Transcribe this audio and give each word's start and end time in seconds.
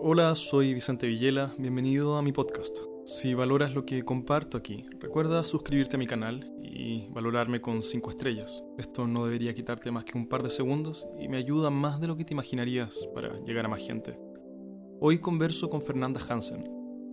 Hola, 0.00 0.36
soy 0.36 0.74
Vicente 0.74 1.08
Villela, 1.08 1.52
bienvenido 1.58 2.16
a 2.16 2.22
mi 2.22 2.30
podcast. 2.30 2.78
Si 3.04 3.34
valoras 3.34 3.74
lo 3.74 3.84
que 3.84 4.04
comparto 4.04 4.56
aquí, 4.56 4.86
recuerda 5.00 5.42
suscribirte 5.42 5.96
a 5.96 5.98
mi 5.98 6.06
canal 6.06 6.52
y 6.62 7.08
valorarme 7.08 7.60
con 7.60 7.82
5 7.82 8.10
estrellas. 8.10 8.62
Esto 8.78 9.08
no 9.08 9.24
debería 9.24 9.56
quitarte 9.56 9.90
más 9.90 10.04
que 10.04 10.16
un 10.16 10.28
par 10.28 10.44
de 10.44 10.50
segundos 10.50 11.08
y 11.18 11.26
me 11.26 11.38
ayuda 11.38 11.70
más 11.70 12.00
de 12.00 12.06
lo 12.06 12.16
que 12.16 12.24
te 12.24 12.32
imaginarías 12.32 13.08
para 13.12 13.40
llegar 13.40 13.64
a 13.64 13.68
más 13.68 13.84
gente. 13.84 14.16
Hoy 15.00 15.18
converso 15.18 15.68
con 15.68 15.82
Fernanda 15.82 16.20
Hansen. 16.28 16.70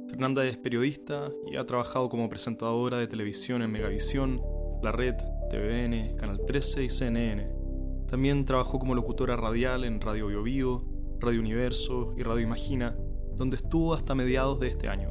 Fernanda 0.07 0.45
es 0.45 0.55
periodista 0.55 1.31
y 1.51 1.55
ha 1.55 1.65
trabajado 1.65 2.07
como 2.07 2.29
presentadora 2.29 2.99
de 2.99 3.07
televisión 3.07 3.63
en 3.63 3.71
Megavisión, 3.71 4.43
La 4.83 4.91
Red, 4.91 5.15
TVN, 5.49 6.17
Canal 6.17 6.39
13 6.45 6.83
y 6.83 6.89
CNN. 6.89 7.51
También 8.05 8.45
trabajó 8.45 8.77
como 8.77 8.93
locutora 8.93 9.35
radial 9.35 9.85
en 9.85 9.99
Radio 9.99 10.27
Bio, 10.27 10.43
Bio 10.43 10.94
Radio 11.19 11.39
Universo 11.39 12.13
y 12.17 12.23
Radio 12.23 12.43
Imagina, 12.43 12.95
donde 13.35 13.55
estuvo 13.55 13.93
hasta 13.93 14.15
mediados 14.15 14.59
de 14.59 14.67
este 14.67 14.89
año. 14.89 15.09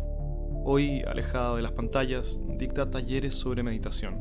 Hoy, 0.65 1.03
alejada 1.03 1.57
de 1.57 1.63
las 1.63 1.73
pantallas, 1.73 2.39
dicta 2.59 2.91
talleres 2.91 3.35
sobre 3.35 3.63
meditación. 3.63 4.19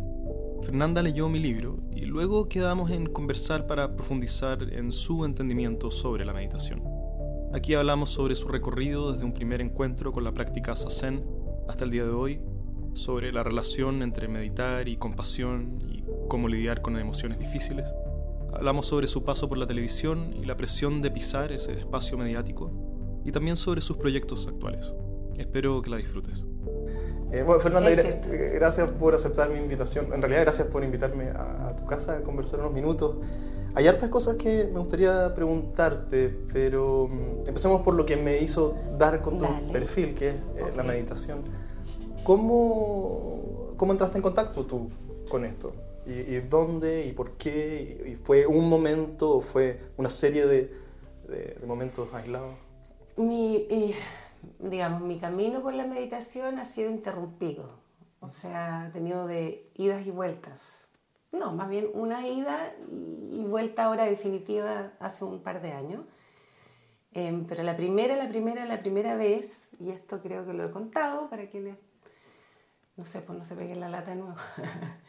Fernanda 0.61 1.01
leyó 1.01 1.29
mi 1.29 1.39
libro 1.39 1.79
y 1.91 2.05
luego 2.05 2.47
quedamos 2.47 2.91
en 2.91 3.07
conversar 3.07 3.67
para 3.67 3.95
profundizar 3.95 4.63
en 4.73 4.91
su 4.91 5.25
entendimiento 5.25 5.91
sobre 5.91 6.25
la 6.25 6.33
meditación. 6.33 6.83
Aquí 7.53 7.75
hablamos 7.75 8.11
sobre 8.11 8.35
su 8.35 8.47
recorrido 8.47 9.11
desde 9.11 9.25
un 9.25 9.33
primer 9.33 9.61
encuentro 9.61 10.11
con 10.11 10.23
la 10.23 10.33
práctica 10.33 10.75
Sazen 10.75 11.23
hasta 11.67 11.83
el 11.83 11.91
día 11.91 12.03
de 12.03 12.11
hoy, 12.11 12.41
sobre 12.93 13.31
la 13.31 13.43
relación 13.43 14.01
entre 14.01 14.27
meditar 14.27 14.87
y 14.87 14.97
compasión 14.97 15.79
y 15.87 16.03
cómo 16.27 16.47
lidiar 16.47 16.81
con 16.81 16.97
emociones 16.97 17.39
difíciles. 17.39 17.87
Hablamos 18.53 18.85
sobre 18.85 19.07
su 19.07 19.23
paso 19.23 19.49
por 19.49 19.57
la 19.57 19.65
televisión 19.65 20.33
y 20.35 20.45
la 20.45 20.55
presión 20.55 21.01
de 21.01 21.09
pisar 21.09 21.51
ese 21.51 21.73
espacio 21.73 22.17
mediático 22.17 22.71
y 23.25 23.31
también 23.31 23.57
sobre 23.57 23.81
sus 23.81 23.97
proyectos 23.97 24.47
actuales. 24.47 24.93
Espero 25.37 25.81
que 25.81 25.89
la 25.89 25.97
disfrutes. 25.97 26.45
Eh, 27.31 27.41
bueno, 27.41 27.59
Fernanda, 27.59 27.89
gracias 28.53 28.91
por 28.91 29.15
aceptar 29.15 29.49
mi 29.49 29.59
invitación. 29.59 30.13
En 30.13 30.21
realidad, 30.21 30.41
gracias 30.41 30.67
por 30.67 30.83
invitarme 30.83 31.29
a, 31.29 31.75
tu 31.75 31.85
casa 31.87 32.17
a 32.17 32.21
conversar 32.21 32.59
unos 32.59 32.73
minutos. 32.73 33.15
Hay 33.73 33.87
hartas 33.87 34.09
cosas 34.09 34.35
que 34.35 34.69
me 34.71 34.79
gustaría 34.79 35.33
preguntarte, 35.33 36.29
pero 36.53 37.07
mm, 37.07 37.47
empecemos 37.47 37.81
por 37.81 37.95
lo 37.95 38.05
que 38.05 38.17
me 38.17 38.39
hizo 38.39 38.75
dar 38.99 39.23
con 39.23 39.39
tu 39.39 39.71
perfil, 39.71 40.13
que 40.13 40.29
es 40.29 40.35
eh, 40.35 40.73
la 40.75 40.83
meditación. 40.83 41.39
¿Cómo, 42.23 43.73
¿Cómo 43.77 43.93
entraste 43.93 44.17
en 44.17 44.21
contacto 44.21 44.63
tú 44.65 44.89
con 45.27 45.43
esto? 45.43 45.73
¿Y, 46.05 46.39
dónde 46.41 47.05
y 47.05 47.13
por 47.13 47.37
qué? 47.37 48.03
¿Y 48.05 48.25
fue 48.25 48.45
un 48.45 48.67
momento 48.67 49.37
o 49.37 49.41
fue 49.41 49.79
una 49.97 50.09
serie 50.09 50.45
de, 50.45 50.75
de, 51.27 51.65
momentos 51.65 52.13
aislados? 52.13 52.55
Mi, 53.15 53.67
digamos, 54.59 55.01
mi 55.01 55.19
camino 55.19 55.61
con 55.61 55.77
la 55.77 55.85
meditación 55.85 56.59
ha 56.59 56.65
sido 56.65 56.89
interrumpido. 56.89 57.81
O 58.19 58.29
sea, 58.29 58.83
ha 58.83 58.91
tenido 58.91 59.27
de 59.27 59.69
idas 59.75 60.05
y 60.05 60.11
vueltas. 60.11 60.87
No, 61.31 61.51
más 61.51 61.69
bien 61.69 61.89
una 61.93 62.27
ida 62.27 62.75
y 63.31 63.43
vuelta 63.43 63.85
ahora 63.85 64.05
definitiva 64.05 64.93
hace 64.99 65.25
un 65.25 65.41
par 65.41 65.61
de 65.61 65.71
años. 65.71 66.01
Em, 67.11 67.45
pero 67.45 67.63
la 67.63 67.75
primera, 67.75 68.15
la 68.15 68.27
primera, 68.27 68.65
la 68.65 68.79
primera 68.79 69.15
vez, 69.15 69.75
y 69.79 69.91
esto 69.91 70.21
creo 70.21 70.45
que 70.45 70.53
lo 70.53 70.65
he 70.65 70.71
contado 70.71 71.29
para 71.29 71.47
quienes, 71.47 71.77
no 72.95 73.05
sé, 73.05 73.21
pues 73.21 73.37
no 73.37 73.45
se 73.45 73.55
peguen 73.55 73.79
la 73.79 73.89
lata 73.89 74.11
de 74.11 74.17
nuevo. 74.17 74.35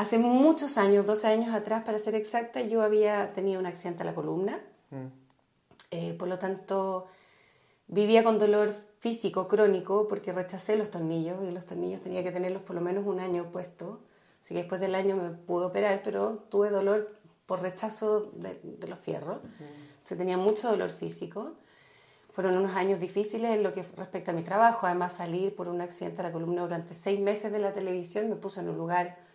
Hace 0.00 0.18
muchos 0.18 0.78
años, 0.78 1.04
12 1.04 1.26
años 1.26 1.54
atrás 1.54 1.84
para 1.84 1.98
ser 1.98 2.14
exacta, 2.14 2.62
yo 2.62 2.80
había 2.80 3.34
tenido 3.34 3.60
un 3.60 3.66
accidente 3.66 4.02
a 4.02 4.06
la 4.06 4.14
columna. 4.14 4.58
Mm. 4.88 5.08
Eh, 5.90 6.14
por 6.18 6.26
lo 6.26 6.38
tanto, 6.38 7.08
vivía 7.86 8.24
con 8.24 8.38
dolor 8.38 8.74
físico 9.00 9.46
crónico 9.46 10.08
porque 10.08 10.32
rechacé 10.32 10.76
los 10.76 10.90
tornillos 10.90 11.44
y 11.46 11.50
los 11.50 11.66
tornillos 11.66 12.00
tenía 12.00 12.24
que 12.24 12.32
tenerlos 12.32 12.62
por 12.62 12.76
lo 12.76 12.80
menos 12.80 13.06
un 13.06 13.20
año 13.20 13.52
puestos. 13.52 13.98
Así 14.40 14.54
que 14.54 14.60
después 14.60 14.80
del 14.80 14.94
año 14.94 15.16
me 15.16 15.32
pude 15.32 15.66
operar, 15.66 16.00
pero 16.02 16.46
tuve 16.48 16.70
dolor 16.70 17.18
por 17.44 17.60
rechazo 17.60 18.32
de, 18.36 18.58
los 18.88 18.98
fierros. 18.98 19.42
Mm. 19.44 19.64
Se 20.00 20.16
tenía 20.16 20.38
mucho 20.38 20.70
dolor 20.70 20.88
físico. 20.88 21.56
Fueron 22.32 22.56
unos 22.56 22.74
años 22.74 23.00
difíciles 23.00 23.50
en 23.50 23.62
lo 23.62 23.74
que 23.74 23.82
respecta 23.98 24.32
a 24.32 24.34
mi 24.34 24.44
trabajo. 24.44 24.86
Además, 24.86 25.16
salir 25.16 25.54
por 25.54 25.68
un 25.68 25.82
accidente 25.82 26.22
a 26.22 26.24
la 26.24 26.32
columna 26.32 26.62
durante 26.62 26.94
seis 26.94 27.20
meses 27.20 27.52
de 27.52 27.58
la 27.58 27.74
televisión 27.74 28.30
me 28.30 28.36
puso 28.36 28.60
en 28.60 28.70
un 28.70 28.78
lugar 28.78 29.28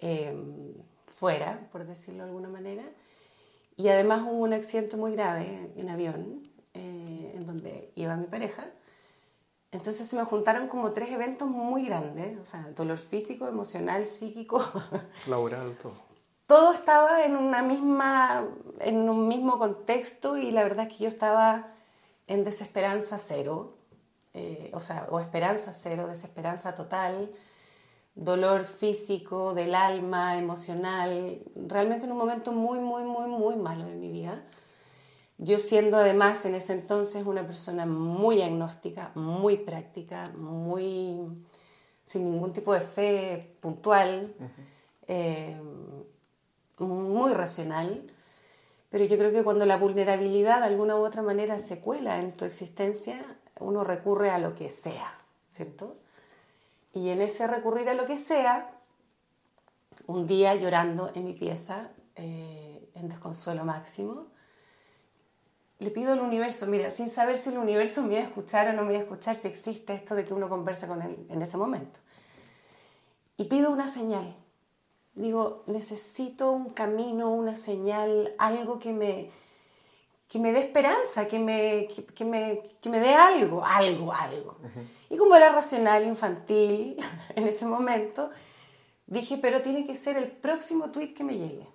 Em, 0.00 0.74
fuera, 1.08 1.68
por 1.72 1.84
decirlo 1.84 2.22
de 2.22 2.28
alguna 2.28 2.48
manera. 2.48 2.84
Y 3.76 3.88
además 3.88 4.22
hubo 4.22 4.38
un 4.38 4.52
accidente 4.52 4.96
muy 4.96 5.12
grave 5.12 5.72
en 5.76 5.88
avión, 5.88 6.48
eh, 6.74 7.32
en 7.34 7.46
donde 7.46 7.92
iba 7.96 8.14
mi 8.16 8.26
pareja. 8.26 8.70
Entonces 9.72 10.06
se 10.06 10.16
me 10.16 10.24
juntaron 10.24 10.68
como 10.68 10.92
tres 10.92 11.10
eventos 11.10 11.48
muy 11.48 11.86
grandes, 11.86 12.38
o 12.38 12.44
sea, 12.44 12.62
dolor 12.76 12.98
físico, 12.98 13.48
emocional, 13.48 14.06
psíquico. 14.06 14.64
Laboral, 15.26 15.76
todo. 15.76 15.94
Todo 16.46 16.72
estaba 16.72 17.24
en, 17.24 17.36
una 17.36 17.62
misma, 17.62 18.46
en 18.78 19.08
un 19.08 19.26
mismo 19.26 19.58
contexto 19.58 20.36
y 20.36 20.52
la 20.52 20.62
verdad 20.62 20.86
es 20.86 20.96
que 20.96 21.04
yo 21.04 21.08
estaba 21.08 21.72
en 22.28 22.44
desesperanza 22.44 23.18
cero, 23.18 23.74
eh, 24.32 24.70
o 24.72 24.80
sea, 24.80 25.08
o 25.10 25.18
esperanza 25.20 25.72
cero, 25.72 26.06
desesperanza 26.06 26.74
total 26.74 27.30
dolor 28.18 28.64
físico, 28.64 29.54
del 29.54 29.76
alma, 29.76 30.38
emocional, 30.38 31.40
realmente 31.54 32.04
en 32.04 32.12
un 32.12 32.18
momento 32.18 32.52
muy, 32.52 32.80
muy, 32.80 33.04
muy, 33.04 33.28
muy 33.28 33.54
malo 33.56 33.86
de 33.86 33.94
mi 33.94 34.10
vida. 34.10 34.42
Yo 35.38 35.60
siendo 35.60 35.98
además 35.98 36.44
en 36.44 36.56
ese 36.56 36.72
entonces 36.72 37.24
una 37.24 37.46
persona 37.46 37.86
muy 37.86 38.42
agnóstica, 38.42 39.12
muy 39.14 39.56
práctica, 39.56 40.32
muy 40.36 41.16
sin 42.04 42.24
ningún 42.24 42.52
tipo 42.52 42.74
de 42.74 42.80
fe 42.80 43.56
puntual, 43.60 44.34
eh, 45.06 45.56
muy 46.78 47.32
racional, 47.34 48.12
pero 48.90 49.04
yo 49.04 49.16
creo 49.16 49.30
que 49.30 49.44
cuando 49.44 49.64
la 49.64 49.76
vulnerabilidad 49.76 50.60
de 50.60 50.66
alguna 50.66 50.96
u 50.96 51.04
otra 51.04 51.22
manera 51.22 51.60
se 51.60 51.78
cuela 51.78 52.18
en 52.18 52.32
tu 52.32 52.44
existencia, 52.44 53.24
uno 53.60 53.84
recurre 53.84 54.30
a 54.30 54.38
lo 54.38 54.56
que 54.56 54.70
sea, 54.70 55.20
¿cierto? 55.52 55.98
Y 56.98 57.10
en 57.10 57.22
ese 57.22 57.46
recurrir 57.46 57.88
a 57.88 57.94
lo 57.94 58.06
que 58.06 58.16
sea, 58.16 58.72
un 60.08 60.26
día 60.26 60.56
llorando 60.56 61.12
en 61.14 61.26
mi 61.26 61.32
pieza, 61.32 61.90
eh, 62.16 62.90
en 62.96 63.08
desconsuelo 63.08 63.64
máximo, 63.64 64.26
le 65.78 65.92
pido 65.92 66.12
al 66.12 66.20
universo, 66.20 66.66
mira, 66.66 66.90
sin 66.90 67.08
saber 67.08 67.36
si 67.36 67.50
el 67.50 67.58
universo 67.58 68.02
me 68.02 68.14
iba 68.14 68.22
a 68.22 68.26
escuchar 68.26 68.66
o 68.68 68.72
no 68.72 68.82
me 68.82 68.94
iba 68.94 69.02
a 69.02 69.04
escuchar, 69.04 69.36
si 69.36 69.46
existe 69.46 69.94
esto 69.94 70.16
de 70.16 70.24
que 70.24 70.34
uno 70.34 70.48
conversa 70.48 70.88
con 70.88 71.00
él 71.00 71.24
en 71.30 71.40
ese 71.40 71.56
momento. 71.56 72.00
Y 73.36 73.44
pido 73.44 73.70
una 73.70 73.86
señal. 73.86 74.34
Digo, 75.14 75.62
necesito 75.66 76.50
un 76.50 76.70
camino, 76.70 77.30
una 77.30 77.54
señal, 77.54 78.34
algo 78.38 78.80
que 78.80 78.92
me, 78.92 79.30
que 80.28 80.40
me 80.40 80.50
dé 80.50 80.58
esperanza, 80.58 81.28
que 81.28 81.38
me, 81.38 81.86
que, 82.16 82.24
me, 82.24 82.60
que 82.80 82.90
me 82.90 82.98
dé 82.98 83.14
algo, 83.14 83.64
algo, 83.64 84.12
algo. 84.12 84.56
Y 85.10 85.16
como 85.16 85.34
era 85.36 85.52
racional, 85.52 86.04
infantil 86.04 86.96
en 87.34 87.46
ese 87.46 87.66
momento, 87.66 88.30
dije, 89.06 89.38
pero 89.38 89.62
tiene 89.62 89.86
que 89.86 89.94
ser 89.94 90.16
el 90.16 90.30
próximo 90.30 90.90
tweet 90.90 91.14
que 91.14 91.24
me 91.24 91.38
llegue. 91.38 91.66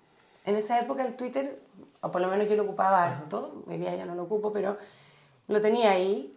En 0.44 0.56
esa 0.56 0.78
época 0.78 1.04
el 1.04 1.16
Twitter, 1.16 1.60
o 2.00 2.10
por 2.10 2.20
lo 2.20 2.28
menos 2.28 2.48
yo 2.48 2.56
lo 2.56 2.64
ocupaba 2.64 3.04
harto, 3.04 3.64
hoy 3.66 3.78
día 3.78 3.94
ya 3.94 4.04
no 4.04 4.14
lo 4.14 4.24
ocupo, 4.24 4.52
pero 4.52 4.76
lo 5.48 5.60
tenía 5.60 5.90
ahí. 5.90 6.30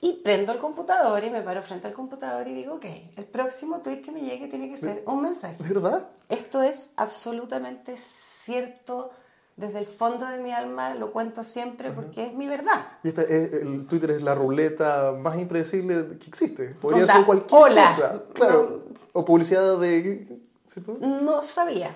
Y 0.00 0.20
prendo 0.22 0.52
el 0.52 0.58
computador 0.58 1.24
y 1.24 1.30
me 1.30 1.40
paro 1.40 1.62
frente 1.62 1.86
al 1.86 1.94
computador 1.94 2.46
y 2.46 2.52
digo, 2.52 2.74
ok, 2.74 2.84
el 3.16 3.24
próximo 3.24 3.80
tweet 3.80 4.02
que 4.02 4.12
me 4.12 4.20
llegue 4.20 4.48
tiene 4.48 4.68
que 4.68 4.76
ser 4.76 5.02
un 5.06 5.22
mensaje. 5.22 5.56
¿Verdad? 5.60 6.10
Esto 6.28 6.62
es 6.62 6.92
absolutamente 6.96 7.96
cierto 7.96 9.12
desde 9.56 9.78
el 9.78 9.86
fondo 9.86 10.26
de 10.26 10.38
mi 10.38 10.50
alma 10.50 10.94
lo 10.94 11.12
cuento 11.12 11.44
siempre 11.44 11.92
porque 11.92 12.26
es 12.26 12.34
mi 12.34 12.48
verdad. 12.48 12.86
Y 13.04 13.08
el 13.08 13.86
Twitter 13.86 14.10
es 14.10 14.22
la 14.22 14.34
ruleta 14.34 15.12
más 15.12 15.38
impredecible 15.38 16.18
que 16.18 16.26
existe. 16.26 16.74
Podría 16.74 17.06
ser 17.06 17.24
cualquier 17.24 17.48
cosa. 17.48 18.22
Claro. 18.32 18.84
O 19.12 19.24
publicidad 19.24 19.78
de. 19.78 20.40
¿Cierto? 20.66 20.98
No 21.00 21.40
sabía. 21.42 21.94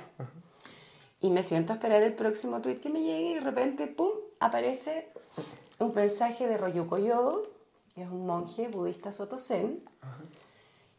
Y 1.20 1.30
me 1.30 1.42
siento 1.42 1.72
a 1.72 1.76
esperar 1.76 2.02
el 2.02 2.14
próximo 2.14 2.60
tweet 2.60 2.76
que 2.76 2.90
me 2.90 3.02
llegue 3.02 3.30
y 3.30 3.34
de 3.34 3.40
repente, 3.40 3.88
¡pum! 3.88 4.10
aparece 4.38 5.10
un 5.80 5.92
mensaje 5.92 6.46
de 6.46 6.56
Royuko 6.56 6.98
Yodo, 6.98 7.42
que 7.92 8.02
es 8.02 8.08
un 8.08 8.24
monje 8.24 8.68
budista 8.68 9.10
Soto 9.10 9.40
Zen, 9.40 9.82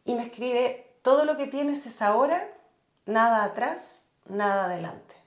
y 0.03 0.13
me 0.15 0.23
escribe: 0.23 0.97
Todo 1.03 1.23
lo 1.23 1.37
que 1.37 1.47
tienes 1.47 1.85
es 1.85 2.01
ahora, 2.01 2.45
nada 3.05 3.45
atrás, 3.45 4.09
nada 4.27 4.65
adelante 4.65 5.18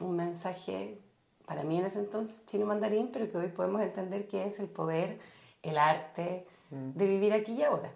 un 0.00 0.16
mensaje 0.16 1.00
para 1.46 1.62
mí 1.62 1.78
en 1.78 1.86
ese 1.86 2.00
entonces 2.00 2.44
chino 2.46 2.66
mandarín, 2.66 3.10
pero 3.12 3.30
que 3.30 3.38
hoy 3.38 3.48
podemos 3.48 3.80
entender 3.80 4.26
que 4.26 4.44
es 4.46 4.58
el 4.58 4.68
poder, 4.68 5.18
el 5.62 5.78
arte 5.78 6.46
mm. 6.70 6.90
de 6.98 7.06
vivir 7.06 7.32
aquí 7.32 7.52
y 7.52 7.62
ahora, 7.62 7.92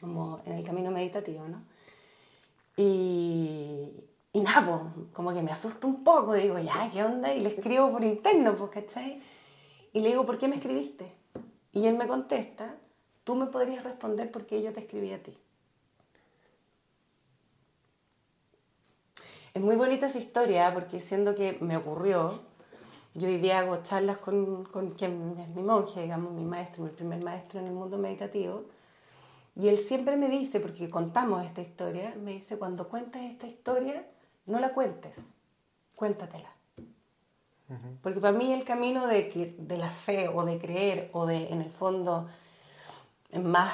como 0.00 0.40
en 0.44 0.52
el 0.52 0.64
camino 0.64 0.90
meditativo, 0.90 1.48
¿no? 1.48 1.62
Y, 2.76 4.08
y 4.32 4.40
nada, 4.40 4.64
pues, 4.94 5.06
como 5.12 5.32
que 5.32 5.42
me 5.42 5.50
asusto 5.50 5.86
un 5.86 6.04
poco, 6.04 6.34
digo, 6.34 6.58
ya, 6.58 6.88
¿qué 6.90 7.02
onda? 7.02 7.32
Y 7.34 7.40
le 7.40 7.50
escribo 7.50 7.90
por 7.90 8.04
interno, 8.04 8.56
pues, 8.56 8.70
¿cachai? 8.70 9.22
Y 9.92 10.00
le 10.00 10.10
digo, 10.10 10.24
¿por 10.24 10.38
qué 10.38 10.48
me 10.48 10.56
escribiste? 10.56 11.12
Y 11.72 11.86
él 11.86 11.96
me 11.96 12.06
contesta, 12.06 12.76
tú 13.24 13.34
me 13.36 13.46
podrías 13.46 13.84
responder 13.84 14.30
por 14.30 14.46
qué 14.46 14.62
yo 14.62 14.72
te 14.72 14.80
escribí 14.80 15.12
a 15.12 15.22
ti. 15.22 15.36
Es 19.54 19.60
muy 19.60 19.76
bonita 19.76 20.06
esa 20.06 20.18
historia 20.18 20.72
porque 20.72 20.98
siendo 20.98 21.34
que 21.34 21.58
me 21.60 21.76
ocurrió, 21.76 22.40
yo 23.12 23.28
hoy 23.28 23.36
día 23.36 23.58
hago 23.58 23.82
charlas 23.82 24.16
con, 24.16 24.64
con 24.64 24.92
quien 24.92 25.36
es 25.38 25.48
mi 25.54 25.62
monje, 25.62 26.00
digamos, 26.00 26.32
mi 26.32 26.44
maestro, 26.44 26.84
mi 26.84 26.90
primer 26.90 27.22
maestro 27.22 27.60
en 27.60 27.66
el 27.66 27.74
mundo 27.74 27.98
meditativo, 27.98 28.64
y 29.54 29.68
él 29.68 29.76
siempre 29.76 30.16
me 30.16 30.28
dice, 30.28 30.58
porque 30.58 30.88
contamos 30.88 31.44
esta 31.44 31.60
historia, 31.60 32.14
me 32.18 32.32
dice, 32.32 32.58
cuando 32.58 32.88
cuentas 32.88 33.20
esta 33.24 33.46
historia, 33.46 34.06
no 34.46 34.58
la 34.58 34.72
cuentes, 34.72 35.20
cuéntatela. 35.94 36.50
Porque 38.02 38.20
para 38.20 38.36
mí 38.36 38.52
el 38.52 38.64
camino 38.64 39.06
de, 39.06 39.54
de 39.58 39.76
la 39.78 39.90
fe 39.90 40.28
o 40.28 40.44
de 40.44 40.58
creer 40.58 41.10
o 41.12 41.26
de, 41.26 41.48
en 41.48 41.60
el 41.62 41.70
fondo, 41.70 42.28
más 43.42 43.72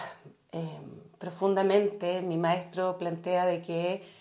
eh, 0.52 0.80
profundamente, 1.18 2.22
mi 2.22 2.36
maestro 2.36 2.96
plantea 2.96 3.46
de 3.46 3.60
que 3.62 4.17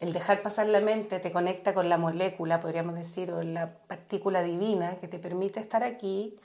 el 0.00 0.12
dejar 0.12 0.42
pasar 0.42 0.68
la 0.68 0.80
mente 0.80 1.18
te 1.18 1.32
conecta 1.32 1.72
con 1.72 1.88
la 1.88 1.96
molécula, 1.96 2.60
podríamos 2.60 2.94
decir, 2.94 3.32
o 3.32 3.42
la 3.42 3.78
partícula 3.86 4.42
divina 4.42 4.96
que 4.98 5.08
te 5.08 5.18
permite 5.18 5.60
estar 5.60 5.82
aquí 5.82 6.38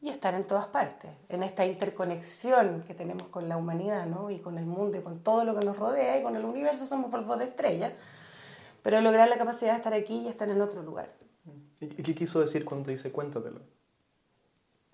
y 0.00 0.08
estar 0.08 0.34
en 0.34 0.46
todas 0.46 0.66
partes, 0.68 1.10
en 1.28 1.42
esta 1.42 1.66
interconexión 1.66 2.82
que 2.86 2.94
tenemos 2.94 3.28
con 3.28 3.48
la 3.50 3.58
humanidad, 3.58 4.06
¿no? 4.06 4.30
Y 4.30 4.38
con 4.38 4.56
el 4.56 4.64
mundo 4.64 4.96
y 4.96 5.02
con 5.02 5.22
todo 5.22 5.44
lo 5.44 5.54
que 5.54 5.64
nos 5.64 5.76
rodea 5.76 6.18
y 6.18 6.22
con 6.22 6.36
el 6.36 6.44
universo 6.44 6.86
somos 6.86 7.10
polvos 7.10 7.38
de 7.38 7.44
estrella, 7.44 7.92
pero 8.82 9.02
lograr 9.02 9.28
la 9.28 9.36
capacidad 9.36 9.72
de 9.72 9.76
estar 9.76 9.92
aquí 9.92 10.22
y 10.22 10.28
estar 10.28 10.48
en 10.48 10.62
otro 10.62 10.82
lugar. 10.82 11.10
¿Y 11.80 12.02
qué 12.02 12.14
quiso 12.14 12.40
decir 12.40 12.64
cuando 12.64 12.86
te 12.86 12.92
dice 12.92 13.12
cuéntatelo? 13.12 13.60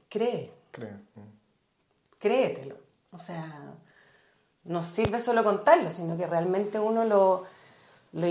Cree. 0.08 0.50
Cree. 0.72 0.96
Créetelo. 2.18 2.76
O 3.12 3.18
sea, 3.18 3.74
no 4.64 4.82
sirve 4.82 5.20
solo 5.20 5.44
contarlo, 5.44 5.90
sino 5.90 6.16
que 6.16 6.26
realmente 6.26 6.80
uno 6.80 7.04
lo 7.04 7.44
lo, 8.14 8.26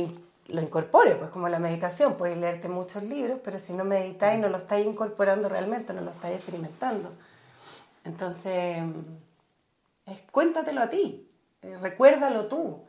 lo 0.48 0.62
incorpore, 0.62 1.16
pues 1.16 1.30
como 1.30 1.48
la 1.50 1.60
meditación, 1.60 2.16
puedes 2.16 2.38
leerte 2.38 2.68
muchos 2.68 3.04
libros, 3.04 3.40
pero 3.44 3.60
si 3.60 3.74
no 3.74 3.86
meditáis 3.86 4.40
no 4.40 4.50
lo 4.50 4.58
estáis 4.58 4.86
incorporando 4.86 5.50
realmente, 5.50 5.94
no 5.94 6.02
lo 6.02 6.12
estáis 6.12 6.36
experimentando. 6.36 7.12
Entonces, 8.04 8.84
es, 10.06 10.22
cuéntatelo 10.32 10.82
a 10.82 10.90
ti, 10.90 11.28
eh, 11.62 11.78
recuérdalo 11.82 12.48
tú. 12.48 12.84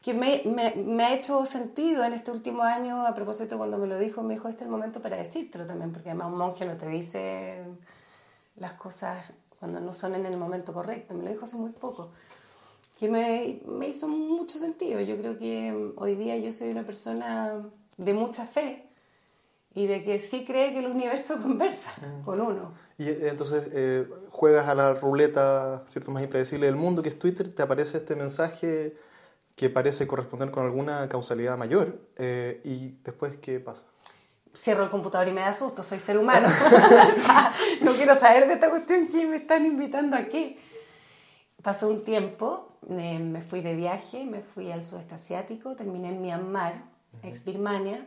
Que 0.00 0.14
me, 0.14 0.42
me, 0.44 0.74
me, 0.76 1.04
ha 1.04 1.12
hecho 1.12 1.44
sentido 1.44 2.04
en 2.04 2.12
este 2.12 2.30
último 2.30 2.62
año, 2.62 3.04
a 3.04 3.14
propósito 3.14 3.58
cuando 3.58 3.78
me 3.78 3.88
lo 3.88 3.98
dijo, 3.98 4.22
me 4.22 4.34
dijo, 4.34 4.48
este 4.48 4.62
es 4.62 4.66
el 4.66 4.70
momento 4.70 5.02
para 5.02 5.16
decírtelo 5.16 5.66
también, 5.66 5.92
porque 5.92 6.10
además 6.10 6.28
un 6.28 6.38
monje 6.38 6.64
no 6.64 6.76
te 6.76 6.86
dice 6.86 7.64
las 8.56 8.74
cosas 8.74 9.24
cuando 9.58 9.80
no 9.80 9.92
son 9.92 10.14
en 10.14 10.24
el 10.24 10.36
momento 10.36 10.72
correcto, 10.72 11.14
me 11.14 11.24
lo 11.24 11.30
dijo 11.30 11.44
hace 11.44 11.56
muy 11.56 11.70
poco 11.70 12.10
que 12.98 13.08
me, 13.08 13.60
me, 13.66 13.88
hizo 13.88 14.08
mucho 14.08 14.58
sentido. 14.58 15.00
Yo 15.00 15.16
creo 15.16 15.38
que 15.38 15.92
hoy 15.96 16.16
día 16.16 16.36
yo 16.36 16.52
soy 16.52 16.70
una 16.70 16.84
persona 16.84 17.62
de 17.96 18.14
mucha 18.14 18.44
fe 18.44 18.88
y 19.74 19.86
de 19.86 20.02
que 20.02 20.18
sí 20.18 20.44
cree 20.44 20.72
que 20.72 20.80
el 20.80 20.86
universo 20.86 21.36
conversa 21.42 21.92
mm. 22.00 22.24
con 22.24 22.40
uno. 22.40 22.72
Y 22.98 23.08
eh, 23.08 23.28
entonces 23.28 23.70
eh, 23.72 24.08
juegas 24.30 24.68
a 24.68 24.74
la 24.74 24.94
ruleta 24.94 25.84
cierto 25.86 26.10
más 26.10 26.22
impredecible 26.22 26.66
del 26.66 26.76
mundo, 26.76 27.02
que 27.02 27.10
es 27.10 27.18
Twitter, 27.18 27.48
te 27.54 27.62
aparece 27.62 27.98
este 27.98 28.16
mensaje 28.16 28.96
que 29.54 29.70
parece 29.70 30.06
corresponder 30.06 30.50
con 30.50 30.64
alguna 30.64 31.08
causalidad 31.08 31.56
mayor 31.56 32.00
eh, 32.16 32.60
y 32.64 32.98
después 33.02 33.36
¿qué 33.38 33.58
pasa? 33.60 33.86
Cierro 34.54 34.84
el 34.84 34.90
computador 34.90 35.28
y 35.28 35.32
me 35.32 35.42
da 35.42 35.52
susto, 35.52 35.82
soy 35.84 36.00
ser 36.00 36.18
humano. 36.18 36.48
no 37.82 37.92
quiero 37.92 38.16
saber 38.16 38.48
de 38.48 38.54
esta 38.54 38.70
cuestión 38.70 39.06
que 39.06 39.26
me 39.26 39.36
están 39.36 39.64
invitando 39.66 40.16
aquí. 40.16 40.58
Pasó 41.62 41.88
un 41.88 42.04
tiempo 42.04 42.67
me 42.86 43.42
fui 43.42 43.60
de 43.60 43.74
viaje, 43.74 44.24
me 44.24 44.40
fui 44.40 44.70
al 44.70 44.82
sudeste 44.82 45.14
asiático, 45.14 45.74
terminé 45.74 46.10
en 46.10 46.22
Myanmar, 46.22 46.82
ex 47.22 47.44
Birmania, 47.44 48.06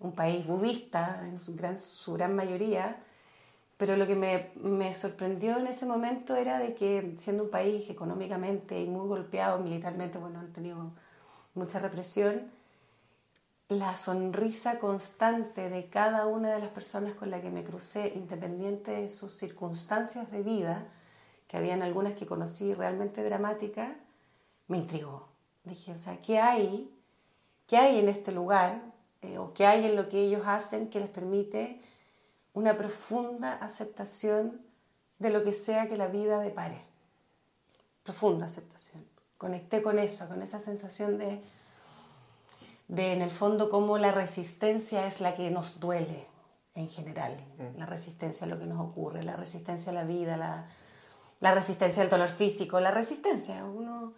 un 0.00 0.12
país 0.12 0.46
budista 0.46 1.22
en 1.24 1.40
su 1.40 1.54
gran, 1.54 1.78
su 1.78 2.12
gran 2.14 2.34
mayoría, 2.34 3.02
pero 3.76 3.96
lo 3.96 4.06
que 4.06 4.16
me, 4.16 4.52
me, 4.56 4.94
sorprendió 4.94 5.58
en 5.58 5.66
ese 5.66 5.84
momento 5.84 6.34
era 6.34 6.58
de 6.58 6.74
que 6.74 7.14
siendo 7.18 7.44
un 7.44 7.50
país 7.50 7.90
económicamente 7.90 8.80
y 8.80 8.86
muy 8.86 9.06
golpeado 9.06 9.58
militarmente, 9.58 10.18
bueno, 10.18 10.40
han 10.40 10.52
tenido 10.52 10.92
mucha 11.54 11.78
represión, 11.78 12.50
la 13.68 13.96
sonrisa 13.96 14.78
constante 14.78 15.68
de 15.68 15.88
cada 15.88 16.26
una 16.26 16.52
de 16.52 16.60
las 16.60 16.68
personas 16.68 17.14
con 17.14 17.30
las 17.30 17.42
que 17.42 17.50
me 17.50 17.64
crucé, 17.64 18.12
independiente 18.14 18.92
de 18.92 19.08
sus 19.08 19.32
circunstancias 19.32 20.30
de 20.30 20.42
vida, 20.42 20.86
que 21.46 21.56
habían 21.56 21.82
algunas 21.82 22.14
que 22.14 22.26
conocí 22.26 22.74
realmente 22.74 23.22
dramáticas, 23.22 23.90
me 24.68 24.78
intrigó. 24.78 25.28
Dije, 25.64 25.92
o 25.92 25.98
sea, 25.98 26.20
¿qué 26.20 26.38
hay? 26.38 26.92
¿Qué 27.66 27.76
hay 27.76 27.98
en 27.98 28.08
este 28.08 28.32
lugar? 28.32 28.82
Eh, 29.22 29.38
¿O 29.38 29.52
qué 29.52 29.66
hay 29.66 29.84
en 29.86 29.96
lo 29.96 30.08
que 30.08 30.20
ellos 30.20 30.42
hacen 30.46 30.88
que 30.88 31.00
les 31.00 31.08
permite 31.08 31.80
una 32.54 32.76
profunda 32.76 33.54
aceptación 33.54 34.60
de 35.18 35.30
lo 35.30 35.42
que 35.42 35.52
sea 35.52 35.88
que 35.88 35.96
la 35.96 36.06
vida 36.08 36.40
depare? 36.40 36.80
Profunda 38.02 38.46
aceptación. 38.46 39.04
Conecté 39.38 39.82
con 39.82 39.98
eso, 39.98 40.28
con 40.28 40.42
esa 40.42 40.60
sensación 40.60 41.18
de, 41.18 41.42
de 42.88 43.12
en 43.12 43.22
el 43.22 43.30
fondo, 43.30 43.68
cómo 43.68 43.98
la 43.98 44.12
resistencia 44.12 45.06
es 45.06 45.20
la 45.20 45.34
que 45.34 45.50
nos 45.50 45.80
duele 45.80 46.26
en 46.74 46.88
general. 46.88 47.36
Mm. 47.58 47.78
La 47.78 47.86
resistencia 47.86 48.46
a 48.46 48.48
lo 48.48 48.58
que 48.58 48.66
nos 48.66 48.80
ocurre, 48.80 49.22
la 49.22 49.36
resistencia 49.36 49.90
a 49.90 49.94
la 49.94 50.04
vida, 50.04 50.36
la, 50.36 50.68
la 51.40 51.54
resistencia 51.54 52.02
al 52.02 52.08
dolor 52.08 52.28
físico, 52.28 52.80
la 52.80 52.90
resistencia. 52.90 53.64
Uno... 53.64 54.14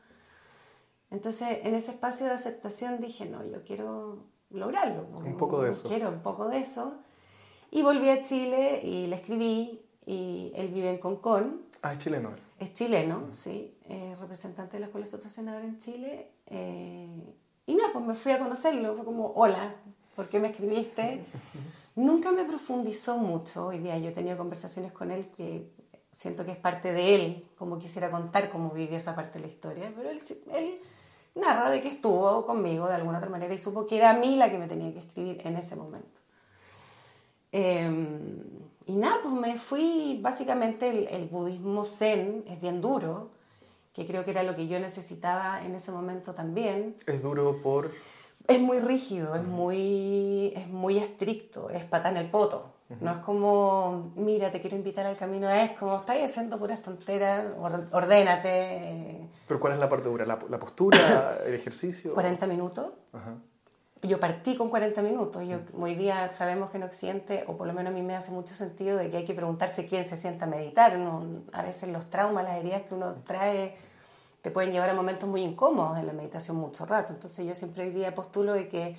Entonces, 1.10 1.58
en 1.62 1.74
ese 1.74 1.92
espacio 1.92 2.26
de 2.26 2.32
aceptación 2.32 3.00
dije, 3.00 3.26
no, 3.26 3.44
yo 3.44 3.64
quiero 3.64 4.24
lograrlo. 4.50 5.06
Un 5.24 5.36
poco 5.36 5.62
de 5.62 5.70
eso. 5.70 5.88
Quiero 5.88 6.08
un 6.08 6.20
poco 6.20 6.48
de 6.48 6.58
eso. 6.58 6.98
Y 7.70 7.82
volví 7.82 8.08
a 8.08 8.22
Chile 8.22 8.80
y 8.82 9.06
le 9.06 9.16
escribí 9.16 9.82
y 10.06 10.52
él 10.54 10.68
vive 10.68 10.90
en 10.90 10.98
Concón. 10.98 11.62
Ah, 11.82 11.92
es 11.92 11.98
chileno. 11.98 12.32
Es 12.58 12.72
chileno, 12.72 13.26
sí, 13.30 13.78
representante 14.18 14.76
de 14.76 14.80
la 14.80 14.86
Escuela 14.86 15.06
Sotosenadora 15.06 15.64
en 15.64 15.78
Chile. 15.78 16.32
Eh, 16.46 17.34
y 17.66 17.74
nada, 17.74 17.90
pues 17.92 18.04
me 18.04 18.14
fui 18.14 18.32
a 18.32 18.38
conocerlo, 18.38 18.94
fue 18.96 19.04
como, 19.04 19.32
hola, 19.36 19.76
¿por 20.16 20.28
qué 20.28 20.40
me 20.40 20.48
escribiste? 20.48 21.24
Nunca 21.94 22.32
me 22.32 22.44
profundizó 22.44 23.18
mucho, 23.18 23.66
hoy 23.66 23.78
día 23.78 23.98
yo 23.98 24.08
he 24.08 24.12
tenido 24.12 24.36
conversaciones 24.36 24.92
con 24.92 25.10
él 25.10 25.28
que 25.36 25.70
siento 26.18 26.44
que 26.44 26.50
es 26.50 26.56
parte 26.56 26.92
de 26.92 27.14
él, 27.14 27.46
como 27.56 27.78
quisiera 27.78 28.10
contar 28.10 28.50
cómo 28.50 28.70
vivió 28.70 28.96
esa 28.96 29.14
parte 29.14 29.38
de 29.38 29.44
la 29.46 29.52
historia, 29.52 29.92
pero 29.94 30.10
él, 30.10 30.18
él 30.52 30.80
narra 31.36 31.70
de 31.70 31.80
que 31.80 31.86
estuvo 31.86 32.44
conmigo 32.44 32.88
de 32.88 32.96
alguna 32.96 33.18
otra 33.18 33.30
manera 33.30 33.54
y 33.54 33.58
supo 33.58 33.86
que 33.86 33.98
era 33.98 34.10
a 34.10 34.14
mí 34.14 34.34
la 34.34 34.50
que 34.50 34.58
me 34.58 34.66
tenía 34.66 34.92
que 34.92 34.98
escribir 34.98 35.40
en 35.44 35.56
ese 35.56 35.76
momento. 35.76 36.20
Em, 37.52 38.42
y 38.86 38.96
nada, 38.96 39.20
pues 39.22 39.32
me 39.32 39.56
fui, 39.60 40.18
básicamente 40.20 40.88
el, 40.88 41.06
el, 41.06 41.28
budismo 41.28 41.84
zen 41.84 42.42
es 42.48 42.60
bien 42.60 42.80
duro, 42.80 43.30
que 43.92 44.04
creo 44.04 44.24
que 44.24 44.32
era 44.32 44.42
lo 44.42 44.56
que 44.56 44.66
yo 44.66 44.80
necesitaba 44.80 45.64
en 45.64 45.76
ese 45.76 45.92
momento 45.92 46.34
también. 46.34 46.96
Es 47.06 47.22
duro 47.22 47.62
por... 47.62 47.92
Es 48.48 48.60
muy 48.60 48.80
rígido, 48.80 49.36
es 49.36 49.44
muy, 49.44 50.52
es 50.56 50.66
muy 50.66 50.98
estricto, 50.98 51.70
es 51.70 51.84
patán 51.84 52.16
el 52.16 52.28
poto. 52.28 52.77
No 53.00 53.12
es 53.12 53.18
como, 53.18 54.12
mira, 54.16 54.50
te 54.50 54.62
quiero 54.62 54.74
invitar 54.74 55.04
al 55.04 55.16
camino, 55.16 55.50
es 55.50 55.72
como, 55.72 55.96
estás 55.96 56.16
haciendo 56.24 56.58
puras 56.58 56.80
tonteras, 56.80 57.44
ordénate. 57.92 59.28
¿Pero 59.46 59.60
cuál 59.60 59.74
es 59.74 59.78
la 59.78 59.90
parte 59.90 60.08
dura? 60.08 60.24
¿La, 60.24 60.58
postura, 60.58 61.38
el 61.46 61.52
ejercicio? 61.52 62.14
40 62.14 62.46
minutos. 62.46 62.92
Yo 64.02 64.18
partí 64.18 64.56
con 64.56 64.70
40 64.70 65.02
minutos. 65.02 65.46
Yo, 65.46 65.58
Hoy 65.78 65.96
día 65.96 66.30
sabemos 66.30 66.70
que 66.70 66.78
en 66.78 66.84
Occidente, 66.84 67.44
o 67.46 67.58
por 67.58 67.66
lo 67.66 67.74
menos 67.74 67.92
a 67.92 67.94
mí 67.94 68.00
me 68.00 68.16
hace 68.16 68.30
mucho 68.30 68.54
sentido, 68.54 68.96
de 68.96 69.10
que 69.10 69.18
hay 69.18 69.24
que 69.24 69.34
preguntarse 69.34 69.84
quién 69.84 70.04
se 70.04 70.16
sienta 70.16 70.46
a 70.46 70.48
meditar. 70.48 70.98
¿no? 70.98 71.42
A 71.52 71.62
veces 71.62 71.90
los 71.90 72.08
traumas, 72.08 72.44
las 72.44 72.56
heridas 72.56 72.82
que 72.82 72.94
uno 72.94 73.16
trae, 73.24 73.76
te 74.40 74.50
pueden 74.50 74.72
llevar 74.72 74.88
a 74.88 74.94
momentos 74.94 75.28
muy 75.28 75.42
incómodos 75.42 75.98
en 75.98 76.06
la 76.06 76.14
meditación 76.14 76.56
mucho 76.56 76.86
rato. 76.86 77.12
Entonces 77.12 77.44
yo 77.44 77.54
siempre 77.54 77.84
hoy 77.84 77.90
día 77.90 78.14
postulo 78.14 78.54
de 78.54 78.68
que 78.68 78.96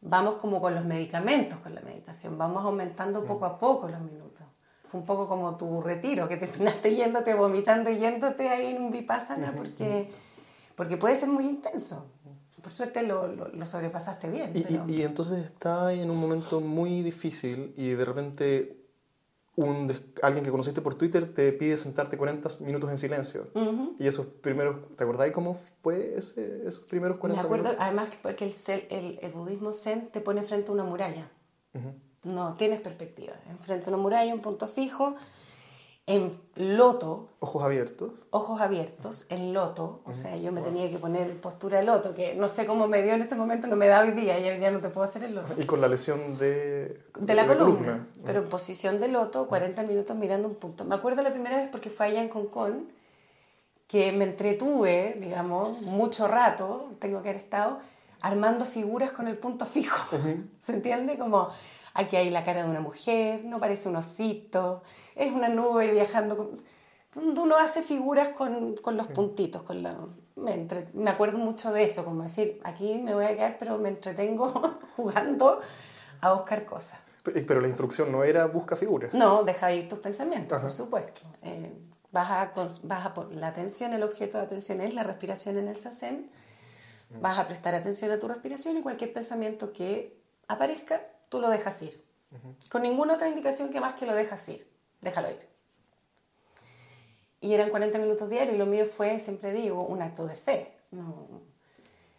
vamos 0.00 0.36
como 0.36 0.60
con 0.60 0.74
los 0.74 0.84
medicamentos 0.84 1.58
con 1.58 1.74
la 1.74 1.80
meditación, 1.80 2.38
vamos 2.38 2.64
aumentando 2.64 3.24
poco 3.24 3.44
a 3.44 3.58
poco 3.58 3.88
los 3.88 4.00
minutos. 4.00 4.46
Fue 4.88 5.00
un 5.00 5.06
poco 5.06 5.26
como 5.26 5.56
tu 5.56 5.80
retiro, 5.80 6.28
que 6.28 6.36
te 6.36 6.46
terminaste 6.46 6.94
yéndote, 6.96 7.34
vomitando 7.34 7.90
y 7.90 7.98
yéndote 7.98 8.48
ahí 8.48 8.66
en 8.66 8.82
un 8.82 8.90
vipassana, 8.90 9.52
porque, 9.56 10.10
porque 10.74 10.96
puede 10.96 11.16
ser 11.16 11.28
muy 11.28 11.46
intenso. 11.46 12.06
Por 12.62 12.72
suerte 12.72 13.02
lo, 13.02 13.28
lo, 13.28 13.64
sobrepasaste 13.64 14.28
bien. 14.28 14.52
Y, 14.52 14.92
y, 14.92 15.02
entonces 15.02 15.44
está 15.44 15.92
en 15.92 16.10
un 16.10 16.18
momento 16.18 16.60
muy 16.60 17.02
difícil 17.02 17.72
y 17.76 17.90
de 17.90 18.04
repente 18.04 18.85
un, 19.56 19.90
alguien 20.22 20.44
que 20.44 20.50
conociste 20.50 20.82
por 20.82 20.94
Twitter 20.94 21.32
te 21.32 21.52
pide 21.52 21.76
sentarte 21.76 22.16
40 22.16 22.48
minutos 22.60 22.90
en 22.90 22.98
silencio. 22.98 23.48
Y 23.98 24.06
esos 24.06 24.26
primeros, 24.26 24.94
¿te 24.96 25.04
acordáis 25.04 25.32
cómo 25.32 25.58
fue 25.82 26.14
ese, 26.16 26.66
esos 26.66 26.84
primeros 26.84 27.16
40 27.16 27.42
Me 27.42 27.46
acuerdo, 27.46 27.64
minutos? 27.64 27.84
además, 27.84 28.08
porque 28.22 28.44
el, 28.44 28.52
el, 28.90 29.18
el, 29.22 29.32
budismo 29.32 29.72
zen 29.72 30.08
te 30.10 30.20
pone 30.20 30.42
frente 30.42 30.70
a 30.70 30.74
una 30.74 30.84
muralla. 30.84 31.30
No 32.22 32.54
tienes 32.54 32.80
perspectiva. 32.80 33.34
Enfrente 33.48 33.86
a 33.86 33.94
una 33.94 34.02
muralla, 34.02 34.32
un 34.34 34.40
punto 34.40 34.66
fijo 34.68 35.16
en 36.06 36.40
loto. 36.54 37.30
Ojos 37.40 37.64
abiertos. 37.64 38.12
Ojos 38.30 38.60
abiertos, 38.60 39.26
en 39.28 39.52
loto. 39.52 40.00
O 40.04 40.12
sea, 40.12 40.36
yo 40.36 40.52
me 40.52 40.60
tenía 40.60 40.88
que 40.88 40.98
poner 40.98 41.36
postura 41.40 41.80
de 41.80 41.84
loto, 41.84 42.14
que 42.14 42.34
no 42.34 42.48
sé 42.48 42.64
cómo 42.64 42.86
me 42.86 43.02
dio 43.02 43.14
en 43.14 43.22
ese 43.22 43.34
momento, 43.34 43.66
no 43.66 43.76
me 43.76 43.88
da 43.88 44.00
hoy 44.00 44.12
día, 44.12 44.38
ya, 44.38 44.56
ya 44.56 44.70
no 44.70 44.80
te 44.80 44.88
puedo 44.88 45.04
hacer 45.04 45.24
el 45.24 45.34
loto. 45.34 45.54
Y 45.58 45.64
con 45.64 45.80
la 45.80 45.88
lesión 45.88 46.38
de... 46.38 46.96
De 47.18 47.34
la 47.34 47.46
columna. 47.46 48.06
Pero 48.24 48.42
en 48.42 48.48
posición 48.48 49.00
de 49.00 49.08
loto, 49.08 49.48
40 49.48 49.82
minutos 49.82 50.16
mirando 50.16 50.48
un 50.48 50.54
punto. 50.54 50.84
Me 50.84 50.94
acuerdo 50.94 51.22
la 51.22 51.32
primera 51.32 51.56
vez 51.56 51.68
porque 51.70 51.90
fue 51.90 52.06
allá 52.06 52.22
en 52.22 52.28
Concón, 52.28 52.88
que 53.88 54.12
me 54.12 54.24
entretuve, 54.24 55.16
digamos, 55.20 55.80
mucho 55.82 56.28
rato, 56.28 56.92
tengo 57.00 57.22
que 57.22 57.30
haber 57.30 57.42
estado, 57.42 57.78
armando 58.20 58.64
figuras 58.64 59.10
con 59.10 59.26
el 59.26 59.36
punto 59.36 59.66
fijo. 59.66 60.16
¿Se 60.60 60.72
entiende? 60.72 61.18
Como 61.18 61.48
aquí 61.94 62.14
hay 62.14 62.30
la 62.30 62.44
cara 62.44 62.62
de 62.62 62.70
una 62.70 62.80
mujer, 62.80 63.44
no 63.44 63.58
parece 63.58 63.88
un 63.88 63.96
osito 63.96 64.82
es 65.16 65.32
una 65.32 65.48
nube 65.48 65.90
viajando. 65.90 66.52
Cuando 67.12 67.42
uno 67.42 67.56
hace 67.56 67.82
figuras 67.82 68.28
con, 68.28 68.76
con 68.76 68.96
los 68.96 69.06
puntitos, 69.08 69.62
con 69.62 69.82
la, 69.82 69.96
me, 70.36 70.68
me, 70.92 71.10
acuerdo 71.10 71.38
mucho 71.38 71.72
de 71.72 71.84
eso, 71.84 72.04
como 72.04 72.22
decir, 72.22 72.60
aquí 72.62 72.98
me 72.98 73.14
voy 73.14 73.24
a 73.24 73.34
quedar, 73.34 73.56
pero 73.58 73.78
me 73.78 73.88
entretengo 73.88 74.78
jugando 74.96 75.60
a 76.20 76.32
buscar 76.34 76.66
cosas. 76.66 76.98
Pero 77.22 77.60
la 77.60 77.66
instrucción 77.66 78.12
no 78.12 78.22
era 78.22 78.46
busca 78.46 78.76
figuras. 78.76 79.12
No, 79.12 79.42
deja 79.42 79.72
ir 79.72 79.88
tus 79.88 79.98
pensamientos, 79.98 80.60
por 80.60 80.70
supuesto. 80.70 81.22
Eh, 81.42 81.72
vas, 82.12 82.30
a, 82.30 82.52
vas 82.84 83.06
a 83.06 83.14
la 83.32 83.48
atención, 83.48 83.94
el 83.94 84.02
objeto 84.04 84.38
de 84.38 84.44
atención 84.44 84.80
es 84.80 84.94
la 84.94 85.02
respiración 85.02 85.56
en 85.56 85.68
el 85.68 85.76
sasen. 85.76 86.30
Mm. 87.10 87.20
Vas 87.22 87.38
a 87.38 87.48
prestar 87.48 87.74
atención 87.74 88.12
a 88.12 88.18
tu 88.18 88.28
respiración 88.28 88.76
y 88.76 88.82
cualquier 88.82 89.12
pensamiento 89.12 89.72
que 89.72 90.16
aparezca, 90.46 91.02
tú 91.30 91.40
lo 91.40 91.48
dejas 91.48 91.82
ir. 91.82 92.04
Con 92.70 92.82
ninguna 92.82 93.14
otra 93.14 93.28
indicación 93.28 93.70
que 93.70 93.80
más 93.80 93.94
que 93.94 94.04
lo 94.04 94.14
dejas 94.14 94.46
ir 94.50 94.75
déjalo 95.06 95.30
ir. 95.30 95.48
Y 97.40 97.54
eran 97.54 97.70
40 97.70 97.98
minutos 97.98 98.28
diarios 98.28 98.54
y 98.54 98.58
lo 98.58 98.66
mío 98.66 98.86
fue, 98.86 99.20
siempre 99.20 99.52
digo, 99.52 99.82
un 99.82 100.02
acto 100.02 100.26
de 100.26 100.34
fe. 100.34 100.72
No, 100.90 101.28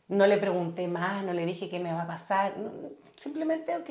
no 0.07 0.25
le 0.25 0.37
pregunté 0.37 0.87
más, 0.87 1.23
no 1.23 1.33
le 1.33 1.45
dije 1.45 1.69
qué 1.69 1.79
me 1.79 1.91
va 1.91 2.03
a 2.03 2.07
pasar, 2.07 2.55
simplemente, 3.15 3.75
ok, 3.75 3.89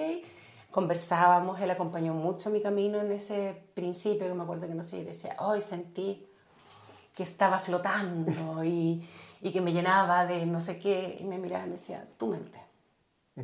conversábamos, 0.70 1.60
él 1.60 1.70
acompañó 1.70 2.14
mucho 2.14 2.50
mi 2.50 2.62
camino 2.62 3.00
en 3.00 3.12
ese 3.12 3.64
principio, 3.74 4.26
que 4.26 4.34
me 4.34 4.42
acuerdo 4.42 4.66
que 4.66 4.74
no 4.74 4.82
sé, 4.82 5.04
decía, 5.04 5.36
hoy 5.40 5.60
sentí 5.60 6.26
que 7.14 7.22
estaba 7.22 7.58
flotando 7.58 8.64
y, 8.64 9.06
y, 9.40 9.52
que 9.52 9.60
me 9.60 9.72
llenaba 9.72 10.26
de 10.26 10.44
no 10.46 10.60
sé 10.60 10.78
qué, 10.78 11.16
y 11.20 11.24
me 11.24 11.38
miraba 11.38 11.64
y 11.64 11.66
me 11.68 11.72
decía, 11.72 12.06
tu 12.16 12.28
mente. 12.28 12.60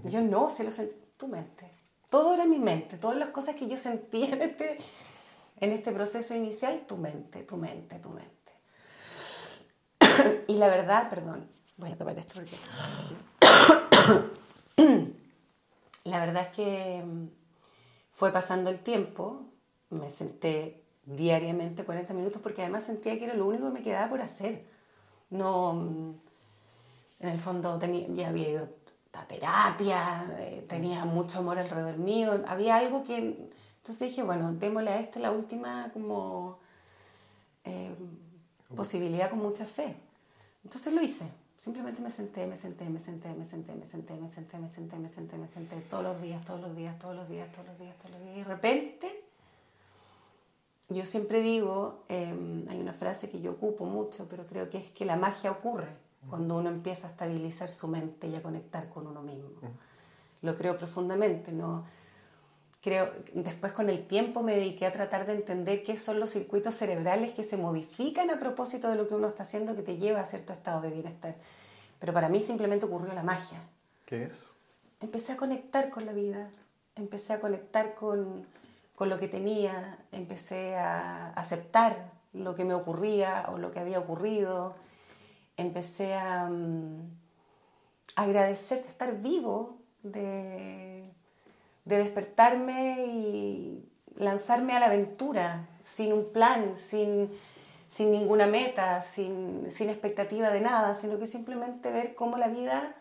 Yo 0.04 0.20
no, 0.20 0.48
se 0.48 0.64
lo 0.64 0.70
sentí, 0.70 0.96
tu 1.16 1.28
mente. 1.28 1.70
Todo 2.08 2.34
era 2.34 2.44
mi 2.46 2.58
mente, 2.58 2.98
todas 2.98 3.16
las 3.16 3.30
cosas 3.30 3.54
que 3.54 3.66
yo 3.66 3.76
sentía 3.76 4.28
en 4.28 4.42
este 4.42 4.78
en 5.62 5.72
este 5.72 5.92
proceso 5.92 6.34
inicial 6.34 6.84
tu 6.88 6.96
mente, 6.96 7.44
tu 7.44 7.56
mente, 7.56 8.00
tu 8.00 8.10
mente. 8.10 8.52
y 10.48 10.56
la 10.56 10.66
verdad, 10.66 11.08
perdón, 11.08 11.48
voy 11.76 11.92
a 11.92 11.96
tomar 11.96 12.18
esto 12.18 12.34
porque... 12.34 12.56
la 16.04 16.18
verdad 16.18 16.48
es 16.48 16.56
que 16.56 17.04
mm, 17.06 17.28
fue 18.10 18.32
pasando 18.32 18.70
el 18.70 18.80
tiempo, 18.80 19.44
me 19.90 20.10
senté 20.10 20.82
diariamente 21.04 21.84
40 21.84 22.12
minutos 22.12 22.42
porque 22.42 22.62
además 22.62 22.84
sentía 22.84 23.16
que 23.16 23.26
era 23.26 23.34
lo 23.34 23.46
único 23.46 23.66
que 23.66 23.78
me 23.78 23.82
quedaba 23.84 24.08
por 24.08 24.20
hacer. 24.20 24.64
No, 25.30 25.74
mm, 25.74 26.14
en 27.20 27.28
el 27.28 27.38
fondo 27.38 27.78
tenía, 27.78 28.08
ya 28.08 28.30
había 28.30 28.48
ido 28.48 28.68
a 29.12 29.28
terapia, 29.28 30.26
eh, 30.40 30.66
tenía 30.68 31.04
mucho 31.04 31.38
amor 31.38 31.60
alrededor 31.60 31.98
mío, 31.98 32.42
había 32.48 32.78
algo 32.78 33.04
que 33.04 33.48
entonces 33.82 34.10
dije, 34.10 34.22
bueno, 34.22 34.52
démosle 34.52 34.92
a 34.92 35.00
esta 35.00 35.18
la 35.18 35.32
última 35.32 35.90
como 35.92 36.60
eh, 37.64 37.92
posibilidad 38.76 39.28
con 39.28 39.40
mucha 39.40 39.66
fe. 39.66 39.96
Entonces 40.62 40.92
lo 40.92 41.02
hice. 41.02 41.28
Simplemente 41.58 42.00
me 42.00 42.12
senté, 42.12 42.46
me 42.46 42.54
senté, 42.54 42.88
me 42.88 43.00
senté, 43.00 43.34
me 43.34 43.44
senté, 43.44 43.74
me 43.74 43.84
senté, 43.84 44.14
me 44.14 44.30
senté, 44.30 44.56
me 44.58 44.70
senté, 44.70 44.96
me 44.98 45.10
senté, 45.10 45.36
me 45.36 45.48
senté 45.48 45.76
todos 45.90 46.04
los 46.04 46.22
días, 46.22 46.44
todos 46.44 46.60
los 46.60 46.76
días, 46.76 46.96
todos 47.00 47.16
los 47.16 47.28
días, 47.28 47.50
todos 47.50 47.66
los 47.66 47.78
días, 47.80 47.98
todos 47.98 48.12
los 48.12 48.22
días. 48.22 48.36
Y 48.36 48.38
de 48.38 48.44
repente, 48.44 49.24
yo 50.88 51.04
siempre 51.04 51.40
digo, 51.40 52.04
hay 52.08 52.78
una 52.78 52.92
frase 52.92 53.30
que 53.30 53.40
yo 53.40 53.50
ocupo 53.50 53.84
mucho, 53.84 54.28
pero 54.30 54.46
creo 54.46 54.70
que 54.70 54.78
es 54.78 54.90
que 54.90 55.04
la 55.04 55.16
magia 55.16 55.50
ocurre 55.50 55.88
cuando 56.30 56.56
uno 56.56 56.68
empieza 56.68 57.08
a 57.08 57.10
estabilizar 57.10 57.68
su 57.68 57.88
mente 57.88 58.28
y 58.28 58.36
a 58.36 58.42
conectar 58.42 58.88
con 58.88 59.08
uno 59.08 59.22
mismo. 59.22 59.50
Lo 60.42 60.54
creo 60.54 60.76
profundamente, 60.76 61.50
¿no? 61.50 61.84
Creo, 62.82 63.12
después 63.32 63.72
con 63.72 63.88
el 63.88 64.06
tiempo 64.06 64.42
me 64.42 64.56
dediqué 64.56 64.86
a 64.86 64.92
tratar 64.92 65.24
de 65.24 65.34
entender 65.34 65.84
qué 65.84 65.96
son 65.96 66.18
los 66.18 66.30
circuitos 66.30 66.74
cerebrales 66.74 67.32
que 67.32 67.44
se 67.44 67.56
modifican 67.56 68.28
a 68.30 68.40
propósito 68.40 68.88
de 68.88 68.96
lo 68.96 69.08
que 69.08 69.14
uno 69.14 69.28
está 69.28 69.44
haciendo 69.44 69.76
que 69.76 69.82
te 69.82 69.96
lleva 69.96 70.20
a 70.20 70.26
cierto 70.26 70.52
estado 70.52 70.82
de 70.82 70.90
bienestar. 70.90 71.36
Pero 72.00 72.12
para 72.12 72.28
mí 72.28 72.40
simplemente 72.42 72.84
ocurrió 72.84 73.14
la 73.14 73.22
magia. 73.22 73.62
¿Qué 74.04 74.24
es? 74.24 74.54
Empecé 75.00 75.32
a 75.32 75.36
conectar 75.36 75.90
con 75.90 76.04
la 76.04 76.12
vida, 76.12 76.50
empecé 76.96 77.32
a 77.32 77.40
conectar 77.40 77.94
con, 77.94 78.44
con 78.96 79.08
lo 79.08 79.18
que 79.18 79.28
tenía, 79.28 79.98
empecé 80.10 80.76
a 80.76 81.30
aceptar 81.30 82.10
lo 82.32 82.56
que 82.56 82.64
me 82.64 82.74
ocurría 82.74 83.46
o 83.52 83.58
lo 83.58 83.70
que 83.70 83.78
había 83.78 84.00
ocurrido, 84.00 84.74
empecé 85.56 86.14
a, 86.14 86.46
a 86.46 88.22
agradecer 88.22 88.82
de 88.82 88.88
estar 88.88 89.20
vivo, 89.20 89.78
de 90.02 91.01
de 91.84 91.98
despertarme 91.98 93.06
y 93.06 93.88
lanzarme 94.16 94.74
a 94.74 94.80
la 94.80 94.86
aventura, 94.86 95.68
sin 95.82 96.12
un 96.12 96.32
plan, 96.32 96.76
sin, 96.76 97.30
sin 97.86 98.10
ninguna 98.10 98.46
meta, 98.46 99.00
sin, 99.00 99.70
sin, 99.70 99.90
expectativa 99.90 100.50
de 100.50 100.60
nada, 100.60 100.94
sino 100.94 101.18
que 101.18 101.26
simplemente 101.26 101.90
ver 101.90 102.14
cómo 102.14 102.38
la 102.38 102.48
vida 102.48 102.94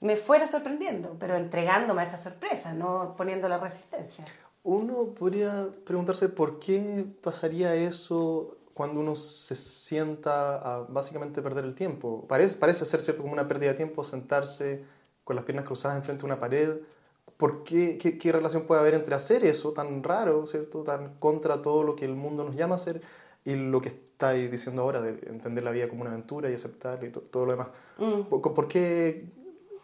me 0.00 0.16
fuera 0.16 0.46
sorprendiendo, 0.46 1.16
pero 1.18 1.36
entregándome 1.36 2.02
a 2.02 2.04
esa 2.04 2.16
sorpresa, 2.16 2.72
no 2.72 3.14
poniendo 3.16 3.48
la 3.48 3.58
resistencia. 3.58 4.24
Uno 4.62 5.14
podría 5.14 5.68
preguntarse 5.84 6.28
por 6.28 6.58
qué 6.58 7.06
pasaría 7.22 7.74
eso 7.74 8.58
cuando 8.74 9.00
uno 9.00 9.16
se 9.16 9.56
sienta 9.56 10.56
a 10.56 10.80
básicamente 10.82 11.42
perder 11.42 11.64
el 11.64 11.74
tiempo. 11.74 12.26
Parece, 12.28 12.56
parece 12.56 12.84
ser 12.84 13.00
cierto 13.00 13.22
como 13.22 13.32
una 13.32 13.48
pérdida 13.48 13.70
de 13.70 13.76
tiempo 13.76 14.04
sentarse 14.04 14.84
con 15.24 15.34
las 15.34 15.44
piernas 15.44 15.64
cruzadas 15.64 15.96
enfrente 15.96 16.20
de 16.22 16.26
una 16.26 16.38
pared 16.38 16.78
¿Por 17.38 17.62
qué, 17.62 17.98
qué, 17.98 18.32
relación 18.32 18.64
puede 18.64 18.80
haber 18.80 18.94
entre 18.94 19.14
hacer 19.14 19.46
eso 19.46 19.72
tan 19.72 20.02
raro, 20.02 20.44
¿cierto? 20.46 20.82
tan 20.82 21.14
contra 21.20 21.62
todo 21.62 21.84
lo 21.84 21.94
que 21.94 22.04
el 22.04 22.16
mundo 22.16 22.42
nos 22.42 22.56
llama 22.56 22.74
a 22.74 22.76
hacer 22.76 23.00
y 23.44 23.54
lo 23.54 23.80
que 23.80 23.90
estáis 23.90 24.50
diciendo 24.50 24.82
ahora 24.82 25.00
de 25.00 25.10
entender 25.30 25.62
la 25.62 25.70
vida 25.70 25.88
como 25.88 26.00
una 26.00 26.10
aventura 26.10 26.50
y 26.50 26.54
aceptarlo 26.54 27.06
y 27.06 27.12
todo 27.12 27.46
lo 27.46 27.52
demás? 27.52 27.68
Mm. 27.98 28.22
¿Por, 28.22 28.66
qué? 28.66 29.24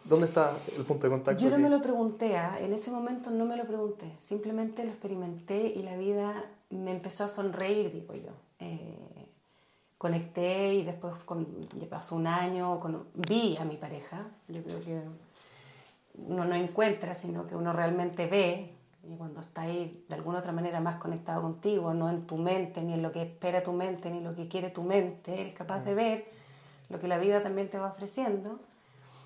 ¿Dónde 0.03 0.27
está 0.27 0.53
el 0.77 0.83
punto 0.83 1.07
de 1.07 1.11
contacto? 1.11 1.41
Yo 1.41 1.49
no 1.49 1.57
me 1.57 1.69
lo 1.69 1.81
pregunté, 1.81 2.35
¿ah? 2.35 2.59
en 2.59 2.73
ese 2.73 2.91
momento 2.91 3.31
no 3.31 3.45
me 3.45 3.55
lo 3.55 3.63
pregunté, 3.63 4.11
simplemente 4.19 4.83
lo 4.83 4.89
experimenté 4.89 5.71
y 5.73 5.83
la 5.83 5.95
vida 5.95 6.45
me 6.71 6.91
empezó 6.91 7.23
a 7.23 7.29
sonreír, 7.29 7.89
digo 7.93 8.15
yo. 8.15 8.31
Eh, 8.59 9.29
conecté 9.97 10.73
y 10.73 10.83
después 10.83 11.13
con, 11.23 11.47
pasó 11.89 12.17
un 12.17 12.27
año, 12.27 12.81
con, 12.81 13.05
vi 13.13 13.55
a 13.57 13.63
mi 13.63 13.77
pareja, 13.77 14.27
yo 14.49 14.61
creo 14.61 14.81
que 14.81 15.01
uno 16.17 16.45
no 16.45 16.55
encuentra, 16.55 17.15
sino 17.15 17.47
que 17.47 17.55
uno 17.55 17.73
realmente 17.73 18.27
ve, 18.27 18.73
y 19.03 19.15
cuando 19.17 19.41
está 19.41 19.63
ahí 19.63 20.03
de 20.09 20.15
alguna 20.15 20.39
otra 20.39 20.51
manera 20.51 20.79
más 20.79 20.95
conectado 20.95 21.41
contigo, 21.41 21.93
no 21.93 22.09
en 22.09 22.25
tu 22.25 22.37
mente, 22.37 22.81
ni 22.81 22.93
en 22.93 23.01
lo 23.01 23.11
que 23.11 23.21
espera 23.21 23.61
tu 23.61 23.73
mente, 23.73 24.09
ni 24.09 24.21
lo 24.21 24.35
que 24.35 24.47
quiere 24.47 24.69
tu 24.69 24.83
mente, 24.83 25.39
eres 25.39 25.53
capaz 25.53 25.81
de 25.81 25.93
ver 25.93 26.25
lo 26.89 26.99
que 26.99 27.07
la 27.07 27.17
vida 27.17 27.43
también 27.43 27.69
te 27.69 27.77
va 27.77 27.87
ofreciendo. 27.87 28.59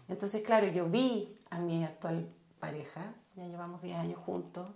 Entonces, 0.07 0.43
claro, 0.43 0.67
yo 0.67 0.87
vi 0.87 1.37
a 1.49 1.59
mi 1.59 1.83
actual 1.83 2.27
pareja, 2.59 3.13
ya 3.35 3.45
llevamos 3.45 3.81
10 3.81 3.97
años 3.97 4.19
juntos, 4.25 4.67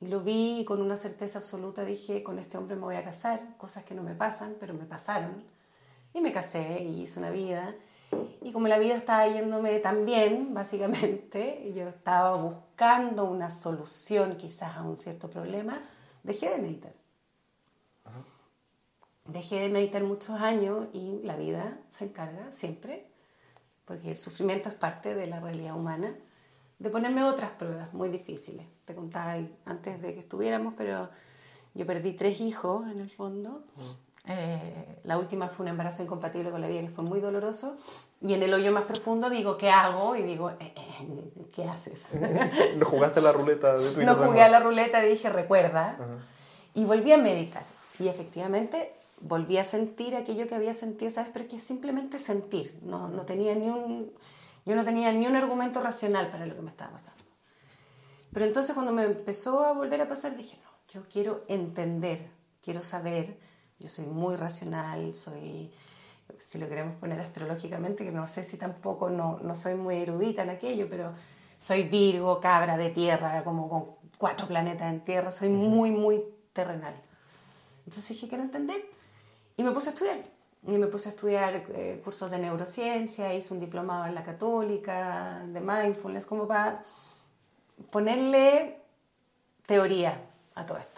y 0.00 0.08
lo 0.08 0.20
vi 0.20 0.64
con 0.66 0.80
una 0.82 0.96
certeza 0.96 1.38
absoluta, 1.38 1.84
dije, 1.84 2.22
con 2.22 2.38
este 2.38 2.58
hombre 2.58 2.76
me 2.76 2.82
voy 2.82 2.96
a 2.96 3.04
casar, 3.04 3.56
cosas 3.56 3.84
que 3.84 3.94
no 3.94 4.02
me 4.02 4.14
pasan, 4.14 4.56
pero 4.60 4.74
me 4.74 4.84
pasaron. 4.84 5.42
Y 6.12 6.20
me 6.20 6.32
casé 6.32 6.82
y 6.82 7.02
hice 7.02 7.18
una 7.18 7.30
vida. 7.30 7.74
Y 8.42 8.52
como 8.52 8.68
la 8.68 8.78
vida 8.78 8.96
estaba 8.96 9.26
yéndome 9.26 9.78
tan 9.80 10.06
bien, 10.06 10.54
básicamente, 10.54 11.72
yo 11.74 11.88
estaba 11.88 12.36
buscando 12.36 13.24
una 13.24 13.50
solución 13.50 14.36
quizás 14.36 14.76
a 14.76 14.82
un 14.82 14.96
cierto 14.96 15.28
problema, 15.28 15.82
dejé 16.22 16.50
de 16.50 16.58
meditar. 16.58 16.92
Dejé 19.24 19.60
de 19.60 19.68
meditar 19.68 20.04
muchos 20.04 20.40
años 20.40 20.86
y 20.92 21.20
la 21.24 21.36
vida 21.36 21.78
se 21.88 22.04
encarga 22.04 22.52
siempre, 22.52 23.10
porque 23.84 24.12
el 24.12 24.16
sufrimiento 24.16 24.68
es 24.68 24.76
parte 24.76 25.16
de 25.16 25.26
la 25.26 25.40
realidad 25.40 25.76
humana, 25.76 26.14
de 26.78 26.90
ponerme 26.90 27.24
otras 27.24 27.50
pruebas 27.50 27.92
muy 27.92 28.08
difíciles. 28.08 28.66
Te 28.84 28.94
contaba 28.94 29.36
antes 29.64 30.00
de 30.00 30.14
que 30.14 30.20
estuviéramos, 30.20 30.74
pero 30.76 31.08
Yo 31.76 31.84
perdí 31.84 32.14
tres 32.14 32.40
hijos 32.40 32.90
en 32.90 33.00
el 33.00 33.10
fondo. 33.10 33.62
Eh, 34.28 35.00
la 35.04 35.18
última 35.18 35.48
fue 35.48 35.64
un 35.64 35.68
embarazo 35.68 36.02
incompatible 36.02 36.50
con 36.50 36.60
la 36.60 36.66
vida 36.66 36.80
que 36.80 36.88
fue 36.88 37.04
muy 37.04 37.20
doloroso. 37.20 37.76
Y 38.20 38.34
en 38.34 38.42
el 38.42 38.52
hoyo 38.52 38.72
más 38.72 38.84
profundo 38.84 39.30
digo, 39.30 39.56
¿qué 39.56 39.70
hago? 39.70 40.16
Y 40.16 40.22
digo, 40.22 40.50
eh, 40.50 40.56
eh, 40.60 41.46
¿qué 41.54 41.64
haces? 41.64 42.06
¿No 42.76 42.86
jugaste 42.86 43.20
a 43.20 43.22
la 43.22 43.32
ruleta 43.32 43.76
de 43.76 43.90
tu 43.92 44.02
No 44.02 44.14
jugué 44.16 44.42
a 44.42 44.48
la 44.48 44.60
ruleta 44.60 45.04
y 45.04 45.10
dije, 45.10 45.30
recuerda. 45.30 45.96
Y 46.74 46.84
volví 46.84 47.12
a 47.12 47.18
meditar. 47.18 47.64
Y 47.98 48.08
efectivamente 48.08 48.92
volví 49.20 49.58
a 49.58 49.64
sentir 49.64 50.14
aquello 50.16 50.46
que 50.46 50.54
había 50.54 50.74
sentido, 50.74 51.10
¿sabes? 51.10 51.30
Pero 51.32 51.48
que 51.48 51.56
es 51.56 51.62
simplemente 51.62 52.18
sentir. 52.18 52.78
No, 52.82 53.08
no 53.08 53.24
tenía 53.24 53.54
ni 53.54 53.68
un, 53.68 54.12
yo 54.64 54.74
no 54.74 54.84
tenía 54.84 55.12
ni 55.12 55.26
un 55.26 55.36
argumento 55.36 55.80
racional 55.80 56.30
para 56.30 56.46
lo 56.46 56.54
que 56.54 56.62
me 56.62 56.70
estaba 56.70 56.92
pasando. 56.92 57.22
Pero 58.32 58.44
entonces 58.44 58.74
cuando 58.74 58.92
me 58.92 59.04
empezó 59.04 59.64
a 59.64 59.72
volver 59.72 60.02
a 60.02 60.08
pasar, 60.08 60.36
dije, 60.36 60.58
no, 60.62 60.70
yo 60.92 61.08
quiero 61.08 61.42
entender, 61.48 62.28
quiero 62.62 62.82
saber. 62.82 63.38
Yo 63.78 63.88
soy 63.88 64.06
muy 64.06 64.36
racional, 64.36 65.14
soy, 65.14 65.70
si 66.38 66.58
lo 66.58 66.68
queremos 66.68 66.96
poner 66.96 67.20
astrológicamente, 67.20 68.04
que 68.04 68.12
no 68.12 68.26
sé 68.26 68.42
si 68.42 68.56
tampoco, 68.56 69.10
no, 69.10 69.38
no 69.42 69.54
soy 69.54 69.74
muy 69.74 69.96
erudita 69.96 70.42
en 70.42 70.50
aquello, 70.50 70.88
pero 70.88 71.12
soy 71.58 71.84
Virgo, 71.84 72.40
cabra 72.40 72.76
de 72.76 72.90
tierra, 72.90 73.44
como 73.44 73.68
con 73.68 73.84
cuatro 74.18 74.46
planetas 74.46 74.92
en 74.92 75.04
tierra, 75.04 75.30
soy 75.30 75.50
muy, 75.50 75.90
muy 75.90 76.22
terrenal. 76.52 76.94
Entonces 77.84 78.08
dije, 78.08 78.28
quiero 78.28 78.44
entender. 78.44 78.82
Y 79.56 79.62
me 79.62 79.72
puse 79.72 79.90
a 79.90 79.92
estudiar. 79.92 80.22
Y 80.66 80.78
me 80.78 80.86
puse 80.86 81.08
a 81.08 81.12
estudiar 81.12 81.64
eh, 81.74 82.00
cursos 82.02 82.30
de 82.30 82.38
neurociencia, 82.38 83.32
hice 83.32 83.54
un 83.54 83.60
diplomado 83.60 84.06
en 84.06 84.14
la 84.14 84.24
católica, 84.24 85.42
de 85.46 85.60
mindfulness, 85.60 86.26
como 86.26 86.48
para 86.48 86.82
ponerle 87.90 88.80
teoría 89.64 90.20
a 90.54 90.66
todo 90.66 90.78
esto. 90.78 90.95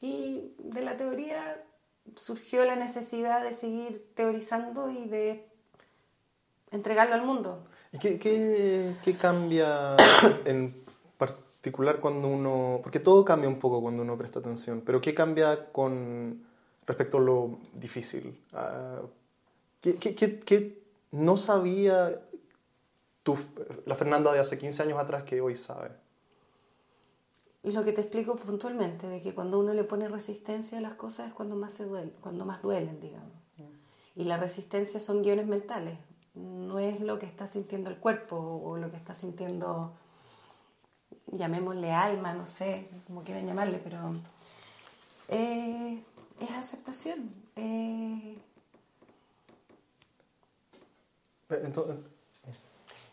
Y 0.00 0.54
de 0.58 0.82
la 0.82 0.96
teoría 0.96 1.62
surgió 2.16 2.64
la 2.64 2.76
necesidad 2.76 3.42
de 3.42 3.52
seguir 3.52 4.14
teorizando 4.14 4.90
y 4.90 5.08
de 5.08 5.46
entregarlo 6.70 7.14
al 7.14 7.22
mundo. 7.22 7.64
¿Y 7.92 7.98
qué, 7.98 8.18
qué, 8.18 8.94
qué 9.04 9.14
cambia 9.14 9.96
en 10.44 10.84
particular 11.18 11.98
cuando 12.00 12.28
uno, 12.28 12.80
porque 12.82 13.00
todo 13.00 13.24
cambia 13.24 13.48
un 13.48 13.58
poco 13.58 13.82
cuando 13.82 14.02
uno 14.02 14.16
presta 14.16 14.38
atención, 14.38 14.82
pero 14.84 15.00
¿qué 15.00 15.12
cambia 15.12 15.70
con 15.70 16.46
respecto 16.86 17.18
a 17.18 17.20
lo 17.20 17.58
difícil? 17.74 18.38
¿qué, 19.80 19.94
qué, 19.96 20.38
qué, 20.40 20.82
no 21.12 21.36
sabía 21.36 22.22
tu, 23.22 23.36
la 23.84 23.94
Fernanda 23.94 24.32
de 24.32 24.38
hace 24.38 24.56
15 24.56 24.84
años 24.84 24.98
atrás 24.98 25.24
que 25.24 25.40
hoy 25.40 25.56
sabe? 25.56 25.90
Lo 27.62 27.84
que 27.84 27.92
te 27.92 28.00
explico 28.00 28.36
puntualmente, 28.36 29.06
de 29.06 29.20
que 29.20 29.34
cuando 29.34 29.58
uno 29.58 29.74
le 29.74 29.84
pone 29.84 30.08
resistencia 30.08 30.78
a 30.78 30.80
las 30.80 30.94
cosas 30.94 31.28
es 31.28 31.34
cuando 31.34 31.56
más, 31.56 31.74
se 31.74 31.84
duele, 31.84 32.12
cuando 32.20 32.46
más 32.46 32.62
duelen, 32.62 33.00
digamos. 33.00 33.32
Y 34.16 34.24
la 34.24 34.38
resistencia 34.38 34.98
son 34.98 35.22
guiones 35.22 35.46
mentales, 35.46 35.98
no 36.34 36.78
es 36.78 37.00
lo 37.00 37.18
que 37.18 37.26
está 37.26 37.46
sintiendo 37.46 37.90
el 37.90 37.98
cuerpo 37.98 38.36
o 38.36 38.76
lo 38.76 38.90
que 38.90 38.96
está 38.96 39.14
sintiendo 39.14 39.94
llamémosle 41.32 41.92
alma, 41.92 42.32
no 42.34 42.46
sé, 42.46 42.88
como 43.06 43.22
quieran 43.22 43.46
llamarle, 43.46 43.78
pero 43.82 44.12
eh, 45.28 46.02
es 46.40 46.50
aceptación. 46.50 47.32
Eh. 47.56 48.38
Entonces, 51.50 51.96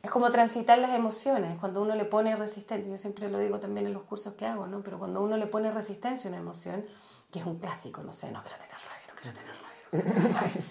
es 0.04 0.12
como 0.12 0.30
transitar 0.32 0.78
las 0.78 0.92
emociones, 0.92 1.60
cuando 1.60 1.82
uno 1.82 1.96
le 1.96 2.06
pone 2.06 2.36
resistencia, 2.36 2.92
yo 2.92 2.98
siempre 2.98 3.30
lo 3.30 3.40
digo 3.40 3.60
también 3.60 3.88
en 3.88 3.94
los 3.94 4.04
cursos 4.04 4.36
que 4.36 4.46
hago, 4.46 4.68
¿no? 4.68 4.82
pero 4.82 5.00
cuando 5.00 5.22
uno 5.22 5.38
le 5.38 5.48
pone 5.48 5.72
resistencia 5.72 6.30
a 6.30 6.34
una 6.34 6.42
emoción, 6.42 6.86
que 7.32 7.40
es 7.40 7.46
un 7.46 7.60
clásico, 7.60 8.04
no 8.04 8.14
sé, 8.14 8.32
no 8.32 8.42
quiero 8.44 8.58
tener 8.58 8.76
rabia, 8.76 9.08
no 9.08 9.16
quiero 9.16 9.34
tener 9.38 9.56
rabia. 9.56 9.68
No 9.92 10.02
quiero 10.02 10.14
tener 10.14 10.34
rabia. 10.34 10.62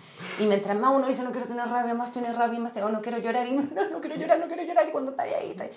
y 0.40 0.46
mientras 0.46 0.78
más 0.78 0.92
uno 0.94 1.06
dice 1.06 1.22
no 1.24 1.32
quiero 1.32 1.46
tener 1.46 1.66
rabia, 1.68 1.94
más 1.94 2.12
tiene 2.12 2.32
rabia, 2.32 2.60
más 2.60 2.72
tiene, 2.72 2.88
oh, 2.88 2.90
no 2.90 3.02
quiero 3.02 3.18
llorar, 3.18 3.46
y 3.46 3.52
no, 3.52 3.62
no, 3.90 4.00
quiero 4.00 4.16
llorar, 4.16 4.38
no 4.38 4.46
quiero 4.46 4.62
llorar, 4.62 4.88
y 4.88 4.92
cuando 4.92 5.10
está 5.10 5.24
ahí, 5.24 5.50
está 5.50 5.64
ahí. 5.64 5.70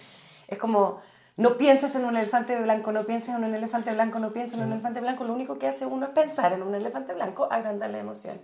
es 0.47 0.57
como 0.57 1.01
no 1.39 1.55
pienses 1.55 1.95
en 1.95 2.03
un 2.03 2.17
elefante 2.17 2.59
blanco, 2.59 2.91
no 2.91 3.05
pienses 3.05 3.29
en 3.29 3.45
un 3.45 3.55
elefante 3.55 3.93
blanco, 3.93 4.19
no 4.19 4.33
pienses 4.33 4.59
en 4.59 4.65
un 4.65 4.73
elefante 4.73 4.99
blanco. 4.99 5.23
Lo 5.23 5.33
único 5.33 5.57
que 5.57 5.69
hace 5.69 5.85
uno 5.85 6.07
es 6.07 6.11
pensar 6.11 6.51
en 6.51 6.61
un 6.61 6.75
elefante 6.75 7.13
blanco, 7.13 7.47
agrandar 7.49 7.91
la 7.91 7.99
emoción. 7.99 8.41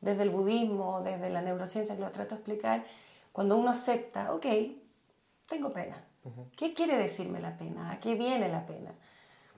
Desde 0.00 0.22
el 0.22 0.30
budismo, 0.30 1.00
desde 1.02 1.30
la 1.30 1.42
neurociencia, 1.42 1.96
que 1.96 2.00
lo 2.00 2.12
trato 2.12 2.36
de 2.36 2.40
explicar, 2.40 2.84
cuando 3.32 3.56
uno 3.56 3.70
acepta, 3.70 4.32
ok, 4.34 4.46
tengo 5.46 5.72
pena. 5.72 6.04
¿Qué 6.56 6.72
quiere 6.72 6.96
decirme 6.96 7.40
la 7.40 7.56
pena? 7.56 7.90
¿A 7.90 7.98
qué 7.98 8.14
viene 8.14 8.48
la 8.48 8.64
pena? 8.64 8.92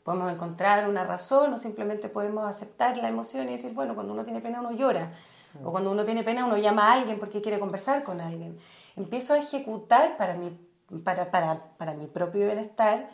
Podemos 0.03 0.33
encontrar 0.33 0.89
una 0.89 1.05
razón 1.05 1.53
o 1.53 1.57
simplemente 1.57 2.09
podemos 2.09 2.49
aceptar 2.49 2.97
la 2.97 3.09
emoción 3.09 3.49
y 3.49 3.53
decir, 3.53 3.73
bueno, 3.75 3.95
cuando 3.95 4.13
uno 4.13 4.25
tiene 4.25 4.41
pena 4.41 4.61
uno 4.61 4.73
llora. 4.73 5.13
O 5.63 5.71
cuando 5.71 5.93
uno 5.93 6.05
tiene 6.05 6.25
pena 6.25 6.45
uno 6.45 6.57
llama 6.57 6.89
a 6.89 6.93
alguien 6.95 7.19
porque 7.19 7.41
quiere 7.41 7.61
conversar 7.61 8.03
con 8.03 8.21
alguien. 8.21 8.59
Empiezo 8.97 9.35
a 9.35 9.39
ejecutar 9.39 10.17
para 10.17 10.35
mi 10.35 10.51
para, 11.03 11.31
para, 11.31 11.77
para 11.77 11.95
mi 11.95 12.07
propio 12.07 12.47
bienestar, 12.47 13.11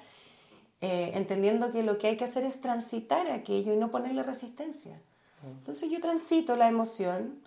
eh, 0.81 1.13
entendiendo 1.15 1.71
que 1.71 1.83
lo 1.83 1.99
que 1.99 2.09
hay 2.09 2.17
que 2.17 2.25
hacer 2.25 2.45
es 2.45 2.61
transitar 2.61 3.31
aquello 3.31 3.73
y 3.73 3.77
no 3.77 3.91
ponerle 3.91 4.23
resistencia. 4.23 5.01
Entonces 5.43 5.91
yo 5.91 6.01
transito 6.01 6.57
la 6.57 6.69
emoción 6.69 7.41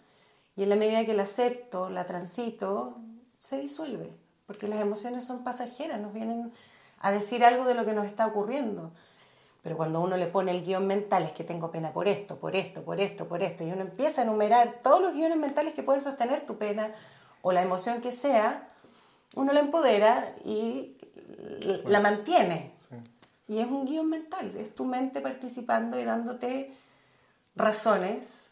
y 0.55 0.63
en 0.63 0.69
la 0.69 0.75
medida 0.75 1.05
que 1.05 1.13
la 1.13 1.23
acepto, 1.23 1.89
la 1.89 2.05
transito, 2.05 2.97
se 3.37 3.59
disuelve, 3.59 4.13
porque 4.45 4.67
las 4.67 4.79
emociones 4.79 5.25
son 5.25 5.43
pasajeras, 5.43 5.99
nos 5.99 6.13
vienen 6.13 6.53
a 6.99 7.11
decir 7.11 7.43
algo 7.43 7.65
de 7.65 7.73
lo 7.73 7.85
que 7.85 7.93
nos 7.93 8.05
está 8.05 8.27
ocurriendo. 8.27 8.91
Pero 9.63 9.77
cuando 9.77 10.01
uno 10.01 10.17
le 10.17 10.27
pone 10.27 10.51
el 10.51 10.63
guion 10.63 10.85
mental, 10.85 11.23
es 11.23 11.31
que 11.31 11.43
tengo 11.43 11.71
pena 11.71 11.93
por 11.93 12.07
esto, 12.07 12.37
por 12.37 12.55
esto, 12.55 12.83
por 12.83 12.99
esto, 12.99 13.27
por 13.27 13.41
esto, 13.41 13.63
y 13.63 13.71
uno 13.71 13.81
empieza 13.81 14.21
a 14.21 14.23
enumerar 14.25 14.79
todos 14.83 15.01
los 15.01 15.13
guiones 15.13 15.37
mentales 15.37 15.73
que 15.73 15.83
pueden 15.83 16.01
sostener 16.01 16.45
tu 16.45 16.57
pena 16.57 16.91
o 17.41 17.51
la 17.51 17.61
emoción 17.61 18.01
que 18.01 18.11
sea, 18.11 18.69
uno 19.35 19.53
la 19.53 19.61
empodera 19.61 20.35
y 20.45 20.97
la 21.85 21.99
mantiene. 21.99 22.73
Y 23.47 23.59
es 23.59 23.67
un 23.67 23.85
guion 23.85 24.09
mental, 24.09 24.55
es 24.55 24.73
tu 24.73 24.85
mente 24.85 25.21
participando 25.21 25.99
y 25.99 26.03
dándote 26.03 26.73
razones 27.55 28.51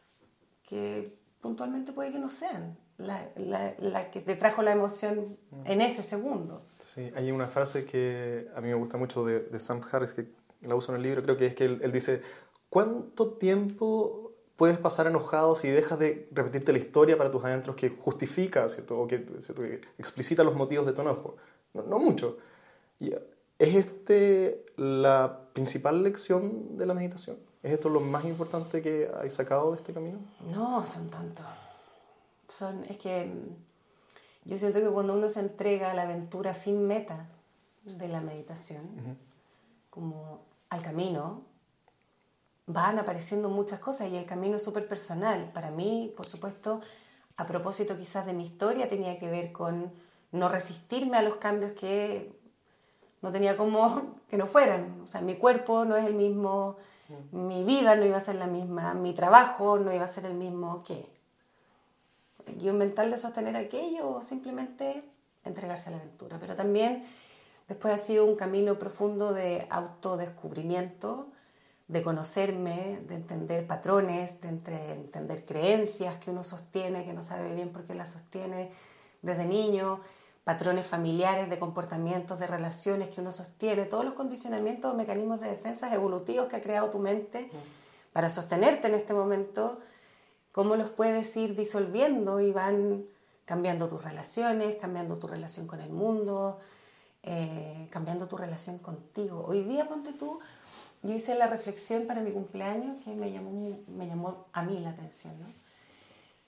que 0.68 1.21
puntualmente 1.42 1.92
puede 1.92 2.12
que 2.12 2.20
no 2.20 2.30
sean 2.30 2.78
la, 2.98 3.32
la, 3.80 4.12
que 4.12 4.22
te 4.22 4.36
trajo 4.36 4.62
la 4.62 4.72
emoción 4.72 5.38
en 5.66 5.82
ese 5.82 6.04
segundo. 6.04 6.62
Sí, 6.94 7.12
hay 7.16 7.32
una 7.32 7.48
frase 7.48 7.86
que 7.86 8.48
a 8.56 8.62
mí 8.62 8.68
me 8.68 8.76
gusta 8.76 8.98
mucho 8.98 9.26
de, 9.26 9.60
Sam 9.60 9.82
Harris, 9.92 10.14
que 10.14 10.28
la 10.62 10.76
uso 10.76 10.92
en 10.92 10.98
el 10.98 11.04
libro, 11.04 11.24
creo 11.24 11.38
que 11.38 11.48
es 11.48 11.56
que 11.56 11.66
él, 11.66 11.92
dice, 11.92 12.22
¿cuánto 12.70 13.34
tiempo 13.34 14.32
puedes 14.56 14.78
pasar 14.78 15.08
enojado 15.08 15.56
si 15.56 15.70
dejas 15.70 15.98
de 15.98 16.30
repetirte 16.32 16.72
la 16.72 16.78
historia 16.78 17.18
para 17.18 17.32
tus 17.32 17.44
adentros 17.44 17.76
que 17.76 17.90
justifica, 17.90 18.70
¿cierto? 18.70 19.00
O 19.00 19.08
que, 19.08 19.26
explicita 19.98 20.44
los 20.44 20.56
motivos 20.56 20.86
de 20.86 20.94
tu 20.94 21.02
enojo. 21.02 21.38
No, 21.74 21.98
mucho. 21.98 22.38
Y 23.00 23.12
¿Es 23.62 23.76
este 23.76 24.66
la 24.76 25.42
principal 25.54 26.02
lección 26.02 26.78
de 26.78 26.88
la 26.88 26.96
meditación? 26.96 27.38
¿Es 27.64 27.74
esto 27.74 27.90
lo 27.90 28.00
más 28.00 28.26
importante 28.26 28.82
que 28.82 29.10
hay 29.20 29.30
sacado 29.30 29.72
de 29.72 29.78
este 29.78 29.94
camino? 29.94 30.20
No, 30.54 30.84
son 30.84 31.10
tantos. 31.10 31.46
Son, 32.48 32.84
es 32.86 32.98
que 32.98 33.26
mm, 33.26 34.50
yo 34.50 34.58
siento 34.58 34.80
que 34.80 34.88
cuando 34.88 35.14
uno 35.14 35.30
se 35.30 35.40
entrega 35.40 35.92
a 35.92 35.94
la 35.94 36.04
aventura 36.04 36.54
sin 36.54 36.88
meta 36.88 37.28
de 37.84 38.08
la 38.08 38.22
meditación, 38.22 39.18
como 39.90 40.42
al 40.70 40.82
camino, 40.82 41.42
van 42.66 43.00
apareciendo 43.00 43.50
muchas 43.50 43.80
cosas 43.80 44.10
y 44.10 44.18
el 44.18 44.26
camino 44.26 44.56
es 44.56 44.64
súper 44.64 44.88
personal. 44.88 45.52
Para 45.54 45.72
mí, 45.72 46.14
por 46.16 46.26
supuesto, 46.26 46.82
a 47.38 47.46
propósito 47.46 47.98
quizás 47.98 48.26
de 48.26 48.34
mi 48.34 48.44
historia, 48.44 48.88
tenía 48.88 49.20
que 49.20 49.30
ver 49.30 49.52
con 49.52 49.92
no 50.32 50.50
resistirme 50.50 51.18
a 51.18 51.22
los 51.22 51.36
cambios 51.36 51.74
que 51.74 52.34
no 53.22 53.32
tenía 53.32 53.58
como 53.58 54.16
que 54.30 54.38
no 54.38 54.48
fueran. 54.48 55.02
O 55.04 55.08
sea, 55.08 55.22
mi 55.22 55.36
cuerpo 55.36 55.86
no 55.86 55.98
es 55.98 56.06
el 56.06 56.14
mismo, 56.14 56.78
mi 57.32 57.64
vida 57.64 57.96
no 57.96 58.06
iba 58.06 58.18
a 58.18 58.22
ser 58.22 58.36
la 58.36 58.48
misma, 58.48 58.94
mi 58.94 59.14
trabajo 59.14 59.78
no 59.78 59.94
iba 59.94 60.06
a 60.06 60.08
ser 60.08 60.26
el 60.26 60.34
mismo 60.34 60.84
que 60.84 61.10
el 62.48 62.58
guion 62.58 62.78
mental 62.78 63.10
de 63.12 63.18
sostener 63.18 63.56
aquello 63.56 64.10
o 64.10 64.24
simplemente 64.24 65.04
entregarse 65.44 65.90
a 65.90 65.92
la 65.92 65.98
aventura. 65.98 66.38
Pero 66.40 66.56
también 66.56 67.04
después 67.68 67.94
ha 67.94 67.98
sido 67.98 68.26
un 68.26 68.36
camino 68.36 68.78
profundo 68.78 69.34
de 69.34 69.68
autodescubrimiento, 69.70 71.28
de 71.88 72.02
conocerme, 72.04 73.02
de 73.08 73.16
entender 73.16 73.68
patrones, 73.68 74.40
de 74.42 74.48
entender 74.48 75.46
creencias 75.46 76.18
que 76.18 76.32
uno 76.32 76.44
sostiene, 76.44 77.04
que 77.04 77.14
no 77.14 77.22
sabe 77.22 77.54
bien 77.54 77.70
por 77.70 77.84
qué 77.84 77.96
las 77.96 78.12
sostiene 78.12 78.72
desde 79.22 79.46
niño, 79.46 80.00
patrones 80.44 80.88
familiares 80.88 81.50
de 81.50 81.60
comportamientos, 81.60 82.40
de 82.40 82.48
relaciones 82.48 83.10
que 83.10 83.22
uno 83.22 83.32
sostiene, 83.32 83.86
todos 83.86 84.04
los 84.04 84.16
condicionamientos 84.16 84.94
o 84.94 84.96
mecanismos 84.96 85.40
de 85.42 85.50
defensa 85.50 85.94
evolutivos 85.94 86.48
que 86.48 86.56
ha 86.56 86.62
creado 86.62 86.90
tu 86.90 87.00
mente 87.00 87.50
para 88.12 88.30
sostenerte 88.30 88.88
en 88.88 88.96
este 88.96 89.14
momento, 89.14 89.80
cómo 90.52 90.76
los 90.76 90.90
puedes 90.90 91.36
ir 91.38 91.56
disolviendo 91.56 92.42
y 92.42 92.52
van 92.52 93.06
cambiando 93.46 93.88
tus 93.88 94.04
relaciones, 94.04 94.76
cambiando 94.78 95.18
tu 95.18 95.28
relación 95.28 95.68
con 95.68 95.82
el 95.82 95.92
mundo, 95.92 96.60
eh, 97.24 97.88
cambiando 97.92 98.28
tu 98.28 98.38
relación 98.38 98.80
contigo. 98.80 99.46
Hoy 99.48 99.64
día, 99.64 99.88
ponte 99.88 100.14
tú, 100.14 100.40
yo 101.04 101.14
hice 101.14 101.36
la 101.36 101.48
reflexión 101.48 102.08
para 102.08 102.22
mi 102.22 102.32
cumpleaños 102.32 103.02
que 103.04 103.14
me 103.16 103.32
llamó, 103.32 103.78
me 103.88 104.08
llamó 104.08 104.46
a 104.54 104.64
mí 104.64 104.80
la 104.80 104.92
atención. 104.92 105.34
¿no? 105.40 105.48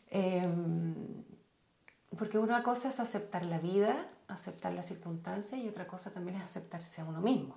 Em, 0.10 1.24
porque 2.18 2.38
una 2.38 2.64
cosa 2.64 2.90
es 2.90 3.00
aceptar 3.00 3.46
la 3.46 3.60
vida, 3.60 4.08
aceptar 4.28 4.74
las 4.74 4.88
circunstancias 4.88 5.60
y 5.60 5.68
otra 5.68 5.88
cosa 5.88 6.12
también 6.12 6.38
es 6.38 6.44
aceptarse 6.44 7.02
a 7.02 7.06
uno 7.06 7.22
mismo. 7.22 7.56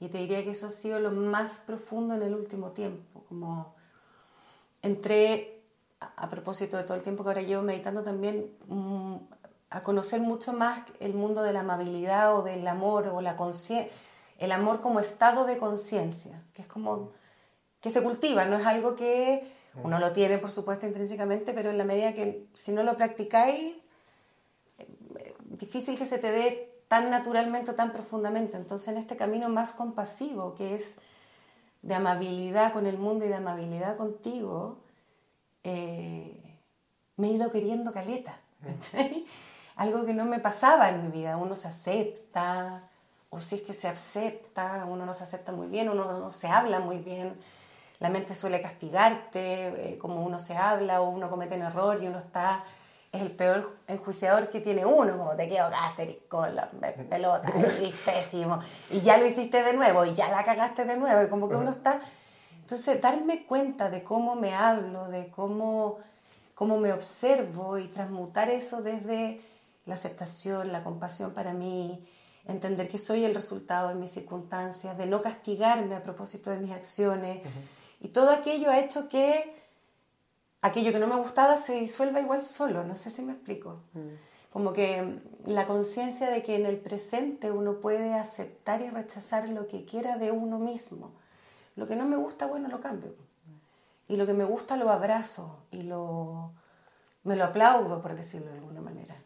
Y 0.00 0.08
te 0.08 0.18
diría 0.18 0.42
que 0.44 0.50
eso 0.50 0.66
ha 0.66 0.70
sido 0.70 0.98
lo 0.98 1.10
más 1.10 1.58
profundo 1.58 2.14
en 2.14 2.22
el 2.22 2.34
último 2.34 2.72
tiempo, 2.72 3.24
como 3.28 3.74
entré, 4.82 5.62
a, 6.00 6.28
propósito 6.28 6.76
de 6.76 6.84
todo 6.84 6.96
el 6.96 7.02
tiempo 7.02 7.22
que 7.22 7.30
ahora 7.30 7.42
llevo 7.42 7.62
meditando 7.62 8.02
también, 8.02 8.54
mm, 8.68 9.16
a 9.70 9.82
conocer 9.82 10.20
mucho 10.20 10.52
más 10.52 10.82
el 11.00 11.14
mundo 11.14 11.42
de 11.42 11.52
la 11.52 11.60
amabilidad 11.60 12.36
o 12.36 12.42
del 12.42 12.66
amor 12.68 13.08
o 13.08 13.20
la 13.20 13.36
el 14.38 14.52
amor 14.52 14.80
como 14.80 15.00
estado 15.00 15.46
de 15.46 15.58
conciencia, 15.58 16.42
que 16.52 16.62
es 16.62 16.68
como 16.68 17.12
que 17.80 17.90
se 17.90 18.02
cultiva, 18.02 18.44
no 18.44 18.56
es 18.56 18.66
algo 18.66 18.94
que 18.94 19.50
uno 19.82 19.98
lo 19.98 20.12
tiene, 20.12 20.38
por 20.38 20.50
supuesto, 20.50 20.86
intrínsecamente, 20.86 21.52
pero 21.52 21.70
en 21.70 21.78
la 21.78 21.84
medida 21.84 22.14
que 22.14 22.46
si 22.52 22.72
no 22.72 22.82
lo 22.82 22.96
practicáis, 22.96 23.76
eh, 24.78 25.34
difícil 25.44 25.98
que 25.98 26.06
se 26.06 26.18
te 26.18 26.30
dé 26.30 26.82
tan 26.88 27.10
naturalmente 27.10 27.72
o 27.72 27.74
tan 27.74 27.92
profundamente. 27.92 28.56
Entonces, 28.56 28.88
en 28.88 28.98
este 28.98 29.16
camino 29.16 29.48
más 29.48 29.72
compasivo, 29.72 30.54
que 30.54 30.74
es 30.74 30.96
de 31.82 31.94
amabilidad 31.94 32.72
con 32.72 32.86
el 32.86 32.98
mundo 32.98 33.24
y 33.24 33.28
de 33.28 33.34
amabilidad 33.34 33.96
contigo, 33.96 34.78
eh, 35.64 36.58
me 37.16 37.28
he 37.28 37.32
ido 37.32 37.50
queriendo 37.50 37.92
caleta. 37.92 38.40
Algo 39.76 40.04
que 40.04 40.14
no 40.14 40.24
me 40.24 40.38
pasaba 40.38 40.88
en 40.88 41.04
mi 41.04 41.10
vida. 41.10 41.36
Uno 41.36 41.56
se 41.56 41.66
acepta, 41.66 42.88
o 43.28 43.40
si 43.40 43.56
es 43.56 43.62
que 43.62 43.72
se 43.72 43.88
acepta, 43.88 44.86
uno 44.88 45.04
no 45.04 45.12
se 45.12 45.24
acepta 45.24 45.50
muy 45.50 45.66
bien, 45.66 45.88
uno 45.88 46.04
no 46.04 46.30
se 46.30 46.46
habla 46.46 46.78
muy 46.78 46.98
bien 46.98 47.36
la 48.04 48.10
mente 48.10 48.34
suele 48.34 48.60
castigarte, 48.60 49.92
eh, 49.94 49.98
como 49.98 50.22
uno 50.22 50.38
se 50.38 50.54
habla 50.54 51.00
o 51.00 51.08
uno 51.08 51.30
comete 51.30 51.54
un 51.54 51.62
error 51.62 52.02
y 52.02 52.06
uno 52.06 52.18
está, 52.18 52.62
es 53.10 53.22
el 53.22 53.30
peor 53.30 53.78
enjuiciador 53.88 54.50
que 54.50 54.60
tiene 54.60 54.84
uno, 54.84 55.16
como 55.16 55.34
te 55.34 55.48
quedo 55.48 55.70
con 56.28 56.54
la 56.54 56.68
pelota, 57.08 57.50
y 57.80 57.90
pésimo, 58.04 58.58
y 58.90 59.00
ya 59.00 59.16
lo 59.16 59.24
hiciste 59.24 59.62
de 59.62 59.72
nuevo, 59.72 60.04
y 60.04 60.12
ya 60.12 60.28
la 60.28 60.44
cagaste 60.44 60.84
de 60.84 60.98
nuevo, 60.98 61.22
y 61.22 61.30
como 61.30 61.48
que 61.48 61.56
uno 61.56 61.70
está... 61.70 61.98
Entonces, 62.60 63.00
darme 63.00 63.46
cuenta 63.46 63.88
de 63.88 64.02
cómo 64.02 64.34
me 64.34 64.54
hablo, 64.54 65.08
de 65.08 65.28
cómo, 65.28 65.96
cómo 66.54 66.76
me 66.76 66.92
observo 66.92 67.78
y 67.78 67.88
transmutar 67.88 68.50
eso 68.50 68.82
desde 68.82 69.40
la 69.86 69.94
aceptación, 69.94 70.72
la 70.72 70.84
compasión 70.84 71.32
para 71.32 71.54
mí, 71.54 72.04
entender 72.46 72.86
que 72.86 72.98
soy 72.98 73.24
el 73.24 73.34
resultado 73.34 73.88
de 73.88 73.94
mis 73.94 74.10
circunstancias, 74.10 74.98
de 74.98 75.06
no 75.06 75.22
castigarme 75.22 75.94
a 75.96 76.02
propósito 76.02 76.50
de 76.50 76.58
mis 76.58 76.72
acciones. 76.72 77.40
Y 78.04 78.08
todo 78.08 78.32
aquello 78.32 78.70
ha 78.70 78.80
hecho 78.80 79.08
que 79.08 79.50
aquello 80.60 80.92
que 80.92 80.98
no 80.98 81.06
me 81.06 81.16
gustaba 81.16 81.56
se 81.56 81.80
disuelva 81.80 82.20
igual 82.20 82.42
solo, 82.42 82.84
no 82.84 82.96
sé 82.96 83.08
si 83.08 83.22
me 83.22 83.32
explico. 83.32 83.80
Mm. 83.94 84.52
Como 84.52 84.74
que 84.74 85.20
la 85.46 85.64
conciencia 85.64 86.28
de 86.28 86.42
que 86.42 86.54
en 86.54 86.66
el 86.66 86.76
presente 86.76 87.50
uno 87.50 87.80
puede 87.80 88.12
aceptar 88.12 88.82
y 88.82 88.90
rechazar 88.90 89.48
lo 89.48 89.68
que 89.68 89.86
quiera 89.86 90.18
de 90.18 90.32
uno 90.32 90.58
mismo. 90.58 91.12
Lo 91.76 91.88
que 91.88 91.96
no 91.96 92.04
me 92.04 92.16
gusta, 92.16 92.46
bueno, 92.46 92.68
lo 92.68 92.78
cambio. 92.78 93.14
Y 94.06 94.16
lo 94.16 94.26
que 94.26 94.34
me 94.34 94.44
gusta 94.44 94.76
lo 94.76 94.90
abrazo 94.90 95.60
y 95.70 95.80
lo, 95.80 96.52
me 97.22 97.36
lo 97.36 97.44
aplaudo, 97.44 98.02
por 98.02 98.14
decirlo 98.14 98.50
de 98.50 98.58
alguna 98.58 98.82
manera. 98.82 99.16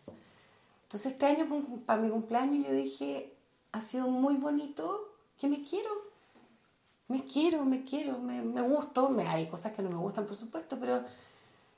Entonces 0.85 1.15
este 1.15 1.27
año, 1.27 1.49
para 1.85 2.01
mi 2.01 2.11
cumpleaños, 2.11 2.65
yo 2.65 2.73
dije, 2.73 3.35
ha 3.73 3.81
sido 3.81 4.07
muy 4.07 4.37
bonito 4.37 5.17
que 5.37 5.49
me 5.49 5.63
quiero 5.63 6.08
me 7.09 7.25
quiero, 7.25 7.65
me 7.65 7.85
quiero, 7.85 8.19
me, 8.19 8.43
me 8.43 8.63
gusto, 8.63 9.09
me, 9.09 9.27
hay 9.27 9.47
cosas 9.49 9.73
que 9.73 9.83
no 9.83 9.91
me 9.91 9.97
gustan, 9.97 10.27
por 10.27 10.37
supuesto, 10.37 10.79
pero 10.79 11.03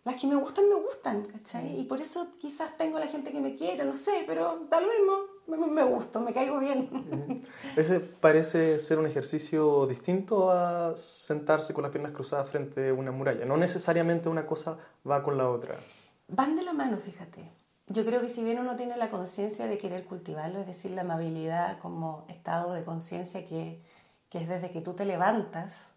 las 0.04 0.16
que 0.16 0.26
me 0.26 0.34
gustan, 0.34 0.68
me 0.68 0.74
gustan, 0.74 1.24
¿cachai? 1.24 1.80
Y 1.80 1.84
por 1.84 2.00
eso 2.00 2.28
quizás 2.38 2.76
tengo 2.76 2.98
la 2.98 3.06
gente 3.06 3.30
que 3.30 3.40
me 3.40 3.54
quiere, 3.54 3.84
no 3.84 3.94
sé, 3.94 4.24
pero 4.26 4.66
da 4.70 4.80
lo 4.80 4.88
mismo, 4.88 5.12
me, 5.46 5.66
me 5.66 5.82
gusto, 5.84 6.20
me 6.20 6.32
caigo 6.32 6.58
bien. 6.58 7.42
Ese 7.76 8.00
parece 8.00 8.80
ser 8.80 8.98
un 8.98 9.06
ejercicio 9.06 9.86
distinto 9.86 10.50
a 10.50 10.96
sentarse 10.96 11.74
con 11.74 11.82
las 11.82 11.92
piernas 11.92 12.12
cruzadas 12.12 12.48
frente 12.48 12.88
a 12.88 12.94
una 12.94 13.12
muralla. 13.12 13.44
No 13.44 13.56
necesariamente 13.56 14.28
una 14.28 14.46
cosa 14.46 14.78
va 15.08 15.22
con 15.22 15.36
la 15.36 15.50
otra. 15.50 15.76
Van 16.28 16.56
de 16.56 16.62
la 16.62 16.72
mano, 16.72 16.96
fíjate. 16.96 17.50
Yo 17.86 18.04
creo 18.04 18.20
que 18.20 18.28
si 18.28 18.42
bien 18.42 18.58
uno 18.58 18.76
tiene 18.76 18.96
la 18.96 19.10
conciencia 19.10 19.66
de 19.66 19.76
querer 19.76 20.04
cultivarlo, 20.04 20.60
es 20.60 20.66
decir, 20.66 20.92
la 20.92 21.02
amabilidad 21.02 21.78
como 21.80 22.24
estado 22.28 22.72
de 22.72 22.84
conciencia 22.84 23.44
que 23.44 23.82
que 24.30 24.38
es 24.38 24.48
desde 24.48 24.70
que 24.70 24.80
tú 24.80 24.94
te 24.94 25.04
levantas, 25.04 25.90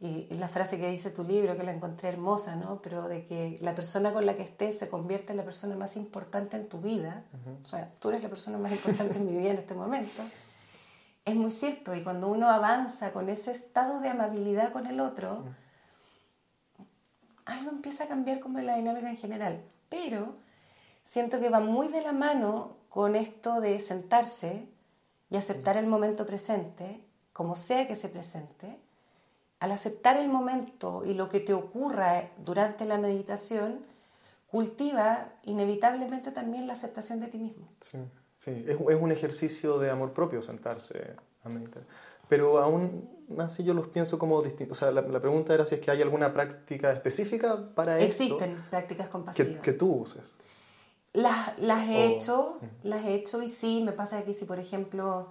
y 0.00 0.32
la 0.34 0.46
frase 0.46 0.78
que 0.78 0.88
dice 0.88 1.10
tu 1.10 1.24
libro, 1.24 1.56
que 1.56 1.64
la 1.64 1.72
encontré 1.72 2.08
hermosa, 2.08 2.54
¿no? 2.54 2.80
Pero 2.82 3.08
de 3.08 3.24
que 3.24 3.58
la 3.60 3.74
persona 3.74 4.12
con 4.12 4.26
la 4.26 4.36
que 4.36 4.42
estés 4.42 4.78
se 4.78 4.88
convierte 4.88 5.32
en 5.32 5.38
la 5.38 5.44
persona 5.44 5.74
más 5.74 5.96
importante 5.96 6.56
en 6.56 6.68
tu 6.68 6.80
vida, 6.80 7.24
o 7.64 7.66
sea, 7.66 7.92
tú 7.98 8.10
eres 8.10 8.22
la 8.22 8.28
persona 8.28 8.58
más 8.58 8.70
importante 8.70 9.16
en 9.16 9.26
mi 9.26 9.36
vida 9.36 9.50
en 9.50 9.58
este 9.58 9.74
momento, 9.74 10.22
es 11.24 11.34
muy 11.34 11.50
cierto. 11.50 11.96
Y 11.96 12.02
cuando 12.04 12.28
uno 12.28 12.48
avanza 12.48 13.12
con 13.12 13.28
ese 13.28 13.50
estado 13.50 13.98
de 14.00 14.10
amabilidad 14.10 14.72
con 14.72 14.86
el 14.86 15.00
otro, 15.00 15.44
algo 17.44 17.70
empieza 17.70 18.04
a 18.04 18.08
cambiar 18.08 18.38
como 18.38 18.60
en 18.60 18.66
la 18.66 18.76
dinámica 18.76 19.10
en 19.10 19.16
general. 19.16 19.64
Pero 19.88 20.36
siento 21.02 21.40
que 21.40 21.50
va 21.50 21.58
muy 21.58 21.88
de 21.88 22.02
la 22.02 22.12
mano 22.12 22.76
con 22.88 23.16
esto 23.16 23.60
de 23.60 23.80
sentarse 23.80 24.68
y 25.28 25.36
aceptar 25.36 25.76
el 25.76 25.88
momento 25.88 26.24
presente 26.24 27.04
como 27.38 27.54
sea 27.54 27.86
que 27.86 27.94
se 27.94 28.08
presente, 28.08 28.80
al 29.60 29.70
aceptar 29.70 30.16
el 30.16 30.28
momento 30.28 31.04
y 31.06 31.14
lo 31.14 31.28
que 31.28 31.38
te 31.38 31.54
ocurra 31.54 32.30
durante 32.44 32.84
la 32.84 32.98
meditación, 32.98 33.78
cultiva 34.50 35.34
inevitablemente 35.44 36.32
también 36.32 36.66
la 36.66 36.72
aceptación 36.72 37.20
de 37.20 37.28
ti 37.28 37.38
mismo. 37.38 37.68
Sí, 37.80 37.98
sí. 38.38 38.64
Es, 38.66 38.76
un 38.80 39.12
ejercicio 39.12 39.78
de 39.78 39.88
amor 39.88 40.14
propio 40.14 40.42
sentarse 40.42 41.14
a 41.44 41.48
meditar. 41.48 41.84
Pero 42.28 42.58
aún 42.58 43.08
así 43.38 43.62
yo 43.62 43.72
los 43.72 43.86
pienso 43.86 44.18
como 44.18 44.42
distintos. 44.42 44.76
O 44.76 44.80
sea, 44.80 44.90
la, 44.90 45.20
pregunta 45.20 45.54
era 45.54 45.64
si 45.64 45.76
es 45.76 45.80
que 45.80 45.92
hay 45.92 46.02
alguna 46.02 46.32
práctica 46.32 46.90
específica 46.90 47.72
para 47.72 48.00
esto. 48.00 48.24
Existen 48.24 48.64
prácticas 48.68 49.08
compasivas. 49.10 49.62
Que, 49.62 49.72
tú 49.74 49.92
uses. 49.92 50.22
Las, 51.12 51.56
las 51.60 51.88
he 51.88 52.06
hecho, 52.06 52.58
las 52.82 53.04
he 53.04 53.14
hecho 53.14 53.42
y 53.42 53.48
sí, 53.48 53.80
me 53.84 53.92
pasa 53.92 54.24
que 54.24 54.34
si 54.34 54.44
por 54.44 54.58
ejemplo 54.58 55.28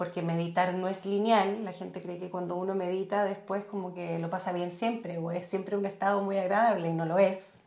porque 0.00 0.22
meditar 0.22 0.72
no 0.72 0.88
es 0.88 1.04
lineal, 1.04 1.62
la 1.62 1.74
gente 1.74 2.00
cree 2.00 2.18
que 2.18 2.30
cuando 2.30 2.56
uno 2.56 2.74
medita 2.74 3.22
después 3.22 3.66
como 3.66 3.92
que 3.92 4.18
lo 4.18 4.30
pasa 4.30 4.50
bien 4.50 4.70
siempre 4.70 5.18
o 5.18 5.30
es 5.30 5.44
siempre 5.44 5.76
un 5.76 5.84
estado 5.84 6.22
muy 6.22 6.38
agradable 6.38 6.88
y 6.88 6.94
no 6.94 7.04
lo 7.04 7.18
es. 7.18 7.60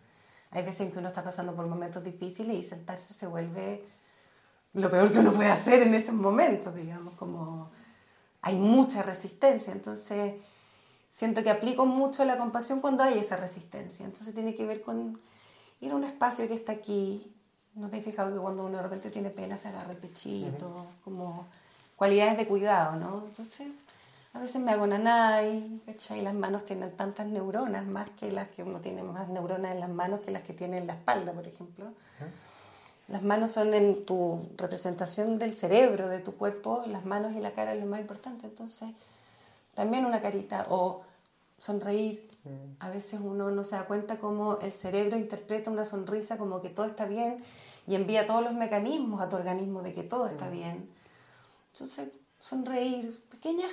Hay 0.50 0.64
veces 0.64 0.82
en 0.82 0.92
que 0.92 0.98
uno 0.98 1.10
está 1.10 1.24
pasando 1.24 1.54
por 1.56 1.68
momentos 1.68 2.04
difíciles 2.04 2.58
y 2.58 2.64
sentarse 2.64 3.14
se 3.14 3.28
vuelve 3.28 3.86
lo 4.74 4.90
peor 4.90 5.12
que 5.12 5.20
uno 5.20 5.32
puede 5.32 5.52
hacer 5.52 5.84
en 5.84 5.94
esos 5.94 6.16
momentos, 6.16 6.74
digamos, 6.76 7.14
como 7.20 7.70
hay 8.42 8.56
mucha 8.56 9.04
resistencia, 9.04 9.72
entonces 9.72 10.34
siento 11.10 11.44
que 11.44 11.52
aplico 11.52 11.86
mucho 11.86 12.26
la 12.26 12.40
compasión 12.40 12.82
cuando 12.82 13.04
hay 13.04 13.20
esa 13.20 13.38
resistencia, 13.38 14.08
entonces 14.08 14.34
tiene 14.34 14.56
que 14.56 14.66
ver 14.66 14.82
con 14.82 15.20
ir 15.82 15.92
a 15.92 15.96
un 15.96 16.04
espacio 16.04 16.48
que 16.48 16.56
está 16.56 16.72
aquí, 16.72 17.32
¿no 17.76 17.90
te 17.90 18.00
has 18.00 18.04
fijado 18.04 18.34
que 18.34 18.42
cuando 18.42 18.66
uno 18.66 18.78
de 18.78 18.82
repente 18.82 19.12
tiene 19.12 19.30
pena 19.30 19.56
se 19.56 19.68
agarra 19.68 19.92
el 19.92 19.98
pechito, 19.98 20.88
como 21.04 21.46
cualidades 22.04 22.36
de 22.36 22.48
cuidado, 22.48 22.98
¿no? 22.98 23.24
Entonces, 23.28 23.66
a 24.34 24.40
veces 24.40 24.62
me 24.62 24.74
hago 24.74 24.86
nanay, 24.86 25.82
¿cachai? 25.86 26.20
Las 26.20 26.34
manos 26.34 26.66
tienen 26.66 26.92
tantas 26.98 27.28
neuronas, 27.28 27.86
más 27.86 28.10
que 28.10 28.30
las 28.30 28.50
que 28.50 28.62
uno 28.62 28.82
tiene 28.82 29.04
más 29.04 29.30
neuronas 29.30 29.72
en 29.72 29.80
las 29.80 29.90
manos 29.90 30.20
que 30.20 30.30
las 30.30 30.42
que 30.42 30.52
tiene 30.52 30.80
en 30.80 30.88
la 30.88 30.96
espalda, 30.96 31.32
por 31.32 31.48
ejemplo. 31.48 31.86
Las 33.08 33.24
manos 33.24 33.52
son 33.52 33.74
en 33.74 34.06
tu 34.06 34.50
representación 34.58 35.40
del 35.40 35.54
cerebro, 35.54 36.10
de 36.10 36.20
tu 36.20 36.36
cuerpo, 36.36 36.84
las 36.88 37.06
manos 37.06 37.38
y 37.38 37.40
la 37.40 37.54
cara 37.54 37.74
es 37.74 37.80
lo 37.80 37.86
más 37.86 38.02
importante. 38.02 38.48
Entonces, 38.48 38.90
también 39.74 40.06
una 40.06 40.22
carita 40.22 40.66
o 40.70 41.04
sonreír. 41.58 42.30
Mm. 42.44 42.84
A 42.84 42.90
veces 42.90 43.22
uno 43.24 43.50
no 43.50 43.64
se 43.64 43.78
da 43.78 43.86
cuenta 43.86 44.18
cómo 44.18 44.60
el 44.60 44.74
cerebro 44.74 45.16
interpreta 45.16 45.72
una 45.72 45.86
sonrisa 45.86 46.38
como 46.38 46.62
que 46.62 46.68
todo 46.68 46.86
está 46.86 47.06
bien 47.06 47.38
y 47.88 47.96
envía 47.96 48.26
todos 48.26 48.44
los 48.44 48.54
mecanismos 48.54 49.22
a 49.22 49.30
tu 49.30 49.38
organismo 49.38 49.82
de 49.82 49.94
que 49.94 50.04
todo 50.04 50.28
está 50.28 50.48
mm. 50.48 50.52
bien 50.52 51.03
entonces, 51.74 52.10
sonreír, 52.40 53.20
pequeñas 53.32 53.72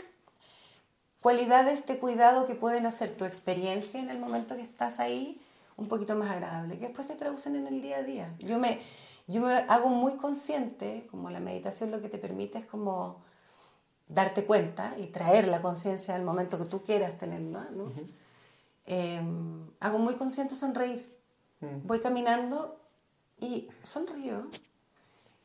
cualidades 1.20 1.84
de 1.84 1.98
cuidado 1.98 2.46
que 2.46 2.54
pueden 2.54 2.86
hacer 2.86 3.14
tu 3.14 3.26
experiencia 3.26 4.00
en 4.00 4.08
el 4.08 4.18
momento 4.18 4.56
que 4.56 4.62
estás 4.62 5.00
ahí 5.00 5.38
un 5.76 5.86
poquito 5.86 6.16
más 6.16 6.30
agradable, 6.30 6.78
que 6.78 6.86
después 6.86 7.06
se 7.06 7.16
traducen 7.16 7.56
en 7.56 7.66
el 7.66 7.82
día 7.82 7.98
a 7.98 8.02
día. 8.02 8.34
Yo 8.38 8.58
me, 8.58 8.80
yo 9.26 9.42
me 9.42 9.52
hago 9.52 9.90
muy 9.90 10.14
consciente, 10.16 11.06
como 11.10 11.28
la 11.28 11.40
meditación 11.40 11.90
lo 11.90 12.00
que 12.00 12.08
te 12.08 12.16
permite 12.16 12.56
es 12.56 12.66
como 12.66 13.22
darte 14.08 14.46
cuenta 14.46 14.94
y 14.98 15.08
traer 15.08 15.46
la 15.48 15.60
conciencia 15.60 16.14
al 16.14 16.22
momento 16.22 16.56
que 16.56 16.64
tú 16.64 16.82
quieras 16.82 17.18
tenerla, 17.18 17.68
¿no? 17.70 17.92
Em, 18.86 19.70
hago 19.78 19.98
muy 19.98 20.14
consciente 20.14 20.54
sonreír. 20.54 21.06
Mm. 21.60 21.86
Voy 21.86 22.00
caminando 22.00 22.80
y 23.38 23.68
sonrío 23.82 24.48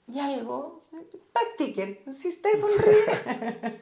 y 0.07 0.19
algo, 0.19 0.84
practiquen, 1.31 1.99
si 2.13 2.29
usted 2.29 2.49
sonríe. 2.57 3.81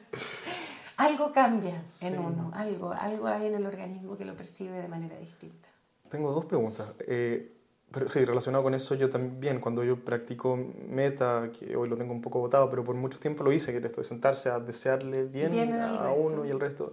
algo 0.96 1.32
cambia 1.32 1.82
en 2.02 2.18
uno, 2.18 2.50
algo, 2.54 2.92
algo 2.92 3.26
hay 3.26 3.46
en 3.46 3.54
el 3.54 3.66
organismo 3.66 4.16
que 4.16 4.24
lo 4.24 4.36
percibe 4.36 4.80
de 4.80 4.88
manera 4.88 5.18
distinta. 5.18 5.68
Tengo 6.08 6.32
dos 6.32 6.44
preguntas. 6.44 6.88
Eh, 7.06 7.50
pero 7.94 8.08
sí, 8.08 8.24
relacionado 8.24 8.64
con 8.64 8.74
eso, 8.74 8.96
yo 8.96 9.08
también, 9.08 9.60
cuando 9.60 9.84
yo 9.84 9.96
practico 10.04 10.58
meta, 10.88 11.50
que 11.56 11.76
hoy 11.76 11.88
lo 11.88 11.96
tengo 11.96 12.12
un 12.12 12.20
poco 12.20 12.40
botado, 12.40 12.68
pero 12.68 12.82
por 12.84 12.96
mucho 12.96 13.20
tiempo 13.20 13.44
lo 13.44 13.52
hice, 13.52 13.70
que 13.70 13.86
esto 13.86 14.00
de 14.00 14.06
sentarse 14.06 14.50
a 14.50 14.58
desearle 14.58 15.24
bien, 15.24 15.72
a 15.80 16.10
uno 16.10 16.44
y 16.44 16.50
al 16.50 16.58
resto, 16.58 16.92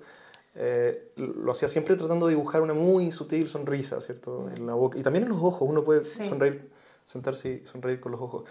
eh, 0.54 1.12
lo 1.16 1.52
hacía 1.52 1.68
siempre 1.68 1.96
tratando 1.96 2.28
de 2.28 2.36
dibujar 2.36 2.62
una 2.62 2.74
muy 2.74 3.12
sutil 3.12 3.48
sonrisa, 3.48 4.00
¿cierto? 4.00 4.42
Mm. 4.42 4.58
En 4.58 4.68
la 4.68 4.74
boca. 4.76 5.00
Y 5.00 5.02
también 5.02 5.24
en 5.24 5.30
los 5.30 5.40
ojos, 5.42 5.68
uno 5.68 5.84
puede 5.84 6.04
sonreír, 6.04 6.70
sentarse 7.06 7.62
y 7.64 7.68
sonreír 7.68 8.00
con 8.00 8.12
los 8.12 8.22
ojos. 8.22 8.44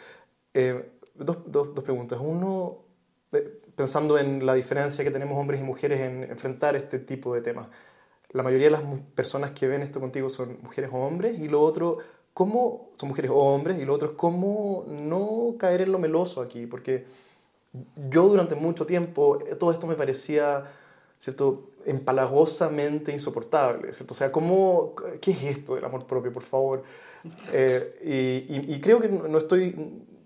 Eh, 0.53 0.91
dos, 1.15 1.39
dos, 1.47 1.75
dos, 1.75 1.85
preguntas. 1.85 2.19
Uno, 2.21 2.79
eh, 3.33 3.61
pensando 3.75 4.19
en 4.19 4.45
la 4.45 4.55
diferencia 4.55 5.05
que 5.05 5.11
tenemos 5.11 5.39
hombres 5.39 5.61
y 5.61 5.65
mujeres 5.65 6.01
en 6.01 6.25
enfrentar 6.25 6.77
este 6.77 6.99
tipo 6.99 7.35
de 7.35 7.41
temas. 7.41 7.69
La 8.31 8.43
mayoría 8.43 8.67
de 8.67 8.73
las 8.73 8.83
personas 9.15 9.51
que 9.51 9.67
ven 9.67 9.83
esto 9.83 10.01
contigo 10.01 10.29
son 10.29 10.59
mujeres 10.63 10.91
o 10.93 10.97
hombres, 10.97 11.39
y 11.39 11.49
lo 11.49 11.61
otro, 11.61 11.99
¿cómo 12.33 12.91
son 12.95 13.09
mujeres 13.09 13.31
o 13.31 13.37
hombres? 13.37 13.79
Y 13.79 13.85
lo 13.85 13.95
otro 13.95 14.11
es 14.11 14.17
cómo 14.17 14.85
no 14.89 15.57
caer 15.59 15.83
en 15.83 15.93
lo 15.93 15.99
meloso 15.99 16.41
aquí, 16.41 16.67
porque 16.67 17.05
yo 18.11 18.29
durante 18.29 18.55
mucho 18.55 18.87
tiempo 18.87 19.39
todo 19.59 19.73
esto 19.73 19.87
me 19.87 19.95
parecía, 19.95 20.65
¿cierto? 21.19 21.71
empalagosamente 21.87 23.13
insoportable, 23.13 23.93
¿cierto? 23.93 24.15
O 24.15 24.17
sea, 24.17 24.31
¿cómo, 24.31 24.95
¿qué 25.21 25.31
es 25.31 25.43
esto 25.45 25.75
del 25.75 25.85
amor 25.85 26.07
propio, 26.07 26.33
por 26.33 26.43
favor? 26.43 26.83
Eh, 27.53 28.47
y, 28.49 28.75
y, 28.75 28.81
creo 28.81 28.99
que 28.99 29.09
no 29.09 29.39
estoy 29.39 29.75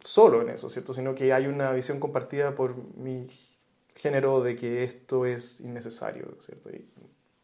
solo 0.05 0.43
en 0.43 0.51
eso, 0.51 0.69
¿cierto? 0.69 0.93
Sino 0.93 1.15
que 1.15 1.33
hay 1.33 1.47
una 1.47 1.73
visión 1.73 1.99
compartida 1.99 2.55
por 2.55 2.77
mi 2.97 3.27
género 3.95 4.43
de 4.43 4.55
que 4.55 4.85
esto 4.85 5.25
es 5.25 5.61
innecesario, 5.61 6.37
¿cierto? 6.41 6.71
¿Y 6.71 6.87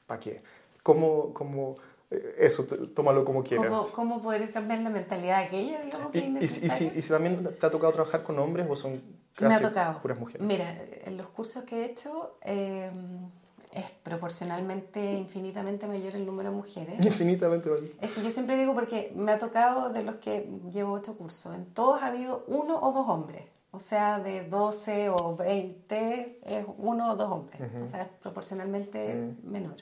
¿Para 0.06 0.20
qué? 0.20 0.42
¿Cómo, 0.82 1.32
cómo 1.32 1.76
eh, 2.10 2.34
eso, 2.38 2.64
tómalo 2.64 3.24
como 3.24 3.42
quieras. 3.42 3.68
¿Cómo, 3.68 3.88
¿Cómo, 3.90 4.22
poder 4.22 4.50
cambiar 4.52 4.80
la 4.80 4.90
mentalidad 4.90 5.38
de 5.38 5.44
aquella, 5.44 5.80
digamos, 5.80 6.10
que 6.10 6.18
y, 6.18 6.38
y, 6.40 6.48
si, 6.48 6.90
y, 6.94 7.02
si, 7.02 7.08
también 7.08 7.42
te 7.58 7.66
ha 7.66 7.70
tocado 7.70 7.92
trabajar 7.92 8.22
con 8.22 8.38
hombres 8.38 8.66
o 8.68 8.76
son 8.76 9.00
casi 9.34 9.48
Me 9.48 9.54
ha 9.54 9.60
tocado. 9.60 10.02
puras 10.02 10.18
mujeres? 10.18 10.46
Mira, 10.46 10.76
en 11.04 11.16
los 11.16 11.28
cursos 11.28 11.64
que 11.64 11.82
he 11.82 11.84
hecho... 11.86 12.36
Eh, 12.42 12.90
es 13.72 13.90
proporcionalmente 14.02 15.12
infinitamente 15.12 15.86
mayor 15.86 16.16
el 16.16 16.26
número 16.26 16.50
de 16.50 16.56
mujeres. 16.56 16.94
Infinitamente 17.06 17.68
mayor. 17.68 17.90
Es 18.00 18.10
que 18.10 18.22
yo 18.22 18.30
siempre 18.30 18.56
digo 18.56 18.74
porque 18.74 19.12
me 19.14 19.32
ha 19.32 19.38
tocado 19.38 19.90
de 19.90 20.02
los 20.02 20.16
que 20.16 20.50
llevo 20.70 20.92
ocho 20.92 21.16
cursos, 21.16 21.54
en 21.54 21.66
todos 21.66 22.02
ha 22.02 22.06
habido 22.06 22.44
uno 22.48 22.78
o 22.80 22.92
dos 22.92 23.08
hombres. 23.08 23.44
O 23.72 23.78
sea, 23.78 24.18
de 24.18 24.42
12 24.48 25.10
o 25.10 25.36
20 25.36 26.40
es 26.44 26.66
uno 26.78 27.12
o 27.12 27.16
dos 27.16 27.30
hombres. 27.30 27.60
O 27.84 27.86
sea, 27.86 28.02
es 28.02 28.08
proporcionalmente 28.20 29.36
menor. 29.44 29.76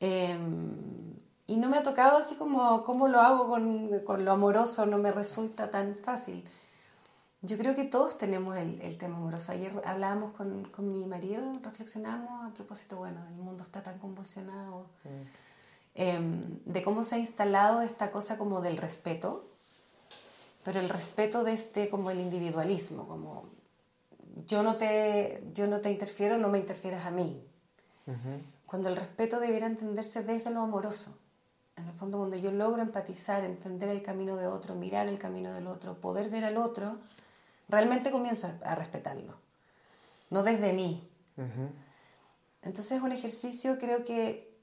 Em, 0.00 1.14
y 1.46 1.56
no 1.56 1.70
me 1.70 1.78
ha 1.78 1.82
tocado 1.82 2.18
así 2.18 2.34
como 2.34 2.82
cómo 2.82 3.08
lo 3.08 3.20
hago 3.20 3.46
con, 3.48 4.00
con, 4.00 4.24
lo 4.26 4.32
amoroso, 4.32 4.84
no 4.84 4.98
me 4.98 5.12
resulta 5.12 5.70
tan 5.70 5.96
fácil. 5.96 6.44
Yo 7.44 7.58
creo 7.58 7.74
que 7.74 7.82
todos 7.82 8.16
tenemos 8.18 8.56
el, 8.56 8.80
el 8.82 8.96
tema 8.96 9.16
amoroso. 9.16 9.50
Ayer 9.50 9.72
hablábamos 9.84 10.32
con, 10.32 10.64
con, 10.66 10.86
mi 10.86 11.04
marido, 11.06 11.42
reflexionamos 11.62 12.50
a 12.50 12.54
propósito, 12.54 12.96
bueno, 12.96 13.20
el 13.28 13.34
mundo 13.34 13.64
está 13.64 13.82
tan 13.82 13.98
convulsionado, 13.98 14.86
eh, 15.96 16.20
de 16.64 16.82
cómo 16.84 17.02
se 17.02 17.16
ha 17.16 17.18
instalado 17.18 17.82
esta 17.82 18.12
cosa 18.12 18.38
como 18.38 18.60
del 18.60 18.76
respeto, 18.76 19.44
pero 20.62 20.78
el 20.78 20.88
respeto 20.88 21.42
de 21.42 21.52
este 21.52 21.90
como 21.90 22.12
el 22.12 22.20
individualismo, 22.20 23.08
como 23.08 23.46
yo 24.46 24.62
no 24.62 24.76
te, 24.76 25.42
yo 25.52 25.66
no 25.66 25.80
te 25.80 25.90
interfiero, 25.90 26.38
no 26.38 26.48
me 26.48 26.58
interfieras 26.58 27.06
a 27.06 27.10
mí. 27.10 27.42
Cuando 28.66 28.88
el 28.88 28.96
respeto 28.96 29.40
debiera 29.40 29.66
entenderse 29.66 30.22
desde 30.22 30.50
lo 30.50 30.60
amoroso. 30.60 31.18
En 31.76 31.86
el 31.88 31.94
fondo, 31.94 32.18
cuando 32.18 32.36
yo 32.36 32.52
logro 32.52 32.82
empatizar, 32.82 33.44
entender 33.44 33.88
el 33.88 34.02
camino 34.02 34.36
de 34.36 34.46
otro, 34.46 34.74
mirar 34.74 35.08
el 35.08 35.18
camino 35.18 35.52
del 35.52 35.66
otro, 35.66 35.94
poder 35.94 36.28
ver 36.28 36.44
al 36.44 36.56
otro, 36.56 36.98
realmente 37.72 38.10
comienzo 38.10 38.52
a 38.64 38.74
respetarlo, 38.74 39.34
no 40.28 40.42
desde 40.42 40.74
mí. 40.74 41.08
Entonces 42.60 42.98
es 42.98 43.02
un 43.02 43.12
ejercicio 43.12 43.78
creo 43.78 44.04
que 44.04 44.54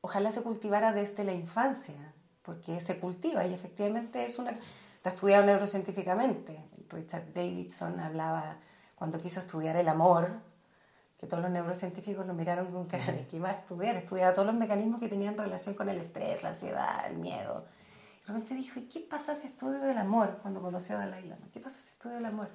ojalá 0.00 0.32
se 0.32 0.42
cultivara 0.42 0.92
desde 0.92 1.24
la 1.24 1.34
infancia, 1.34 2.14
porque 2.42 2.80
se 2.80 2.98
cultiva 2.98 3.46
y 3.46 3.52
efectivamente 3.52 4.24
es 4.24 4.38
una... 4.38 4.56
Está 4.96 5.10
estudiado 5.10 5.44
neurocientíficamente. 5.44 6.58
Richard 6.88 7.32
Davidson 7.32 8.00
hablaba 8.00 8.56
cuando 8.96 9.20
quiso 9.20 9.40
estudiar 9.40 9.76
el 9.76 9.88
amor, 9.88 10.28
que 11.18 11.26
todos 11.26 11.42
los 11.42 11.52
neurocientíficos 11.52 12.26
lo 12.26 12.32
miraron 12.32 12.72
con 12.72 12.86
cara 12.86 13.12
de 13.12 13.26
que 13.26 13.36
iba 13.36 13.50
a 13.50 13.52
estudiar, 13.52 13.94
estudiaba 13.94 14.32
todos 14.32 14.46
los 14.46 14.56
mecanismos 14.56 14.98
que 14.98 15.08
tenían 15.08 15.36
relación 15.36 15.74
con 15.74 15.88
el 15.88 15.98
estrés, 15.98 16.42
la 16.42 16.48
ansiedad, 16.48 17.06
el 17.06 17.18
miedo 17.18 17.66
repente 18.34 18.54
dijo, 18.54 18.80
¿y 18.80 18.84
qué 18.84 19.00
pasa 19.00 19.34
si 19.34 19.46
estudio 19.46 19.84
el 19.84 19.98
amor? 19.98 20.38
Cuando 20.42 20.60
conoció 20.60 20.96
a 20.96 21.00
Dalai 21.00 21.26
Lama. 21.26 21.48
¿Qué 21.52 21.60
pasa 21.60 21.80
si 21.80 21.90
estudio 21.90 22.18
el 22.18 22.24
amor? 22.24 22.48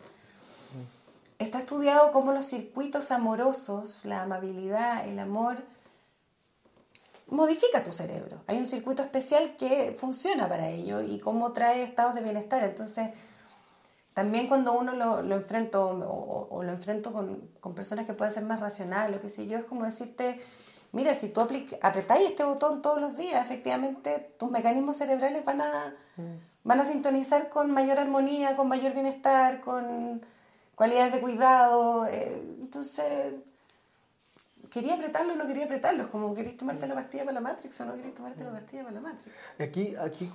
Está 1.39 1.59
estudiado 1.59 2.11
cómo 2.11 2.31
los 2.31 2.45
circuitos 2.45 3.11
amorosos, 3.11 4.05
la 4.05 4.21
amabilidad, 4.21 5.07
el 5.07 5.19
amor, 5.19 5.63
modifica 7.27 7.83
tu 7.83 7.91
cerebro. 7.91 8.41
Hay 8.47 8.57
un 8.57 8.65
circuito 8.65 9.01
especial 9.01 9.55
que 9.57 9.95
funciona 9.97 10.47
para 10.47 10.69
ello 10.69 11.01
y 11.01 11.19
cómo 11.19 11.51
trae 11.51 11.83
estados 11.83 12.15
de 12.15 12.21
bienestar. 12.21 12.63
Entonces, 12.63 13.09
también 14.13 14.47
cuando 14.47 14.73
uno 14.73 14.93
lo, 14.93 15.21
lo 15.23 15.35
enfrento 15.35 15.89
o, 15.89 16.63
lo 16.63 16.71
enfrento 16.71 17.11
con, 17.11 17.49
con, 17.59 17.73
personas 17.73 18.05
que 18.05 18.13
pueden 18.13 18.31
ser 18.31 18.43
más 18.43 18.59
racionales, 18.59 19.15
lo 19.15 19.21
que 19.21 19.29
sé 19.29 19.47
yo, 19.47 19.57
es 19.57 19.65
como 19.65 19.85
decirte, 19.85 20.39
mira, 20.93 21.13
si 21.13 21.29
tú 21.29 21.41
apretáis 21.41 22.29
este 22.29 22.43
botón 22.43 22.81
todos 22.81 23.01
los 23.01 23.17
días, 23.17 23.43
efectivamente 23.43 24.33
tus 24.39 24.49
mecanismos 24.49 24.95
cerebrales 24.95 25.43
van 25.43 25.61
a, 25.61 25.93
mm. 26.15 26.35
van 26.63 26.79
a 26.79 26.85
sintonizar 26.85 27.49
con 27.49 27.71
mayor 27.71 27.99
armonía, 27.99 28.55
con 28.55 28.69
mayor 28.69 28.93
bienestar, 28.93 29.59
con 29.59 30.21
cualidades 30.75 31.13
de 31.13 31.19
cuidado. 31.19 32.05
Eh, 32.05 32.41
entonces, 32.61 33.33
quería 34.69 34.93
apretarlo 34.93 35.33
o 35.33 35.35
no 35.35 35.47
quería 35.47 35.65
apretarlo, 35.65 36.03
es 36.03 36.09
como 36.09 36.33
queréis 36.33 36.57
tomarte 36.57 36.87
la 36.87 36.95
pastilla 36.95 37.25
para 37.25 37.35
la 37.35 37.41
Matrix 37.41 37.81
o 37.81 37.85
no 37.85 37.95
queréis 37.95 38.15
tomarte 38.15 38.43
la 38.43 38.51
mm. 38.51 38.53
pastilla 38.53 38.83
para 38.83 38.95
la 38.95 39.01
Matrix. 39.01 39.35
Aquí, 39.59 39.95
aquí 39.95 40.31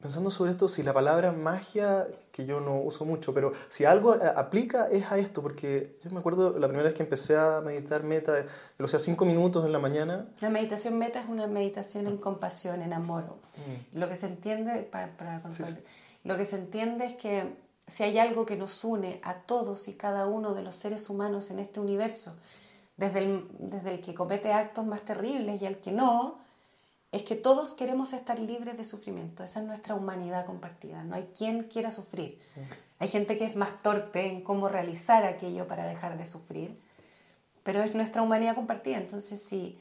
pensando 0.00 0.30
sobre 0.30 0.52
esto, 0.52 0.68
si 0.68 0.82
la 0.82 0.94
palabra 0.94 1.30
magia, 1.32 2.06
que 2.32 2.46
yo 2.46 2.60
no 2.60 2.80
uso 2.80 3.04
mucho, 3.04 3.34
pero 3.34 3.52
si 3.68 3.84
algo 3.84 4.14
eh, 4.14 4.32
aplica 4.34 4.88
es 4.88 5.10
a 5.12 5.18
esto, 5.18 5.42
porque 5.42 5.96
yo 6.02 6.10
me 6.10 6.20
acuerdo 6.20 6.58
la 6.58 6.68
primera 6.68 6.88
vez 6.88 6.94
que 6.94 7.02
empecé 7.02 7.36
a 7.36 7.60
meditar 7.60 8.02
meta, 8.02 8.46
o 8.78 8.88
sea, 8.88 8.98
cinco 8.98 9.24
minutos 9.24 9.64
en 9.66 9.72
la 9.72 9.78
mañana. 9.78 10.26
La 10.40 10.50
meditación 10.50 10.98
meta 10.98 11.20
es 11.20 11.28
una 11.28 11.46
meditación 11.46 12.06
en 12.06 12.16
compasión, 12.16 12.80
en 12.82 12.92
amor. 12.92 13.24
Mm. 13.24 13.98
Lo 13.98 14.08
que 14.08 14.16
se 14.16 14.26
entiende, 14.26 14.82
para, 14.82 15.16
para 15.16 15.42
lo 16.24 16.36
que 16.36 16.44
se 16.44 16.56
entiende 16.56 17.06
es 17.06 17.14
que 17.14 17.54
si 17.86 18.04
hay 18.04 18.18
algo 18.18 18.46
que 18.46 18.56
nos 18.56 18.84
une 18.84 19.20
a 19.22 19.34
todos 19.34 19.88
y 19.88 19.94
cada 19.94 20.26
uno 20.26 20.54
de 20.54 20.62
los 20.62 20.76
seres 20.76 21.10
humanos 21.10 21.50
en 21.50 21.58
este 21.58 21.80
universo, 21.80 22.36
desde 22.96 23.20
el, 23.20 23.48
desde 23.58 23.94
el 23.94 24.00
que 24.00 24.14
comete 24.14 24.52
actos 24.52 24.86
más 24.86 25.02
terribles 25.02 25.60
y 25.60 25.66
el 25.66 25.78
que 25.78 25.90
no, 25.90 26.38
es 27.12 27.22
que 27.24 27.34
todos 27.34 27.74
queremos 27.74 28.12
estar 28.12 28.38
libres 28.38 28.76
de 28.76 28.84
sufrimiento. 28.84 29.42
Esa 29.42 29.60
es 29.60 29.66
nuestra 29.66 29.94
humanidad 29.94 30.46
compartida. 30.46 31.02
No 31.02 31.16
hay 31.16 31.28
quien 31.36 31.64
quiera 31.64 31.90
sufrir. 31.90 32.38
Hay 33.00 33.08
gente 33.08 33.36
que 33.36 33.46
es 33.46 33.56
más 33.56 33.82
torpe 33.82 34.26
en 34.26 34.42
cómo 34.42 34.68
realizar 34.68 35.24
aquello 35.24 35.66
para 35.66 35.86
dejar 35.86 36.16
de 36.16 36.26
sufrir, 36.26 36.80
pero 37.64 37.82
es 37.82 37.94
nuestra 37.94 38.22
humanidad 38.22 38.54
compartida. 38.54 38.98
Entonces, 38.98 39.42
si, 39.42 39.78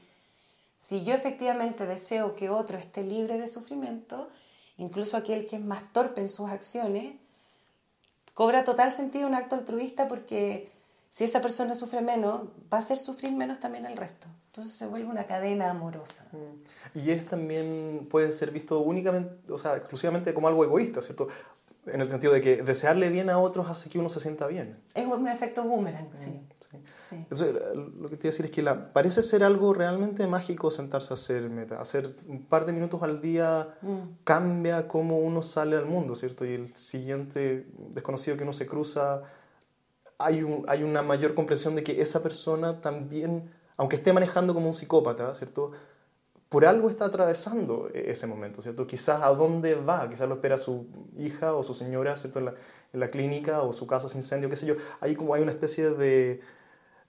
si 0.77 1.03
yo 1.03 1.13
efectivamente 1.13 1.85
deseo 1.85 2.35
que 2.35 2.49
otro 2.49 2.77
esté 2.77 3.03
libre 3.03 3.37
de 3.37 3.47
sufrimiento, 3.47 4.29
incluso 4.77 5.15
aquel 5.15 5.45
que 5.45 5.57
es 5.57 5.61
más 5.61 5.93
torpe 5.93 6.21
en 6.21 6.29
sus 6.29 6.49
acciones, 6.49 7.15
cobra 8.33 8.63
total 8.63 8.91
sentido 8.91 9.27
un 9.27 9.35
acto 9.35 9.55
altruista 9.55 10.07
porque 10.07 10.71
si 11.09 11.25
esa 11.25 11.41
persona 11.41 11.75
sufre 11.75 12.01
menos, 12.01 12.47
va 12.73 12.77
a 12.77 12.81
hacer 12.81 12.97
sufrir 12.97 13.33
menos 13.33 13.59
también 13.59 13.85
al 13.85 13.97
resto. 13.97 14.27
Entonces 14.47 14.73
se 14.73 14.87
vuelve 14.87 15.09
una 15.09 15.25
cadena 15.25 15.69
amorosa. 15.69 16.25
Mm. 16.31 16.78
Y 16.95 17.11
es 17.11 17.25
también 17.25 18.07
puede 18.09 18.31
ser 18.31 18.51
visto 18.51 18.79
únicamente, 18.79 19.51
o 19.51 19.57
sea, 19.57 19.77
exclusivamente 19.77 20.33
como 20.33 20.47
algo 20.47 20.63
egoísta, 20.63 21.01
¿cierto? 21.01 21.27
En 21.85 22.01
el 22.01 22.09
sentido 22.09 22.33
de 22.33 22.41
que 22.41 22.61
desearle 22.61 23.09
bien 23.09 23.29
a 23.29 23.39
otros 23.39 23.69
hace 23.69 23.89
que 23.89 23.99
uno 23.99 24.09
se 24.09 24.19
sienta 24.19 24.47
bien. 24.47 24.77
Es 24.93 25.05
un 25.05 25.27
efecto 25.27 25.63
boomerang, 25.63 26.09
mm, 26.09 26.15
sí. 26.15 26.41
sí. 26.99 27.15
Entonces, 27.15 27.55
lo 27.75 28.09
que 28.09 28.17
te 28.17 28.27
iba 28.27 28.29
a 28.29 28.33
decir 28.33 28.45
es 28.45 28.51
que 28.51 28.61
la, 28.61 28.93
parece 28.93 29.21
ser 29.21 29.43
algo 29.43 29.73
realmente 29.73 30.27
mágico 30.27 30.71
sentarse 30.71 31.13
a 31.13 31.15
hacer 31.15 31.49
meta. 31.49 31.81
Hacer 31.81 32.13
un 32.27 32.43
par 32.43 32.65
de 32.65 32.73
minutos 32.73 33.01
al 33.01 33.21
día 33.21 33.75
mm. 33.81 34.23
cambia 34.23 34.87
cómo 34.87 35.19
uno 35.19 35.41
sale 35.41 35.75
al 35.77 35.85
mundo, 35.85 36.15
¿cierto? 36.15 36.45
Y 36.45 36.53
el 36.53 36.75
siguiente 36.75 37.67
desconocido 37.89 38.37
que 38.37 38.43
uno 38.43 38.53
se 38.53 38.67
cruza 38.67 39.23
hay, 40.19 40.43
un, 40.43 40.65
hay 40.67 40.83
una 40.83 41.01
mayor 41.01 41.33
comprensión 41.33 41.75
de 41.75 41.83
que 41.83 42.01
esa 42.01 42.21
persona 42.21 42.81
también, 42.81 43.49
aunque 43.77 43.95
esté 43.95 44.13
manejando 44.13 44.53
como 44.53 44.67
un 44.67 44.73
psicópata, 44.73 45.33
¿cierto? 45.33 45.71
Por 46.49 46.65
algo 46.65 46.89
está 46.89 47.05
atravesando 47.05 47.89
e-, 47.93 48.09
ese 48.11 48.27
momento, 48.27 48.61
¿cierto? 48.61 48.87
Quizás 48.87 49.21
a 49.21 49.29
dónde 49.29 49.75
va, 49.75 50.09
quizás 50.09 50.27
lo 50.27 50.35
espera 50.35 50.57
su 50.57 50.87
hija 51.17 51.53
o 51.53 51.63
su 51.63 51.73
señora, 51.73 52.17
¿cierto? 52.17 52.39
En 52.39 52.45
la, 52.45 52.55
en 52.91 52.99
la 52.99 53.09
clínica 53.09 53.61
o 53.61 53.71
su 53.71 53.85
casa 53.85 54.09
sin 54.09 54.19
incendio, 54.19 54.49
qué 54.49 54.55
sé 54.55 54.65
yo. 54.65 54.75
Hay 54.99 55.15
como 55.15 55.33
hay 55.33 55.43
una 55.43 55.51
especie 55.51 55.91
de, 55.91 56.41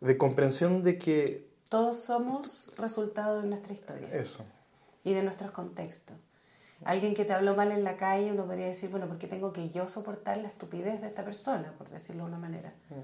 de 0.01 0.19
comprensión 0.19 0.83
de 0.85 0.99
que... 0.99 1.49
Todos 1.69 2.01
somos 2.01 2.71
resultado 2.77 3.41
de 3.41 3.49
nuestra 3.49 3.73
historia. 3.73 4.09
Eso. 4.13 4.45
Y 5.05 5.15
de 5.15 5.23
nuestros 5.23 5.53
contextos. 5.53 6.17
Alguien 6.85 7.15
que 7.15 7.25
te 7.25 7.33
habló 7.33 7.55
mal 7.55 7.73
en 7.73 7.85
la 7.85 7.97
calle, 7.97 8.33
uno 8.33 8.47
podría 8.47 8.67
decir, 8.67 8.91
bueno, 8.91 9.07
¿por 9.07 9.19
qué 9.19 9.27
tengo 9.27 9.53
que 9.53 9.69
yo 9.69 9.87
soportar 9.87 10.39
la 10.39 10.49
estupidez 10.49 11.01
de 11.01 11.09
esta 11.09 11.25
persona, 11.25 11.75
por 11.77 11.89
decirlo 11.89 12.25
de 12.25 12.29
una 12.29 12.39
manera? 12.39 12.73
Mm. 12.89 13.01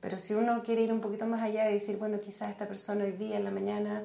Pero 0.00 0.18
si 0.18 0.34
uno 0.34 0.62
quiere 0.62 0.82
ir 0.82 0.92
un 0.92 1.00
poquito 1.00 1.26
más 1.26 1.42
allá 1.42 1.70
y 1.70 1.74
decir, 1.74 1.98
bueno, 1.98 2.18
quizás 2.20 2.50
esta 2.50 2.66
persona 2.66 3.04
hoy 3.04 3.12
día 3.12 3.36
en 3.36 3.44
la 3.44 3.50
mañana 3.50 4.04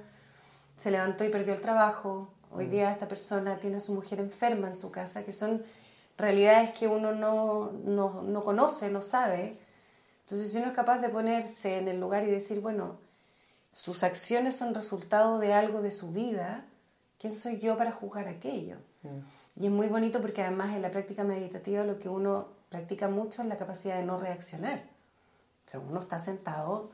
se 0.77 0.91
levantó 0.91 1.23
y 1.23 1.29
perdió 1.29 1.53
el 1.53 1.61
trabajo, 1.61 2.29
hoy 2.51 2.67
mm. 2.67 2.69
día 2.69 2.91
esta 2.91 3.07
persona 3.07 3.57
tiene 3.57 3.77
a 3.77 3.81
su 3.81 3.93
mujer 3.93 4.19
enferma 4.19 4.67
en 4.67 4.75
su 4.75 4.91
casa, 4.91 5.23
que 5.23 5.31
son 5.31 5.63
realidades 6.17 6.71
que 6.71 6.87
uno 6.87 7.13
no, 7.13 7.71
no, 7.83 8.21
no 8.21 8.43
conoce, 8.43 8.89
no 8.89 9.01
sabe. 9.01 9.57
Entonces, 10.21 10.51
si 10.51 10.57
uno 10.57 10.67
es 10.67 10.73
capaz 10.73 10.99
de 10.99 11.09
ponerse 11.09 11.77
en 11.77 11.87
el 11.87 11.99
lugar 11.99 12.23
y 12.23 12.31
decir, 12.31 12.59
bueno, 12.59 12.97
sus 13.71 14.03
acciones 14.03 14.55
son 14.55 14.73
resultado 14.73 15.39
de 15.39 15.53
algo 15.53 15.81
de 15.81 15.91
su 15.91 16.11
vida, 16.11 16.65
¿quién 17.19 17.33
soy 17.33 17.59
yo 17.59 17.77
para 17.77 17.91
juzgar 17.91 18.27
aquello? 18.27 18.77
Mm. 19.03 19.61
Y 19.61 19.65
es 19.67 19.71
muy 19.71 19.87
bonito 19.87 20.21
porque 20.21 20.41
además 20.41 20.75
en 20.75 20.81
la 20.81 20.91
práctica 20.91 21.23
meditativa 21.23 21.83
lo 21.83 21.97
que 21.97 22.09
uno 22.09 22.49
practica 22.69 23.07
mucho 23.07 23.41
es 23.41 23.47
la 23.47 23.57
capacidad 23.57 23.95
de 23.95 24.03
no 24.03 24.17
reaccionar. 24.17 24.83
O 25.65 25.69
sea, 25.69 25.79
uno 25.79 25.99
está 25.99 26.19
sentado 26.19 26.91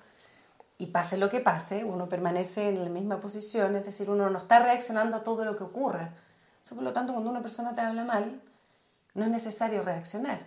y 0.82 0.88
pase 0.88 1.16
lo 1.18 1.30
que 1.30 1.42
pase, 1.42 1.84
uno 1.84 2.10
permanece 2.10 2.68
en 2.68 2.84
la 2.84 2.90
misma 2.90 3.20
posición, 3.20 3.76
es 3.76 3.86
decir, 3.86 4.10
uno 4.10 4.32
no 4.32 4.38
está 4.40 4.64
reaccionando 4.64 5.16
a 5.16 5.24
todo 5.24 5.46
lo 5.46 5.56
que 5.56 5.64
ocurra. 5.64 6.16
por 6.68 6.82
lo 6.82 6.92
tanto, 6.92 7.14
cuando 7.14 7.30
una 7.30 7.44
persona 7.44 7.76
te 7.76 7.82
habla 7.82 8.04
mal, 8.04 8.42
no 9.14 9.24
es 9.24 9.30
necesario 9.30 9.84
reaccionar. 9.84 10.40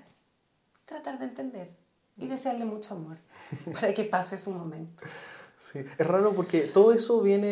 Tratar 0.87 1.21
de 1.21 1.27
entender 1.27 1.71
y 2.17 2.27
desearle 2.27 2.65
mucho 2.65 2.95
amor 2.95 3.19
para 3.75 3.95
que 3.95 4.03
pase 4.03 4.37
su 4.37 4.51
momento. 4.51 5.05
Sí, 5.57 5.79
es 5.79 6.07
raro 6.07 6.33
porque 6.33 6.63
todo 6.63 6.93
eso 6.93 7.21
viene 7.21 7.51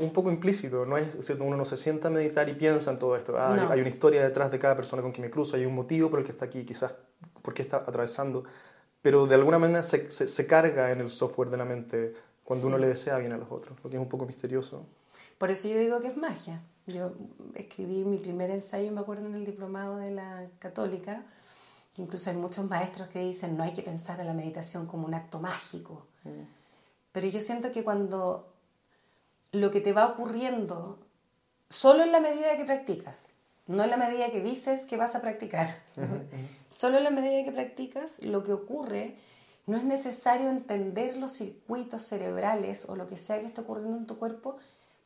un 0.00 0.12
poco 0.12 0.32
implícito, 0.32 0.84
¿no 0.84 0.98
es 0.98 1.06
cierto? 1.20 1.44
Uno 1.44 1.56
no 1.56 1.64
se 1.64 1.76
sienta 1.76 2.08
a 2.08 2.10
meditar 2.10 2.48
y 2.48 2.54
piensa 2.54 2.90
en 2.90 2.98
todo 2.98 3.14
esto. 3.14 3.38
Ah, 3.38 3.68
hay 3.70 3.78
una 3.78 3.88
historia 3.88 4.24
detrás 4.24 4.50
de 4.50 4.58
cada 4.58 4.74
persona 4.74 5.02
con 5.02 5.12
quien 5.12 5.24
me 5.24 5.30
cruzo, 5.30 5.54
hay 5.54 5.66
un 5.66 5.74
motivo 5.76 6.10
por 6.10 6.18
el 6.18 6.24
que 6.24 6.32
está 6.32 6.46
aquí, 6.46 6.64
quizás 6.64 6.94
por 7.42 7.54
qué 7.54 7.62
está 7.62 7.76
atravesando, 7.76 8.42
pero 9.04 9.26
de 9.26 9.34
alguna 9.34 9.58
manera 9.58 9.82
se, 9.82 10.10
se, 10.10 10.46
carga 10.46 10.90
en 10.90 11.02
el 11.02 11.10
software 11.10 11.50
de 11.50 11.58
la 11.58 11.66
mente 11.66 12.14
cuando 12.42 12.68
uno 12.68 12.78
le 12.78 12.86
desea 12.86 13.18
bien 13.18 13.34
a 13.34 13.36
los 13.36 13.52
otros, 13.52 13.76
lo 13.84 13.90
que 13.90 13.96
es 13.96 14.02
un 14.02 14.08
poco 14.08 14.24
misterioso. 14.24 14.86
Por 15.36 15.50
eso 15.50 15.68
yo 15.68 15.78
digo 15.78 16.00
que 16.00 16.06
es 16.06 16.16
magia. 16.16 16.62
Yo 16.86 17.12
escribí 17.54 18.02
mi 18.02 18.16
primer 18.16 18.50
ensayo, 18.50 18.90
me 18.92 19.02
acuerdo, 19.02 19.26
en 19.26 19.34
el 19.34 19.44
diplomado 19.44 19.98
de 19.98 20.10
la 20.10 20.46
católica, 20.58 21.22
que 21.94 22.00
incluso 22.00 22.30
hay 22.30 22.36
muchos 22.36 22.66
maestros 22.66 23.08
que 23.08 23.18
dicen 23.18 23.58
no 23.58 23.62
hay 23.62 23.74
que 23.74 23.82
pensar 23.82 24.20
en 24.20 24.26
la 24.26 24.32
meditación 24.32 24.86
como 24.86 25.06
un 25.06 25.12
acto 25.12 25.38
mágico. 25.38 26.06
Mm. 26.22 26.40
Pero 27.12 27.26
yo 27.28 27.42
siento 27.42 27.70
que 27.72 27.84
cuando 27.84 28.54
lo 29.52 29.70
que 29.70 29.82
te 29.82 29.92
va 29.92 30.06
ocurriendo, 30.06 30.98
solo 31.68 32.04
en 32.04 32.10
la 32.10 32.20
medida 32.20 32.56
que 32.56 32.64
practicas, 32.64 33.33
no 33.66 33.84
en 33.84 33.90
la 33.90 33.96
medida 33.96 34.30
que 34.30 34.40
dices 34.40 34.86
que 34.86 34.96
vas 34.96 35.14
a 35.14 35.20
practicar, 35.20 35.68
solo 36.68 36.98
en 36.98 37.04
la 37.04 37.10
medida 37.10 37.44
que 37.44 37.52
practicas, 37.52 38.22
lo 38.22 38.42
que 38.42 38.52
ocurre 38.52 39.16
no 39.66 39.76
es 39.78 39.84
necesario 39.84 40.50
entender 40.50 41.16
los 41.16 41.32
circuitos 41.32 42.02
cerebrales 42.02 42.86
o 42.88 42.96
lo 42.96 43.06
que 43.06 43.16
sea 43.16 43.40
que 43.40 43.46
esté 43.46 43.62
ocurriendo 43.62 43.96
en 43.96 44.06
tu 44.06 44.18
cuerpo 44.18 44.58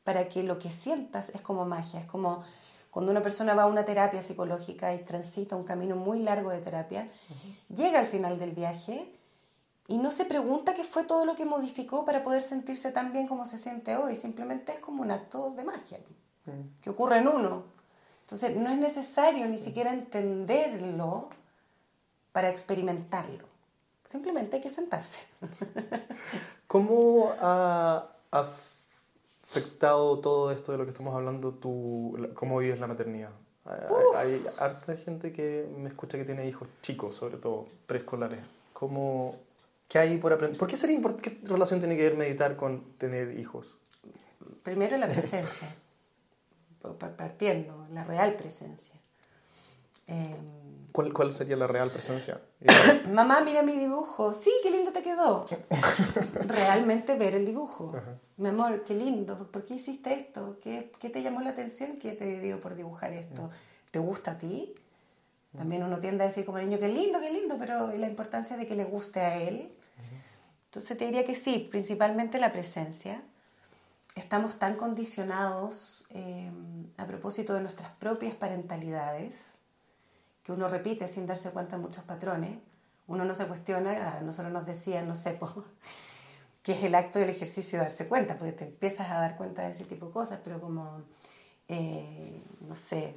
para 0.03 0.29
que 0.29 0.43
lo 0.43 0.59
que 0.59 0.71
sientas 0.71 1.31
es 1.31 1.41
como 1.41 1.65
magia, 1.65 2.01
es 2.01 2.07
como 2.07 2.43
cuando 2.91 3.13
una 3.13 3.23
persona 3.23 3.55
va 3.55 3.65
a 3.65 3.67
una 3.67 3.85
terapia 3.85 4.23
psicológica 4.23 4.93
y 4.95 5.05
transita 5.05 5.55
un 5.55 5.65
camino 5.65 5.95
muy 5.95 6.21
largo 6.21 6.51
de 6.51 6.59
terapia, 6.59 7.09
llega 7.69 8.01
al 8.01 8.07
final 8.07 8.39
del 8.39 8.53
viaje 8.53 9.13
y 9.87 9.99
no 9.99 10.11
se 10.11 10.25
pregunta 10.25 10.75
qué 10.75 10.85
fue 10.85 11.05
todo 11.05 11.25
lo 11.25 11.37
que 11.37 11.45
modificó 11.45 12.05
para 12.05 12.23
poder 12.23 12.43
sentirse 12.43 12.91
tan 12.91 13.13
bien 13.13 13.27
como 13.27 13.47
se 13.47 13.59
siente 13.59 13.97
hoy. 13.97 14.17
Simplemente 14.17 14.73
es 14.73 14.79
como 14.81 15.03
un 15.03 15.11
acto 15.11 15.51
de 15.51 15.65
magia 15.65 15.99
mm. 16.47 16.81
que 16.83 16.91
ocurre 16.91 17.19
en 17.19 17.29
uno. 17.29 17.78
Entonces 18.29 18.55
no 18.55 18.71
es 18.71 18.77
necesario 18.77 19.47
ni 19.47 19.57
siquiera 19.57 19.91
entenderlo 19.91 21.31
para 22.31 22.51
experimentarlo. 22.51 23.49
Simplemente 24.05 24.57
hay 24.57 24.63
que 24.63 24.69
sentarse. 24.69 25.25
¿Cómo 26.67 27.33
ha 27.41 28.07
afectado 28.31 30.19
todo 30.19 30.53
esto 30.53 30.73
de 30.73 30.79
lo 30.79 30.85
que 30.85 30.91
estamos 30.91 31.15
hablando, 31.15 31.55
tú, 31.55 32.29
cómo 32.35 32.59
vives 32.59 32.79
la 32.79 32.87
maternidad? 32.87 33.31
Hay, 33.65 33.79
hay, 34.15 34.47
harta 34.59 34.95
gente 34.99 35.33
que 35.33 35.67
me 35.79 35.89
escucha 35.89 36.19
que 36.19 36.25
tiene 36.25 36.47
hijos 36.47 36.69
chicos, 36.83 37.17
sobre 37.17 37.39
todo 37.39 37.67
preescolares. 37.87 38.41
¿Cómo, 38.75 39.37
¿Qué 39.89 39.99
hay 39.99 40.19
por 40.19 40.35
aprender? 40.35 40.59
¿Por 40.59 40.69
qué, 40.69 40.77
sería 40.77 41.01
¿Qué 41.23 41.41
relación 41.45 41.81
tiene 41.81 41.97
que 41.97 42.03
ver 42.03 42.15
meditar 42.19 42.57
con 42.57 42.93
tener 42.99 43.39
hijos? 43.41 43.79
Primero 44.63 44.99
la 44.99 45.09
presencia, 45.09 45.75
partiendo, 46.97 47.85
la 47.93 48.05
real 48.05 48.37
presencia. 48.37 48.95
Em, 50.07 50.87
¿Cuál, 50.93 51.13
¿Cuál, 51.13 51.31
sería 51.33 51.57
la 51.57 51.67
real 51.67 51.91
presencia? 51.91 52.41
Mamá, 53.13 53.43
mira 53.43 53.63
mi 53.63 53.77
dibujo. 53.77 54.33
Sí, 54.33 54.51
qué 54.63 54.71
lindo 54.71 54.91
te 54.91 55.03
quedó. 55.03 55.45
Realmente 56.47 57.15
ver 57.15 57.35
el 57.35 57.45
dibujo. 57.45 57.93
Mi 58.39 58.49
amor, 58.49 58.85
qué 58.85 58.95
lindo. 58.95 59.51
¿Por 59.51 59.65
qué 59.65 59.75
hiciste 59.75 60.15
esto? 60.15 60.59
¿Qué, 60.63 60.91
¿Qué, 60.99 61.11
te 61.11 61.23
llamó 61.23 61.43
la 61.43 61.51
atención? 61.51 61.97
¿Qué 61.99 62.13
te 62.13 62.41
dio 62.41 62.61
por 62.61 62.75
dibujar 62.75 63.13
esto? 63.13 63.51
¿Te 63.91 63.99
gusta 63.99 64.33
a 64.33 64.39
ti? 64.39 64.75
También 65.57 65.83
uno 65.83 65.99
tiende 65.99 66.25
a 66.25 66.27
decir 66.27 66.45
como 66.45 66.59
niño, 66.59 66.79
qué 66.79 66.89
lindo, 66.89 67.21
qué 67.21 67.31
lindo, 67.31 67.57
pero 67.59 67.89
la 67.89 68.07
importancia 68.07 68.57
de 68.57 68.67
que 68.67 68.77
le 68.77 68.85
guste 68.85 69.21
a 69.21 69.37
él. 69.37 69.73
Entonces 70.67 70.97
te 70.97 71.07
diría 71.07 71.25
que 71.25 71.35
sí, 71.35 71.67
principalmente 71.71 72.39
la 72.39 72.53
presencia. 72.53 73.23
Estamos 74.19 74.59
tan 74.59 74.75
condicionados 74.75 76.05
eh, 76.11 76.51
a 76.97 77.07
propósito 77.07 77.55
de 77.55 77.61
nuestras 77.61 77.91
propias 77.93 78.35
parentalidades 78.35 79.59
que 80.43 80.51
uno 80.51 80.67
repite 80.67 81.07
sin 81.07 81.25
darse 81.25 81.53
cuenta 81.53 81.79
muchos 81.79 82.03
patrones. 82.03 82.59
Uno 83.07 83.25
no 83.25 83.33
se 83.37 83.47
cuestiona, 83.47 84.19
a 84.19 84.21
nosotros 84.21 84.53
nos 84.53 84.67
decían, 84.67 85.07
no 85.07 85.15
sé, 85.15 85.39
que 86.65 86.73
es 86.73 86.83
el 86.83 86.97
acto 86.97 87.21
del 87.21 87.31
ejercicio 87.31 87.79
de 87.79 87.85
darse 87.85 88.09
cuenta, 88.09 88.37
porque 88.37 88.53
te 88.53 88.65
empiezas 88.65 89.09
a 89.09 89.21
dar 89.21 89.37
cuenta 89.37 89.63
de 89.63 89.71
ese 89.71 89.85
tipo 89.85 90.07
de 90.07 90.13
cosas, 90.13 90.41
pero 90.43 90.61
como, 90.61 91.03
eh, 91.69 92.43
no 92.67 92.75
sé, 92.75 93.15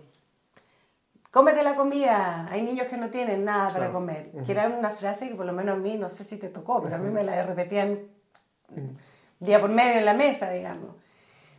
cómete 1.31 1.63
la 1.63 1.75
comida, 1.75 2.47
hay 2.51 2.61
niños 2.61 2.85
que 2.87 2.97
no 2.97 3.09
tienen 3.09 3.43
nada 3.43 3.73
para 3.73 3.91
comer. 3.91 4.31
Que 4.45 4.51
era 4.51 4.67
una 4.67 4.91
frase 4.91 5.29
que 5.29 5.35
por 5.35 5.47
lo 5.47 5.53
menos 5.53 5.77
a 5.77 5.79
mí, 5.79 5.97
no 5.97 6.09
sé 6.09 6.23
si 6.23 6.37
te 6.37 6.49
tocó, 6.49 6.79
pero 6.83 6.97
a 6.97 6.99
mí 6.99 7.09
me 7.09 7.23
la 7.23 7.43
repetían 7.43 7.99
día 9.41 9.59
por 9.59 9.69
medio 9.69 9.99
en 9.99 10.05
la 10.05 10.13
mesa, 10.13 10.49
digamos. 10.51 10.95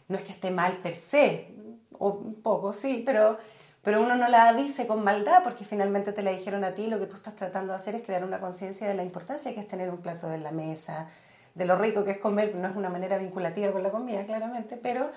No 0.09 0.17
es 0.17 0.23
que 0.23 0.33
esté 0.33 0.51
mal 0.51 0.79
per 0.79 0.95
se, 0.95 1.55
o 1.99 2.13
un 2.13 2.35
poco 2.37 2.73
sí, 2.73 3.03
pero, 3.05 3.37
pero 3.83 4.01
uno 4.01 4.17
no 4.17 4.29
la 4.29 4.53
dice 4.55 4.87
con 4.87 5.05
maldad 5.05 5.43
porque 5.43 5.65
finalmente 5.65 6.13
te 6.13 6.23
la 6.23 6.31
dijeron 6.31 6.65
a 6.65 6.75
ti, 6.75 6.87
lo 6.87 6.99
que 6.99 7.07
tú 7.07 7.17
estás 7.17 7.37
tratando 7.37 7.73
de 7.73 7.77
hacer 7.77 7.95
es 7.95 8.03
crear 8.03 8.25
una 8.25 8.41
conciencia 8.41 8.89
de 8.89 8.95
la 8.95 9.03
importancia 9.03 9.53
que 9.53 9.61
es 9.61 9.69
tener 9.69 9.91
un 9.91 9.99
plato 9.99 10.33
en 10.33 10.43
la 10.43 10.53
mesa, 10.53 11.09
de 11.55 11.67
lo 11.67 11.77
rico 11.77 12.05
que 12.05 12.13
es 12.13 12.19
comer, 12.19 12.55
no 12.55 12.69
es 12.69 12.77
una 12.77 12.89
manera 12.89 13.19
vinculativa 13.19 13.73
con 13.73 13.83
la 13.83 13.91
comida, 13.91 14.25
claramente, 14.25 14.77
pero 14.77 15.11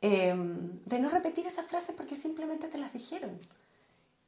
eh, 0.00 0.34
de 0.34 0.98
no 0.98 1.08
repetir 1.10 1.46
esas 1.46 1.66
frases 1.66 1.94
porque 1.94 2.14
simplemente 2.14 2.68
te 2.68 2.78
las 2.78 2.92
dijeron. 2.92 3.38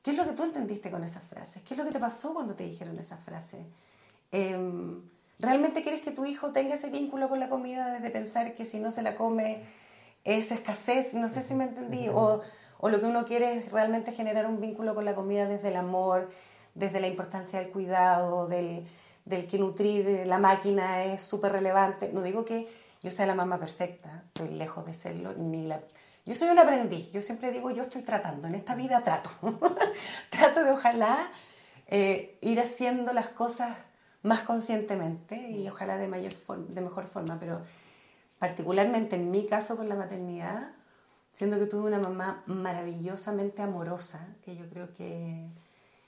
¿Qué 0.03 0.11
es 0.11 0.17
lo 0.17 0.25
que 0.25 0.33
tú 0.33 0.43
entendiste 0.43 0.91
con 0.91 1.05
esas 1.05 1.23
frases? 1.23 1.63
¿Qué 1.63 1.75
es 1.75 1.79
lo 1.79 1.85
que 1.85 1.93
te 1.93 2.01
pasó 2.01 2.35
cuando 2.35 2.57
te 2.57 2.65
dijeron 2.65 2.99
esas 2.99 3.21
frases? 3.21 3.65
Em, 4.33 5.01
¿Realmente 5.43 5.83
quieres 5.83 6.01
que 6.01 6.13
tu 6.13 6.25
hijo 6.25 6.53
tenga 6.53 6.77
ese 6.77 6.89
vínculo 6.89 7.29
con 7.29 7.41
la 7.41 7.49
comida 7.49 7.93
desde 7.93 8.11
pensar 8.11 8.55
que 8.55 8.65
si 8.65 8.79
no 8.79 8.93
se 8.93 9.03
la 9.03 9.17
come 9.17 9.65
es 10.23 10.53
escasez? 10.53 11.15
No 11.15 11.29
sé 11.29 11.43
si 11.43 11.55
me 11.55 11.65
entendí. 11.65 12.09
O, 12.09 12.43
o 12.79 12.89
lo 12.89 13.01
que 13.01 13.07
uno 13.07 13.25
quiere 13.25 13.59
es 13.59 13.73
realmente 13.73 14.13
generar 14.13 14.47
un 14.47 14.61
vínculo 14.61 14.95
con 14.95 15.05
la 15.05 15.17
comida 15.17 15.47
desde 15.47 15.69
el 15.69 15.77
amor, 15.77 16.31
desde 16.75 17.01
la 17.01 17.09
importancia 17.09 17.59
del 17.59 17.71
cuidado, 17.71 18.47
del, 18.47 18.87
del 19.25 19.49
que 19.49 19.59
nutrir 19.59 20.29
la 20.29 20.39
máquina 20.39 21.03
es 21.03 21.23
súper 21.23 21.51
relevante. 21.51 22.13
No 22.13 22.23
digo 22.23 22.45
que 22.45 22.69
yo 23.03 23.11
sea 23.11 23.27
la 23.27 23.35
mamá 23.35 23.59
perfecta, 23.59 24.23
estoy 24.29 24.51
lejos 24.51 24.87
de 24.87 24.95
serlo, 24.95 25.35
ni 25.35 25.67
la 25.67 25.83
yo 26.25 26.37
soy 26.37 26.51
un 26.51 26.59
aprendiz, 26.61 27.11
yo 27.11 27.21
siempre 27.21 27.51
digo, 27.51 27.73
yo 27.73 27.83
estoy 27.83 28.03
tratando, 28.03 28.47
en 28.47 28.55
esta 28.55 28.77
vida 28.77 29.03
trato. 29.03 29.31
trato 30.31 30.63
de 30.63 30.71
ojalá 30.71 31.33
eh, 31.89 32.39
ir 32.41 32.61
haciendo 32.61 33.13
las 33.13 33.27
cosas 33.29 33.77
más 34.23 34.43
conscientemente 34.43 35.51
y 35.51 35.69
ojalá 35.69 35.99
de, 35.99 36.09
mayor 36.09 36.35
de 36.69 36.81
mejor 36.81 37.07
forma, 37.07 37.39
pero 37.39 37.63
particularmente 38.39 39.17
en 39.17 39.31
mi 39.31 39.47
caso 39.47 39.77
con 39.77 39.89
la 39.89 39.95
maternidad, 39.95 40.73
siendo 41.33 41.59
que 41.59 41.67
tuve 41.67 41.89
una 41.89 41.99
mamá 41.99 42.43
maravillosamente 42.47 43.63
amorosa, 43.63 44.29
que 44.43 44.57
yo 44.57 44.69
creo 44.69 44.93
que 44.93 45.49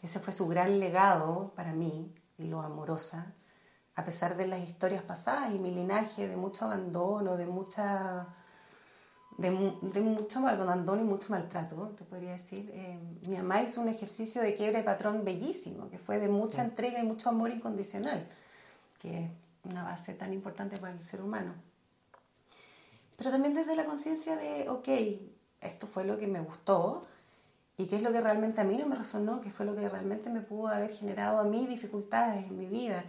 ese 0.02 0.20
fue 0.20 0.32
su 0.32 0.46
gran 0.46 0.78
legado 0.78 1.52
para 1.56 1.72
mí, 1.72 2.12
lo 2.38 2.60
amorosa, 2.60 3.32
a 3.96 4.04
pesar 4.04 4.36
de 4.36 4.46
las 4.46 4.60
historias 4.60 5.02
pasadas 5.02 5.52
y 5.54 5.58
mi 5.58 5.70
linaje 5.70 6.28
de 6.28 6.36
mucho 6.36 6.66
abandono, 6.66 7.36
de 7.36 7.46
mucha 7.46 8.26
de, 9.36 9.50
de 9.82 10.00
mucho 10.00 10.46
abandono 10.46 11.02
y 11.02 11.04
mucho 11.04 11.30
maltrato, 11.30 11.92
te 11.96 12.04
podría 12.04 12.32
decir. 12.32 12.70
Eh, 12.74 12.98
mi 13.26 13.36
mamá 13.36 13.62
hizo 13.62 13.80
un 13.80 13.88
ejercicio 13.88 14.42
de 14.42 14.54
quiebre 14.54 14.78
de 14.78 14.84
patrón 14.84 15.24
bellísimo, 15.24 15.90
que 15.90 15.98
fue 15.98 16.18
de 16.18 16.28
mucha 16.28 16.62
entrega 16.62 17.00
y 17.00 17.04
mucho 17.04 17.28
amor 17.28 17.50
incondicional, 17.50 18.26
que 19.00 19.30
una 19.64 19.82
base 19.82 20.14
tan 20.14 20.32
importante 20.32 20.78
para 20.78 20.92
el 20.92 21.00
ser 21.00 21.22
humano. 21.22 21.54
Pero 23.16 23.30
también 23.30 23.54
desde 23.54 23.76
la 23.76 23.84
conciencia 23.84 24.36
de, 24.36 24.68
ok, 24.68 24.88
esto 25.60 25.86
fue 25.86 26.04
lo 26.04 26.18
que 26.18 26.26
me 26.26 26.40
gustó 26.40 27.06
y 27.76 27.86
qué 27.86 27.96
es 27.96 28.02
lo 28.02 28.12
que 28.12 28.20
realmente 28.20 28.60
a 28.60 28.64
mí 28.64 28.76
no 28.76 28.86
me 28.86 28.96
resonó, 28.96 29.40
qué 29.40 29.50
fue 29.50 29.66
lo 29.66 29.74
que 29.74 29.88
realmente 29.88 30.30
me 30.30 30.40
pudo 30.40 30.68
haber 30.68 30.90
generado 30.90 31.38
a 31.38 31.44
mí 31.44 31.66
dificultades 31.66 32.44
en 32.44 32.58
mi 32.58 32.66
vida. 32.66 33.04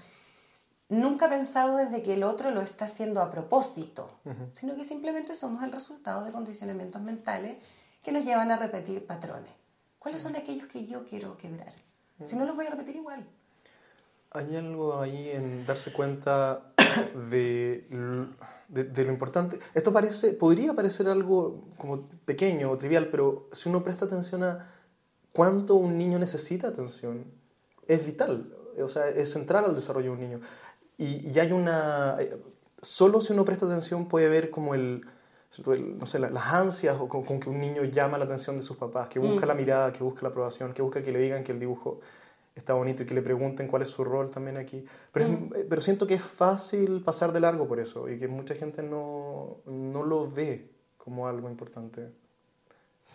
Nunca 0.88 1.30
pensado 1.30 1.78
desde 1.78 2.04
que 2.04 2.14
el 2.14 2.24
otro 2.24 2.52
lo 2.52 2.62
está 2.62 2.86
haciendo 2.86 3.22
a 3.22 3.32
propósito, 3.32 4.10
sino 4.54 4.76
que 4.76 4.84
simplemente 4.84 5.34
somos 5.34 5.64
el 5.64 5.72
resultado 5.72 6.24
de 6.24 6.32
condicionamientos 6.32 7.02
mentales 7.02 7.58
que 8.04 8.12
nos 8.12 8.24
llevan 8.24 8.52
a 8.52 8.58
repetir 8.58 9.06
patrones. 9.06 9.52
¿Cuáles 9.98 10.22
son 10.22 10.36
aquellos 10.36 10.68
que 10.68 10.86
yo 10.86 11.04
quiero 11.04 11.38
quebrar? 11.38 11.74
Si 12.24 12.36
no, 12.36 12.46
los 12.46 12.56
voy 12.56 12.68
a 12.68 12.70
repetir 12.70 12.98
igual. 12.98 13.26
Hay 14.30 14.56
algo 14.56 15.00
ahí 15.00 15.30
en 15.30 15.66
darse 15.66 15.92
cuenta 15.92 16.72
de, 17.32 17.88
de, 18.68 19.04
lo 19.04 19.12
importante. 19.12 19.60
Esto 19.74 19.92
parece, 19.92 20.34
podría 20.34 20.76
parecer 20.76 21.10
algo 21.10 21.66
como 21.78 22.08
pequeño 22.26 22.70
o 22.70 22.78
trivial, 22.78 23.08
pero 23.10 23.50
si 23.52 23.70
uno 23.70 23.84
presta 23.84 24.06
atención 24.06 24.44
a 24.44 24.72
cuánto 25.32 25.74
un 25.76 25.98
niño 25.98 26.20
necesita 26.20 26.68
atención, 26.68 27.26
es 27.88 28.06
vital, 28.06 28.54
o 28.80 28.90
sea, 28.90 29.10
es 29.10 29.32
central 29.32 29.66
al 29.66 29.76
desarrollo 29.76 30.12
de 30.12 30.14
un 30.14 30.20
niño. 30.20 30.42
Y, 30.98 31.30
y 31.30 31.40
hay 31.40 31.52
una... 31.52 32.18
Eh, 32.20 32.38
solo 32.82 33.22
si 33.22 33.34
uno 33.34 33.46
presta 33.46 33.66
atención 33.66 34.08
puede 34.08 34.30
ver 34.30 34.50
como 34.50 34.76
el, 34.76 35.06
no 35.68 36.06
sé, 36.06 36.20
las 36.20 36.54
ansias 36.54 36.98
o 37.00 37.08
con, 37.08 37.40
que 37.40 37.50
un 37.50 37.60
niño 37.60 37.84
llama 37.84 38.18
la 38.18 38.26
atención 38.26 38.58
de 38.58 38.64
sus 38.64 38.78
papás, 38.78 39.08
que 39.10 39.20
busca 39.20 39.46
mm. 39.46 39.50
la 39.50 39.56
mirada, 39.56 39.94
que 39.94 40.04
busca 40.04 40.22
la 40.24 40.30
aprobación, 40.30 40.74
que 40.74 40.82
busca 40.82 41.02
que 41.02 41.12
le 41.12 41.20
digan 41.20 41.44
que 41.44 41.52
el 41.52 41.60
dibujo 41.60 42.00
está 42.54 42.74
bonito 42.74 43.04
y 43.04 43.06
que 43.06 43.14
le 43.14 43.22
pregunten 43.22 43.68
cuál 43.68 43.82
es 43.82 43.90
su 43.90 44.04
rol 44.04 44.32
también 44.32 44.58
aquí. 44.58 44.86
Pero, 45.12 45.28
mm. 45.28 45.50
eh, 45.56 45.66
pero 45.70 45.82
siento 45.82 46.08
que 46.08 46.16
es 46.16 46.22
fácil 46.22 47.02
pasar 47.02 47.32
de 47.32 47.40
largo 47.40 47.68
por 47.68 47.80
eso 47.80 48.10
y 48.10 48.18
que 48.18 48.28
mucha 48.28 48.56
gente 48.56 48.82
no, 48.82 49.58
no 49.66 50.04
lo 50.04 50.30
ve 50.30 50.70
como 50.98 51.28
algo 51.28 51.50
importante. 51.50 52.12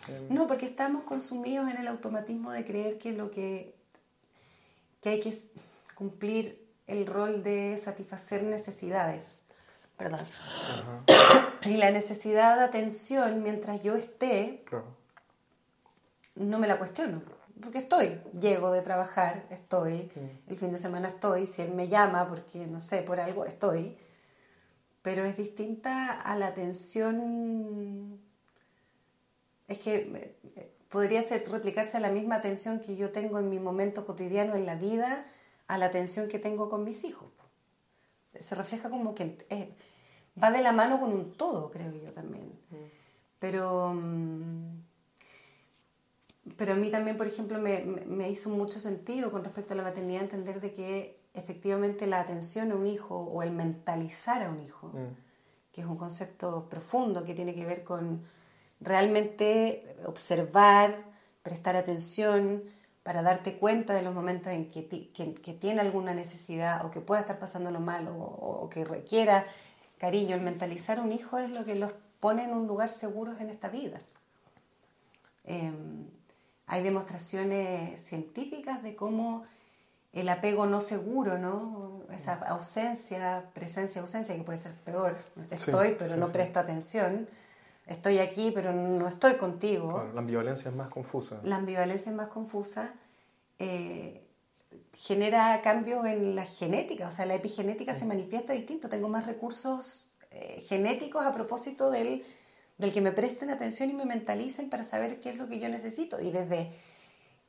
Em, 0.07 0.33
no, 0.33 0.47
porque 0.47 0.65
estamos 0.65 1.03
consumidos 1.03 1.69
en 1.69 1.77
el 1.77 1.87
automatismo 1.87 2.51
de 2.51 2.65
creer 2.65 2.97
que 2.97 3.13
lo 3.13 3.29
que, 3.29 3.75
que 5.01 5.09
hay 5.09 5.19
que 5.19 5.33
cumplir 5.95 6.60
el 6.91 7.05
rol 7.05 7.43
de 7.43 7.77
satisfacer 7.77 8.43
necesidades. 8.43 9.45
Perdón. 9.97 10.25
Y 11.63 11.77
la 11.77 11.91
necesidad 11.91 12.57
de 12.57 12.63
atención 12.63 13.43
mientras 13.43 13.83
yo 13.83 13.95
esté, 13.95 14.65
no 16.35 16.57
me 16.57 16.67
la 16.67 16.79
cuestiono 16.79 17.21
porque 17.61 17.79
estoy, 17.79 18.19
llego 18.39 18.71
de 18.71 18.81
trabajar, 18.81 19.45
estoy, 19.49 20.11
el 20.47 20.57
fin 20.57 20.71
de 20.71 20.77
semana 20.77 21.09
estoy, 21.09 21.45
si 21.45 21.61
él 21.61 21.73
me 21.73 21.87
llama 21.87 22.27
porque, 22.27 22.65
no 22.65 22.81
sé, 22.81 23.03
por 23.03 23.19
algo, 23.19 23.45
estoy, 23.45 23.97
pero 25.01 25.23
es 25.23 25.37
distinta 25.37 26.19
a 26.19 26.35
la 26.35 26.47
atención, 26.47 28.19
es 29.67 29.77
que 29.77 30.35
eh, 30.55 30.71
podría 30.89 31.21
ser, 31.21 31.47
replicarse 31.49 31.97
a 31.97 31.99
la 31.99 32.09
misma 32.09 32.35
atención 32.35 32.79
que 32.79 32.95
yo 32.95 33.11
tengo 33.11 33.39
en 33.39 33.49
mi 33.49 33.59
momento 33.59 34.05
cotidiano 34.05 34.55
en 34.55 34.65
la 34.65 34.75
vida, 34.75 35.25
a 35.71 35.77
la 35.77 35.85
atención 35.85 36.27
que 36.27 36.37
tengo 36.37 36.67
con 36.67 36.83
mis 36.83 37.05
hijos. 37.05 37.29
Se 38.37 38.55
refleja 38.55 38.89
como 38.89 39.15
que 39.15 39.37
eh, 39.49 39.73
va 40.41 40.51
de 40.51 40.61
la 40.61 40.73
mano 40.73 40.99
con 40.99 41.13
un 41.13 41.31
todo, 41.31 41.71
creo 41.71 41.93
yo 41.93 42.11
también. 42.11 42.51
Pero... 43.39 43.93
Mm, 43.93 44.81
pero 46.57 46.73
a 46.73 46.75
mí 46.75 46.89
también, 46.89 47.15
por 47.15 47.27
ejemplo, 47.27 47.59
me, 47.59 47.85
me, 47.85 48.29
hizo 48.29 48.49
mucho 48.49 48.79
sentido 48.79 49.31
con 49.31 49.43
respecto 49.43 49.73
a 49.73 49.77
la 49.77 49.83
maternidad 49.83 50.23
entender 50.23 50.59
de 50.59 50.73
que 50.73 51.19
efectivamente 51.33 52.07
la 52.07 52.19
atención 52.19 52.71
a 52.71 52.75
un 52.75 52.87
hijo 52.87 53.15
o 53.15 53.41
el 53.41 53.51
mentalizar 53.51 54.43
a 54.43 54.49
un 54.49 54.59
hijo, 54.59 54.87
mm. 54.87 55.71
que 55.71 55.81
es 55.81 55.87
un 55.87 55.97
concepto 55.97 56.67
profundo 56.67 57.23
que 57.23 57.33
tiene 57.33 57.55
que 57.55 57.65
ver 57.65 57.85
con 57.85 58.23
realmente 58.81 59.95
observar, 60.05 61.05
prestar 61.43 61.77
atención 61.77 62.63
para 63.03 63.21
darte 63.21 63.57
cuenta 63.57 63.93
de 63.93 64.03
los 64.03 64.13
momentos 64.13 64.53
en 64.53 64.69
que, 64.69 64.87
que, 64.87 65.53
tiene 65.53 65.81
alguna 65.81 66.13
necesidad 66.13 66.85
o 66.85 66.91
que 66.91 67.01
pueda 67.01 67.21
estar 67.21 67.39
pasándolo 67.39 67.79
mal 67.79 68.07
o, 68.07 68.13
o, 68.13 68.69
que 68.69 68.85
requiera 68.85 69.45
cariño. 69.97 70.35
El 70.35 70.41
mentalizar 70.41 70.99
a 70.99 71.01
un 71.01 71.11
hijo 71.11 71.37
es 71.39 71.49
lo 71.49 71.65
que 71.65 71.75
los 71.75 71.93
pone 72.19 72.43
en 72.43 72.53
un 72.53 72.67
lugar 72.67 72.89
seguro 72.89 73.35
en 73.39 73.49
esta 73.49 73.69
vida. 73.69 74.01
Eh, 75.45 75.71
hay 76.67 76.83
demostraciones 76.83 77.99
científicas 77.99 78.83
de 78.83 78.95
cómo 78.95 79.43
el 80.13 80.29
apego 80.29 80.65
no 80.65 80.79
seguro, 80.79 81.37
¿no? 81.37 82.03
Esa 82.13 82.33
ausencia, 82.33 83.45
presencia, 83.53 84.01
ausencia, 84.01 84.35
que 84.35 84.43
puede 84.43 84.57
ser 84.57 84.73
peor. 84.75 85.17
Estoy, 85.49 85.95
pero 85.97 86.17
no 86.17 86.27
presto 86.31 86.59
atención. 86.59 87.27
Estoy 87.91 88.19
aquí, 88.19 88.51
pero 88.51 88.73
no 88.73 89.07
estoy 89.07 89.35
contigo. 89.35 90.09
la 90.13 90.19
ambivalencia 90.19 90.69
es 90.69 90.75
más 90.75 90.87
confusa. 90.87 91.41
La 91.43 91.57
ambivalencia 91.57 92.09
es 92.09 92.15
más 92.15 92.29
confusa. 92.29 92.93
Eh, 93.59 94.25
genera 94.93 95.61
cambios 95.61 96.05
en 96.05 96.35
la 96.35 96.45
genética, 96.45 97.07
o 97.07 97.11
sea, 97.11 97.25
la 97.25 97.35
epigenética 97.35 97.93
se 97.93 98.05
manifiesta 98.05 98.53
distinto. 98.53 98.89
Tengo 98.89 99.09
más 99.09 99.25
recursos 99.25 100.07
eh, 100.31 100.63
genéticos 100.65 101.25
a 101.25 101.33
propósito 101.33 101.91
del 101.91 102.23
del 102.81 102.91
que 102.91 103.01
me 103.01 103.11
presten 103.11 103.51
atención 103.51 103.91
y 103.91 103.93
me 103.93 104.05
mentalicen 104.05 104.69
para 104.69 104.83
saber 104.83 105.19
qué 105.19 105.29
es 105.29 105.37
lo 105.37 105.47
que 105.47 105.59
yo 105.59 105.69
necesito. 105.69 106.19
Y 106.19 106.31
desde 106.31 106.71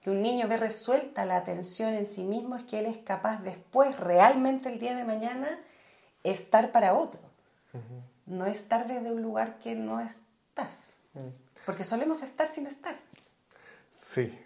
que 0.03 0.11
un 0.11 0.21
niño 0.21 0.47
ve 0.47 0.59
resuelta 0.59 1.25
la 1.25 1.39
atención 1.39 1.95
en 1.95 2.05
sí 2.05 2.23
mismo 2.23 2.55
es 2.55 2.65
que 2.65 2.81
él 2.81 2.87
es 2.87 2.99
capaz 2.99 3.43
después, 3.43 3.99
realmente 3.99 4.69
el 4.69 4.79
día 4.79 4.95
de 4.95 5.05
mañana, 5.05 5.49
estar 6.23 6.71
para 6.71 6.95
otro. 6.95 7.21
No 8.27 8.45
estar 8.45 8.87
desde 8.87 9.11
un 9.11 9.23
lugar 9.23 9.59
que 9.59 9.75
no 9.75 10.01
estás. 10.53 10.99
Porque 11.65 11.83
solemos 11.83 12.23
estar 12.23 12.47
sin 12.47 12.67
estar. 12.67 12.95
Sí. 13.91 14.39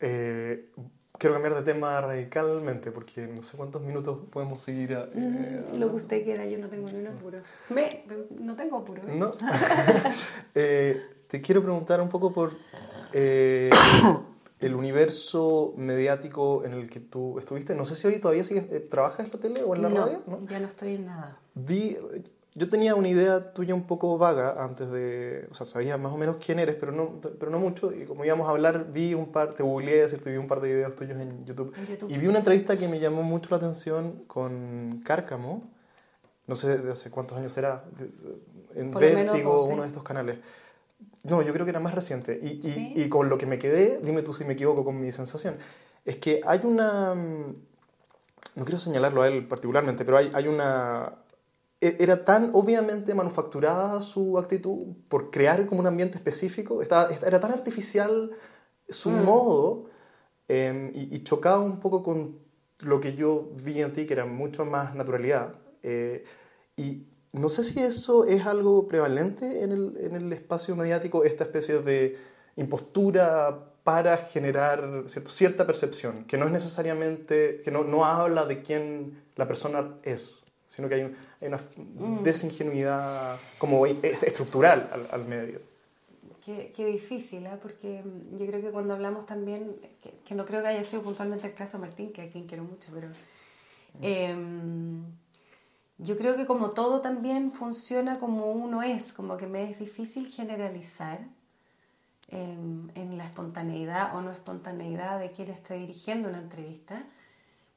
Eh, 0.00 0.70
quiero 1.16 1.34
cambiar 1.34 1.54
de 1.54 1.62
tema 1.62 2.00
radicalmente 2.00 2.90
porque 2.90 3.26
no 3.26 3.42
sé 3.42 3.56
cuántos 3.56 3.80
minutos 3.82 4.18
podemos 4.30 4.60
seguir. 4.60 4.92
Eh, 4.92 5.64
lo 5.74 5.88
que 5.90 5.96
usted 5.96 6.24
quiera, 6.24 6.44
yo 6.44 6.58
no 6.58 6.68
tengo 6.68 6.90
ni 6.90 6.98
un 6.98 7.06
apuro. 7.06 7.38
Me, 7.70 8.04
no 8.38 8.56
tengo 8.56 8.76
apuro. 8.76 9.02
¿eh? 9.02 9.16
No. 9.16 9.32
Eh, 10.54 11.00
te 11.28 11.40
quiero 11.40 11.62
preguntar 11.62 12.00
un 12.00 12.08
poco 12.10 12.32
por 12.32 12.52
el 13.12 14.74
universo 14.74 15.74
mediático 15.76 16.64
en 16.64 16.72
el 16.72 16.90
que 16.90 17.00
tú 17.00 17.38
estuviste. 17.38 17.74
No 17.74 17.84
sé 17.84 17.96
si 17.96 18.06
hoy 18.06 18.18
todavía 18.18 18.44
sigues, 18.44 18.88
trabajas 18.90 19.20
en 19.20 19.32
la 19.32 19.40
tele 19.40 19.62
o 19.62 19.74
en 19.74 19.82
la 19.82 19.88
radio. 19.88 20.22
¿no? 20.26 20.46
Ya 20.46 20.60
no 20.60 20.68
estoy 20.68 20.96
en 20.96 21.06
nada. 21.06 21.38
Vi, 21.54 21.96
yo 22.56 22.68
tenía 22.68 22.94
una 22.94 23.08
idea 23.08 23.52
tuya 23.52 23.74
un 23.74 23.84
poco 23.84 24.16
vaga 24.16 24.62
antes 24.62 24.88
de, 24.88 25.48
o 25.50 25.54
sea, 25.54 25.66
sabía 25.66 25.98
más 25.98 26.12
o 26.12 26.16
menos 26.16 26.36
quién 26.44 26.60
eres, 26.60 26.76
pero 26.76 26.92
no, 26.92 27.20
pero 27.20 27.50
no 27.50 27.58
mucho. 27.58 27.92
Y 27.92 28.04
como 28.04 28.24
íbamos 28.24 28.46
a 28.46 28.52
hablar, 28.52 28.92
vi 28.92 29.12
un 29.12 29.32
par, 29.32 29.54
te 29.54 29.64
googleé, 29.64 30.08
¿cierto? 30.08 30.30
vi 30.30 30.36
un 30.36 30.46
par 30.46 30.60
de 30.60 30.72
videos 30.72 30.94
tuyos 30.94 31.20
en 31.20 31.44
YouTube. 31.44 31.74
Y 32.08 32.16
vi 32.16 32.28
una 32.28 32.38
entrevista 32.38 32.76
que 32.76 32.86
me 32.86 33.00
llamó 33.00 33.24
mucho 33.24 33.50
la 33.50 33.56
atención 33.56 34.22
con 34.28 35.00
Cárcamo, 35.04 35.68
no 36.46 36.54
sé 36.54 36.78
de 36.78 36.92
hace 36.92 37.10
cuántos 37.10 37.36
años 37.36 37.52
será, 37.52 37.84
en 38.76 38.92
Vértigo, 38.92 39.64
uno 39.64 39.82
de 39.82 39.88
estos 39.88 40.04
canales. 40.04 40.38
No, 41.24 41.42
yo 41.42 41.52
creo 41.52 41.66
que 41.66 41.70
era 41.70 41.80
más 41.80 41.94
reciente. 41.94 42.38
Y, 42.40 42.60
y, 42.66 43.02
y, 43.02 43.08
con 43.08 43.28
lo 43.28 43.36
que 43.36 43.46
me 43.46 43.58
quedé, 43.58 43.98
dime 44.00 44.22
tú 44.22 44.32
si 44.32 44.44
me 44.44 44.52
equivoco 44.52 44.84
con 44.84 45.00
mi 45.00 45.10
sensación, 45.10 45.56
es 46.04 46.16
que 46.16 46.40
hay 46.46 46.60
una... 46.62 47.14
No 47.14 48.64
quiero 48.64 48.78
señalarlo 48.78 49.22
a 49.22 49.28
él 49.28 49.48
particularmente, 49.48 50.04
pero 50.04 50.18
hay, 50.18 50.30
hay 50.34 50.46
una 50.46 51.23
era 51.98 52.24
tan 52.24 52.50
obviamente 52.54 53.14
manufacturada 53.14 54.00
su 54.00 54.38
actitud 54.38 54.94
por 55.08 55.30
crear 55.30 55.66
como 55.66 55.80
un 55.80 55.86
ambiente 55.86 56.16
específico, 56.16 56.80
estaba, 56.80 57.10
era 57.26 57.40
tan 57.40 57.52
artificial 57.52 58.30
su 58.88 59.10
mm. 59.10 59.24
modo 59.24 59.84
em, 60.48 60.90
y, 60.94 61.22
chocaba 61.24 61.60
un 61.60 61.80
poco 61.80 62.02
con 62.02 62.38
lo 62.80 63.00
que 63.00 63.14
yo 63.14 63.50
vi 63.62 63.80
en 63.80 63.92
ti, 63.92 64.06
que 64.06 64.14
era 64.14 64.24
mucho 64.24 64.64
más 64.64 64.94
naturalidad. 64.94 65.54
Eh, 65.82 66.24
y 66.76 67.06
no 67.32 67.48
sé 67.48 67.64
si 67.64 67.80
eso 67.80 68.24
es 68.24 68.46
algo 68.46 68.86
prevalente 68.88 69.62
en 69.62 69.72
el, 69.72 69.96
en 70.00 70.14
el 70.16 70.32
espacio 70.32 70.76
mediático, 70.76 71.24
esta 71.24 71.44
especie 71.44 71.80
de 71.80 72.16
impostura 72.56 73.72
para 73.82 74.16
generar 74.16 75.04
cierto, 75.06 75.30
cierta 75.30 75.66
percepción, 75.66 76.24
que 76.24 76.38
no 76.38 76.46
es 76.46 76.52
necesariamente, 76.52 77.60
que 77.62 77.70
no, 77.70 77.84
no 77.84 78.04
habla 78.04 78.46
de 78.46 78.62
quién 78.62 79.22
la 79.36 79.46
persona 79.46 79.96
es 80.02 80.43
sino 80.74 80.88
que 80.88 80.94
hay, 80.96 81.16
una 81.40 81.58
mm. 81.76 82.22
desingenuidad 82.22 83.38
como 83.58 83.86
estructural 83.86 84.88
al, 84.92 85.08
al 85.10 85.24
medio. 85.28 85.60
Qué, 86.44 86.72
qué 86.74 86.86
difícil, 86.86 87.46
¿eh? 87.46 87.58
porque 87.62 88.02
yo 88.32 88.46
creo 88.46 88.60
que 88.60 88.70
cuando 88.70 88.92
hablamos 88.92 89.24
también, 89.24 89.76
que, 90.02 90.10
que, 90.24 90.34
no 90.34 90.44
creo 90.44 90.62
que 90.62 90.68
haya 90.68 90.84
sido 90.84 91.02
puntualmente 91.02 91.46
el 91.46 91.54
caso 91.54 91.78
de 91.78 91.86
Martín, 91.86 92.12
que 92.12 92.22
a 92.22 92.30
quien 92.30 92.46
quiero 92.46 92.64
mucho, 92.64 92.90
pero 92.92 93.08
em, 94.02 95.04
yo 95.96 96.18
creo 96.18 96.36
que 96.36 96.44
como 96.44 96.72
todo 96.72 97.00
también 97.00 97.50
funciona 97.50 98.18
como 98.18 98.50
uno 98.50 98.82
es, 98.82 99.14
como 99.14 99.38
que 99.38 99.46
me 99.46 99.70
es 99.70 99.78
difícil 99.78 100.26
generalizar 100.26 101.20
em, 102.28 102.90
en 102.94 103.16
la 103.16 103.24
espontaneidad 103.24 104.14
o 104.14 104.20
no 104.20 104.30
espontaneidad 104.30 105.18
de 105.20 105.30
quien 105.30 105.48
está 105.48 105.74
dirigiendo 105.74 106.28
una 106.28 106.40
entrevista 106.40 107.06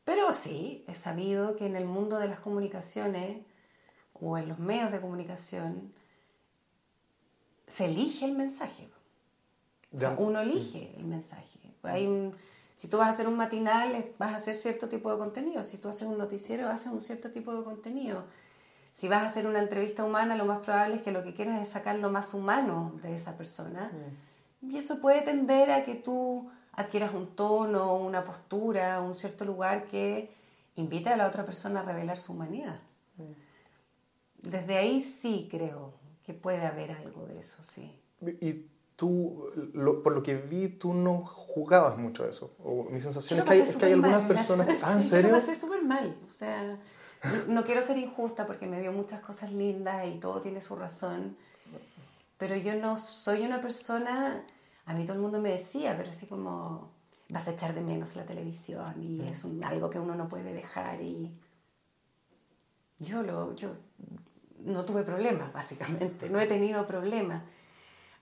Pero 0.08 0.32
sí, 0.32 0.86
he 0.88 0.96
sabido 0.96 1.58
que 1.58 1.66
en 1.66 1.76
el 1.76 1.84
mundo 1.84 2.18
de 2.18 2.30
las 2.30 2.40
comunicaciones 2.40 3.42
o 4.14 4.38
en 4.38 4.48
los 4.48 4.58
medios 4.58 4.90
de 4.90 5.02
comunicación 5.02 5.94
se 7.68 7.88
elige 7.88 8.24
el 8.24 8.32
mensaje. 8.32 8.88
O 9.94 10.00
sea, 10.00 10.16
uno 10.18 10.40
elige 10.40 10.96
el 10.96 11.04
mensaje. 11.04 11.60
Hay 11.84 12.08
si 12.74 12.88
tú 12.88 13.00
vas 13.00 13.10
a 13.10 13.12
hacer 13.12 13.28
un 13.28 13.36
matinal, 13.36 14.14
vas 14.18 14.32
a 14.32 14.38
hacer 14.38 14.56
cierto 14.56 14.88
tipo 14.88 15.12
de 15.12 15.18
contenido. 15.18 15.62
Si 15.62 15.78
tú 15.78 15.90
haces 15.90 16.08
un 16.08 16.18
noticiero, 16.18 16.70
haces 16.70 16.94
un 16.94 17.02
cierto 17.02 17.30
tipo 17.30 17.54
de 17.54 17.66
contenido. 17.66 18.24
Si 18.94 19.10
vas 19.10 19.24
a 19.24 19.26
hacer 19.26 19.46
una 19.46 19.60
entrevista 19.60 20.06
humana, 20.06 20.38
lo 20.38 20.46
más 20.46 20.60
probable 20.60 20.96
es 20.96 21.02
que 21.02 21.12
lo 21.12 21.22
que 21.22 21.34
quieras 21.34 21.60
es 21.60 21.68
sacar 21.68 21.98
lo 21.98 22.10
más 22.10 22.34
humano 22.34 22.98
de 23.04 23.14
esa 23.14 23.36
persona. 23.36 23.92
Mm. 24.62 24.72
Y 24.72 24.78
eso 24.78 25.02
puede 25.02 25.20
tender 25.20 25.70
a 25.70 25.84
que 25.84 25.96
tú 25.96 26.50
adquieras 26.78 27.14
un 27.14 27.36
tono, 27.36 27.96
una 27.96 28.24
postura, 28.24 29.02
un 29.02 29.14
cierto 29.14 29.44
lugar 29.44 29.88
que 29.88 30.32
invite 30.76 31.10
a 31.10 31.18
la 31.18 31.28
otra 31.28 31.44
persona 31.44 31.82
a 31.82 31.84
revelar 31.84 32.18
su 32.18 32.32
humanidad. 32.32 32.80
Mm. 33.18 34.50
Desde 34.50 34.78
ahí 34.78 35.02
sí 35.02 35.48
creo 35.52 35.94
que 36.24 36.34
puede 36.34 36.66
haber 36.66 36.92
algo 36.92 37.26
de 37.26 37.40
eso, 37.40 37.62
sí. 37.64 38.00
¿Y 38.22 38.68
tú, 38.96 39.52
por 40.04 40.14
lo 40.14 40.22
que 40.22 40.36
vi, 40.36 40.70
tú 40.70 40.94
no 40.94 41.24
jugabas 41.24 41.98
mucho 41.98 42.28
eso. 42.28 42.54
O 42.64 42.84
mi 42.86 43.02
sensación 43.02 43.40
es 43.40 43.46
que, 43.46 43.54
hay, 43.54 43.60
es 43.60 43.76
que, 43.76 43.86
hay, 43.86 43.94
algunas 43.94 44.28
personas 44.28 44.68
que... 44.68 44.78
Ah, 44.84 44.94
¿en 44.94 45.04
serio? 45.04 45.30
Yo 45.30 45.36
lo 45.36 45.42
pasé 45.42 45.56
súper 45.56 45.84
mal. 45.84 46.16
O 46.24 46.28
sea, 46.28 46.80
no 47.48 47.64
quiero 47.64 47.82
ser 47.82 47.98
injusta 47.98 48.46
porque 48.46 48.68
me 48.68 48.80
dio 48.80 48.92
muchas 48.92 49.22
cosas 49.22 49.52
lindas 49.52 50.06
y 50.08 50.20
todo 50.20 50.42
tiene 50.42 50.62
su 50.62 50.76
razón. 50.76 51.36
Pero 52.38 52.56
yo 52.56 52.76
no 52.76 53.00
soy 53.00 53.42
una 53.42 53.62
persona... 53.62 54.44
A 54.88 54.94
mí 54.94 55.06
todo 55.06 55.14
el 55.16 55.22
mundo 55.22 55.40
me 55.40 55.52
decía, 55.52 55.96
pero 55.96 56.10
así 56.10 56.26
como 56.26 56.90
vas 57.30 57.48
a 57.48 57.52
echar 57.52 57.76
de 57.76 57.82
menos 57.82 58.16
la 58.16 58.26
televisión 58.26 59.04
y 59.04 59.22
es 59.28 59.46
algo 59.64 59.90
que 59.90 60.00
uno 60.00 60.16
no 60.16 60.28
puede 60.28 60.54
dejar 60.54 61.02
y 61.02 61.32
yo 63.00 63.22
lo 63.22 63.54
yo 63.54 63.76
no 64.60 64.86
tuve 64.86 65.04
problemas 65.04 65.52
básicamente 65.52 66.30
no 66.30 66.40
he 66.40 66.48
tenido 66.48 66.88
problemas 66.88 67.44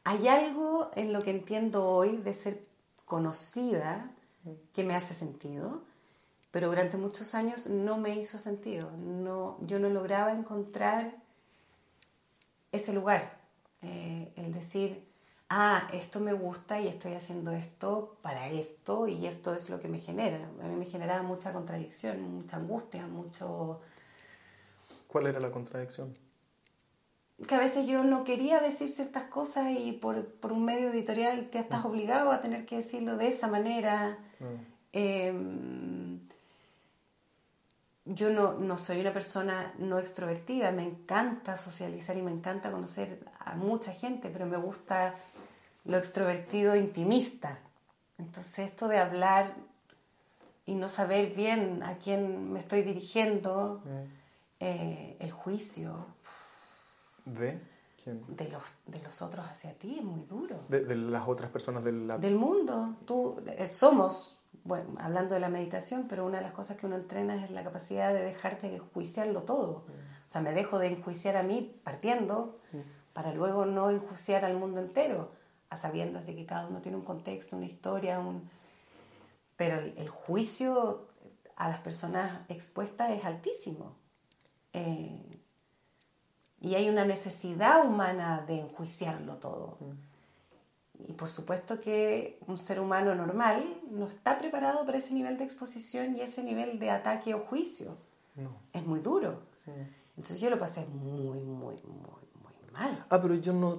hay 0.06 0.28
algo 0.28 0.92
en 0.96 1.14
lo 1.14 1.22
que 1.24 1.32
entiendo 1.32 1.88
hoy 1.88 2.18
de 2.18 2.34
ser 2.34 2.64
conocida 3.06 4.12
que 4.72 4.84
me 4.84 4.96
hace 4.96 5.16
sentido, 5.16 5.82
pero 6.52 6.68
durante 6.68 6.96
muchos 6.96 7.34
años 7.34 7.68
no 7.68 7.98
me 7.98 8.16
hizo 8.16 8.38
sentido. 8.38 8.92
No, 8.92 9.58
yo 9.62 9.80
no 9.80 9.90
lograba 9.90 10.32
encontrar 10.32 11.16
ese 12.72 12.94
lugar, 12.94 13.40
eh, 13.82 14.32
el 14.36 14.54
decir, 14.54 15.04
ah, 15.50 15.88
esto 15.94 16.20
me 16.20 16.34
gusta 16.34 16.80
y 16.80 16.88
estoy 16.88 17.14
haciendo 17.14 17.52
esto 17.52 18.18
para 18.22 18.48
esto 18.48 19.08
y 19.08 19.28
esto 19.28 19.54
es 19.54 19.70
lo 19.70 19.80
que 19.80 19.88
me 19.88 20.00
genera. 20.00 20.50
A 20.62 20.68
mí 20.68 20.76
me 20.76 20.86
generaba 20.86 21.24
mucha 21.24 21.54
contradicción, 21.54 22.22
mucha 22.22 22.58
angustia, 22.58 23.08
mucho... 23.08 23.82
¿Cuál 25.08 25.28
era 25.28 25.40
la 25.40 25.52
contradicción? 25.52 26.14
que 27.48 27.56
a 27.56 27.60
veces 27.60 27.86
yo 27.86 28.04
no 28.04 28.24
quería 28.24 28.60
decir 28.60 28.88
ciertas 28.88 29.26
cosas 29.26 29.68
y 29.78 29.92
por, 29.92 30.26
por 30.26 30.54
un 30.54 30.64
medio 30.64 30.90
editorial 30.90 31.50
te 31.50 31.60
estás 31.60 31.84
mm. 31.84 31.88
obligado 31.88 32.32
a 32.32 32.42
tener 32.42 32.66
que 32.66 32.78
decirlo 32.78 33.18
de 33.18 33.28
esa 33.28 33.48
manera. 33.48 34.18
Mm. 34.40 34.46
Em, 34.94 36.20
yo 38.06 38.30
no, 38.30 38.54
no, 38.54 38.78
soy 38.78 39.02
una 39.02 39.12
persona 39.12 39.74
no 39.80 40.00
extrovertida, 40.00 40.72
me 40.72 40.84
encanta 40.84 41.58
socializar 41.58 42.16
y 42.16 42.22
me 42.22 42.32
encanta 42.32 42.72
conocer 42.72 43.20
a 43.40 43.56
mucha 43.56 43.92
gente, 43.92 44.30
pero 44.30 44.46
me 44.46 44.58
gusta 44.58 45.16
lo 45.86 45.98
extrovertido 45.98 46.76
intimista. 46.76 47.60
Entonces 48.18 48.60
esto 48.60 48.88
de 48.88 48.98
hablar 48.98 49.56
y 50.66 50.74
no 50.74 50.90
saber 50.90 51.34
bien 51.34 51.84
a 51.84 51.98
quién 51.98 52.52
me 52.52 52.60
estoy 52.60 52.82
dirigiendo, 52.82 53.82
mm. 53.86 53.90
eh, 54.60 55.18
el 55.20 55.32
juicio, 55.32 56.08
¿De 57.26 57.60
quién? 58.04 58.24
De 58.28 58.48
los, 58.50 58.64
de 58.86 59.00
los 59.02 59.22
otros 59.22 59.48
hacia 59.48 59.74
ti, 59.74 59.98
es 59.98 60.04
muy 60.04 60.24
duro. 60.26 60.64
De, 60.70 60.96
las 60.96 61.28
otras 61.28 61.50
personas 61.50 61.84
del, 61.84 62.08
del 62.20 62.36
mundo. 62.36 62.96
Tú, 63.06 63.42
eh, 63.48 63.68
somos, 63.68 64.38
bueno, 64.64 64.96
hablando 65.00 65.34
de 65.34 65.42
la 65.42 65.50
meditación, 65.50 66.06
pero 66.08 66.26
una 66.26 66.38
de 66.38 66.44
las 66.44 66.54
cosas 66.54 66.78
que 66.78 66.86
uno 66.86 66.96
entrena 66.96 67.44
es 67.44 67.50
la 67.50 67.64
capacidad 67.64 68.14
de 68.14 68.22
dejarte 68.22 68.70
de 68.70 68.78
enjuiciarlo 68.78 69.42
todo. 69.44 69.86
O 69.88 70.28
sea, 70.28 70.42
me 70.42 70.54
dejo 70.54 70.80
de 70.80 70.88
enjuiciar 70.88 71.36
a 71.36 71.44
mí 71.44 71.80
partiendo 71.84 72.60
para 73.14 73.34
luego 73.34 73.66
no 73.66 73.90
enjuiciar 73.90 74.46
al 74.46 74.56
mundo 74.56 74.82
entero, 74.82 75.32
a 75.76 75.78
sabiendas 75.78 76.26
de 76.26 76.36
que 76.36 76.46
cada 76.46 76.68
uno 76.68 76.82
tiene 76.82 76.98
un 76.98 77.04
contexto, 77.04 77.56
una 77.56 77.66
historia, 77.66 78.20
un... 78.20 78.50
pero 79.56 79.80
el, 79.80 80.10
juicio 80.10 81.08
a 81.56 81.70
las 81.70 81.80
personas 81.80 82.42
expuestas 82.50 83.12
es 83.12 83.24
altísimo. 83.24 83.96
Eh, 84.74 85.22
y 86.62 86.76
hay 86.76 86.90
una 86.90 87.06
necesidad 87.06 87.86
humana 87.86 88.44
de 88.48 88.60
enjuiciarlo 88.60 89.38
todo. 89.38 89.78
Y 91.08 91.14
por 91.14 91.28
supuesto 91.28 91.80
que 91.80 92.40
un 92.48 92.58
ser 92.58 92.80
humano 92.80 93.14
normal 93.14 93.64
no 93.92 94.08
está 94.08 94.38
preparado 94.38 94.86
para 94.86 94.98
ese 94.98 95.14
nivel 95.14 95.38
de 95.38 95.44
exposición 95.44 96.16
y 96.16 96.22
ese 96.22 96.44
nivel 96.44 96.80
de 96.80 96.90
ataque 96.90 97.34
o 97.34 97.42
juicio. 97.46 97.98
Es 98.74 98.86
muy 98.86 99.00
duro. 99.00 99.44
Entonces 100.18 100.40
yo 100.40 100.50
lo 100.50 100.58
pasé 100.58 100.86
muy, 100.88 101.40
muy, 101.40 101.76
muy, 101.76 102.22
muy 102.42 102.72
mal. 102.74 103.06
Ah, 103.10 103.22
pero 103.22 103.36
yo 103.36 103.54
no, 103.54 103.74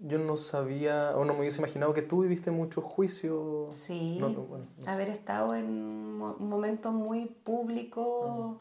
yo 0.00 0.18
no 0.18 0.36
sabía 0.36 1.12
o 1.14 1.24
no 1.24 1.34
me 1.34 1.40
hubiese 1.40 1.58
imaginado 1.58 1.92
que 1.92 2.02
tú 2.02 2.22
viviste 2.22 2.50
mucho 2.50 2.80
juicio. 2.80 3.68
Sí, 3.70 4.20
haber 4.86 5.10
estado 5.10 5.54
en 5.54 5.66
un 5.66 6.48
momento 6.48 6.90
muy 6.92 7.26
público 7.26 8.60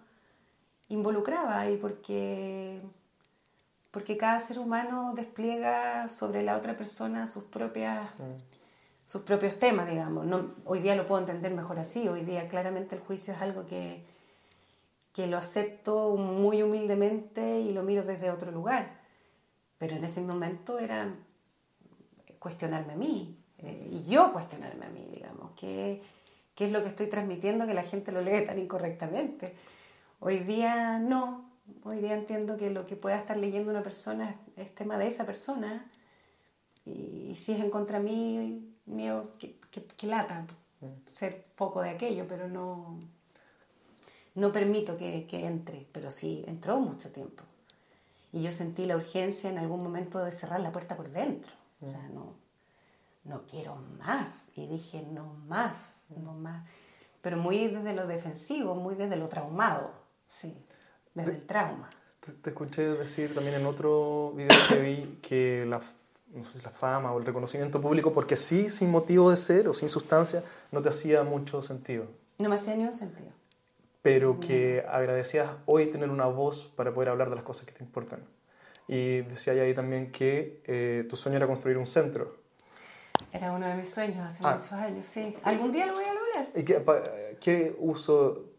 involucraba 0.89 1.69
y 1.69 1.77
porque 1.77 2.81
porque 3.91 4.17
cada 4.17 4.39
ser 4.39 4.59
humano 4.59 5.13
despliega 5.15 6.09
sobre 6.09 6.43
la 6.43 6.57
otra 6.57 6.77
persona 6.77 7.25
sus 7.25 7.45
propias 7.45 8.09
mm. 8.19 9.05
sus 9.05 9.21
propios 9.21 9.57
temas, 9.57 9.89
digamos. 9.89 10.25
No, 10.25 10.53
hoy 10.65 10.79
día 10.79 10.95
lo 10.95 11.05
puedo 11.05 11.21
entender 11.21 11.53
mejor 11.53 11.79
así, 11.79 12.07
hoy 12.07 12.25
día 12.25 12.47
claramente 12.49 12.95
el 12.95 13.01
juicio 13.01 13.33
es 13.33 13.41
algo 13.41 13.65
que, 13.65 14.03
que 15.13 15.25
lo 15.27 15.37
acepto 15.37 16.15
muy 16.17 16.61
humildemente 16.61 17.61
y 17.61 17.71
lo 17.71 17.81
miro 17.83 18.03
desde 18.03 18.29
otro 18.29 18.51
lugar, 18.51 18.99
pero 19.77 19.95
en 19.95 20.03
ese 20.03 20.21
momento 20.21 20.77
era 20.79 21.15
cuestionarme 22.39 22.93
a 22.93 22.95
mí, 22.95 23.37
eh, 23.59 23.89
y 23.91 24.09
yo 24.09 24.33
cuestionarme 24.33 24.85
a 24.85 24.89
mí, 24.89 25.07
digamos, 25.11 25.51
¿qué, 25.53 26.01
qué 26.55 26.65
es 26.65 26.71
lo 26.71 26.81
que 26.81 26.87
estoy 26.87 27.07
transmitiendo 27.07 27.67
que 27.67 27.73
la 27.73 27.83
gente 27.83 28.11
lo 28.11 28.21
lee 28.21 28.45
tan 28.45 28.57
incorrectamente. 28.57 29.55
Hoy 30.19 30.39
día 30.39 30.99
no, 30.99 31.49
Hoy 31.83 31.99
día 31.99 32.13
entiendo 32.13 32.57
que 32.57 32.69
lo 32.69 32.85
que 32.85 32.95
pueda 32.95 33.17
estar 33.17 33.37
leyendo 33.37 33.71
una 33.71 33.83
persona 33.83 34.35
es, 34.55 34.73
tema 34.73 34.97
de 34.97 35.07
esa 35.07 35.25
persona 35.25 35.89
y, 36.85 37.35
si 37.35 37.53
es 37.53 37.59
en 37.59 37.69
contra 37.69 37.99
mí, 37.99 38.75
mío, 38.85 39.31
que, 39.39 40.07
lata 40.07 40.45
ser 41.05 41.45
foco 41.55 41.81
de 41.81 41.89
aquello, 41.89 42.25
pero 42.27 42.47
no, 42.47 42.99
no 44.35 44.51
permito 44.51 44.97
que, 44.97 45.25
entre, 45.31 45.87
pero 45.91 46.09
sí 46.09 46.43
entró 46.47 46.79
mucho 46.79 47.11
tiempo. 47.11 47.43
Y 48.31 48.43
yo 48.43 48.51
sentí 48.51 48.85
la 48.85 48.95
urgencia 48.95 49.49
en 49.49 49.57
algún 49.57 49.83
momento 49.83 50.23
de 50.23 50.31
cerrar 50.31 50.59
la 50.61 50.71
puerta 50.71 50.95
por 50.95 51.09
dentro. 51.09 51.51
O 51.81 51.87
sea, 51.87 52.07
no, 52.09 52.35
no 53.23 53.45
quiero 53.45 53.75
más. 53.75 54.49
Y 54.55 54.67
dije, 54.67 55.01
no 55.01 55.33
más, 55.47 56.05
no 56.17 56.33
más. 56.33 56.67
Pero 57.21 57.37
muy 57.37 57.67
desde 57.67 57.93
lo 57.93 58.07
defensivo, 58.07 58.75
muy 58.75 58.95
desde 58.95 59.15
lo 59.15 59.27
traumado, 59.27 59.91
sí 60.27 60.57
desde 61.13 61.31
el 61.31 61.45
trauma. 61.45 61.89
Te, 62.41 62.49
escuché 62.49 62.83
decir 62.83 63.33
también 63.33 63.55
en 63.55 63.65
otro 63.65 64.33
video 64.35 64.57
que 64.67 64.79
vi 64.81 65.19
que 65.21 65.65
la, 65.65 65.81
no 66.33 66.45
sé, 66.45 66.61
la 66.63 66.69
fama 66.69 67.11
o 67.11 67.19
el 67.19 67.25
reconocimiento 67.25 67.81
público, 67.81 68.11
porque 68.11 68.37
sí, 68.37 68.69
sin 68.69 68.91
motivo 68.91 69.31
de 69.31 69.37
ser 69.37 69.67
o 69.67 69.73
sin 69.73 69.89
sustancia, 69.89 70.43
no 70.71 70.81
te 70.81 70.89
hacía 70.89 71.23
mucho 71.23 71.61
sentido. 71.61 72.05
No 72.37 72.49
me 72.49 72.55
hacía 72.55 72.75
ni 72.75 72.85
un 72.85 72.93
sentido. 72.93 73.29
Pero 74.01 74.39
que 74.39 74.85
agradecías 74.87 75.49
hoy 75.65 75.87
tener 75.87 76.09
una 76.09 76.27
voz 76.27 76.71
para 76.75 76.93
poder 76.93 77.09
hablar 77.09 77.29
de 77.29 77.35
las 77.35 77.43
cosas 77.43 77.65
que 77.65 77.73
te 77.73 77.83
importan. 77.83 78.21
Y 78.89 79.21
decía 79.21 79.53
ahí 79.53 79.73
también 79.73 80.11
que 80.11 80.61
eh, 80.65 81.05
tu 81.07 81.15
sueño 81.15 81.37
era 81.37 81.47
construir 81.47 81.77
un 81.77 81.87
centro. 81.87 82.35
Era 83.31 83.53
uno 83.53 83.65
de 83.67 83.75
mis 83.75 83.89
sueños 83.89 84.17
hace 84.17 84.43
ah. 84.45 84.55
muchos 84.55 84.73
años, 84.73 85.05
sí. 85.05 85.35
Algún 85.43 85.71
día 85.71 85.85
lo 85.85 85.93
voy 85.93 86.03
a 86.03 86.13
lograr. 86.13 86.49
¿Y 86.55 86.63
qué, 86.63 86.83
qué 87.39 87.75
uso 87.79 88.49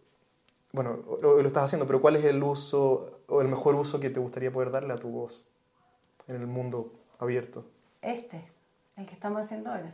bueno, 0.72 1.00
lo, 1.20 1.40
estás 1.40 1.64
haciendo, 1.64 1.86
pero 1.86 2.00
¿cuál 2.00 2.16
es 2.16 2.24
el 2.24 2.42
uso 2.42 3.20
o 3.26 3.40
el 3.40 3.48
mejor 3.48 3.74
uso 3.74 3.98
que 3.98 4.10
te 4.10 4.20
gustaría 4.20 4.52
poder 4.52 4.70
darle 4.70 4.92
a 4.92 4.96
tu 4.96 5.08
voz 5.08 5.44
en 6.28 6.36
el 6.36 6.46
mundo 6.46 6.92
abierto? 7.18 7.64
Este, 8.02 8.44
el 8.96 9.06
que 9.06 9.14
estamos 9.14 9.40
haciendo 9.40 9.70
ahora. 9.70 9.92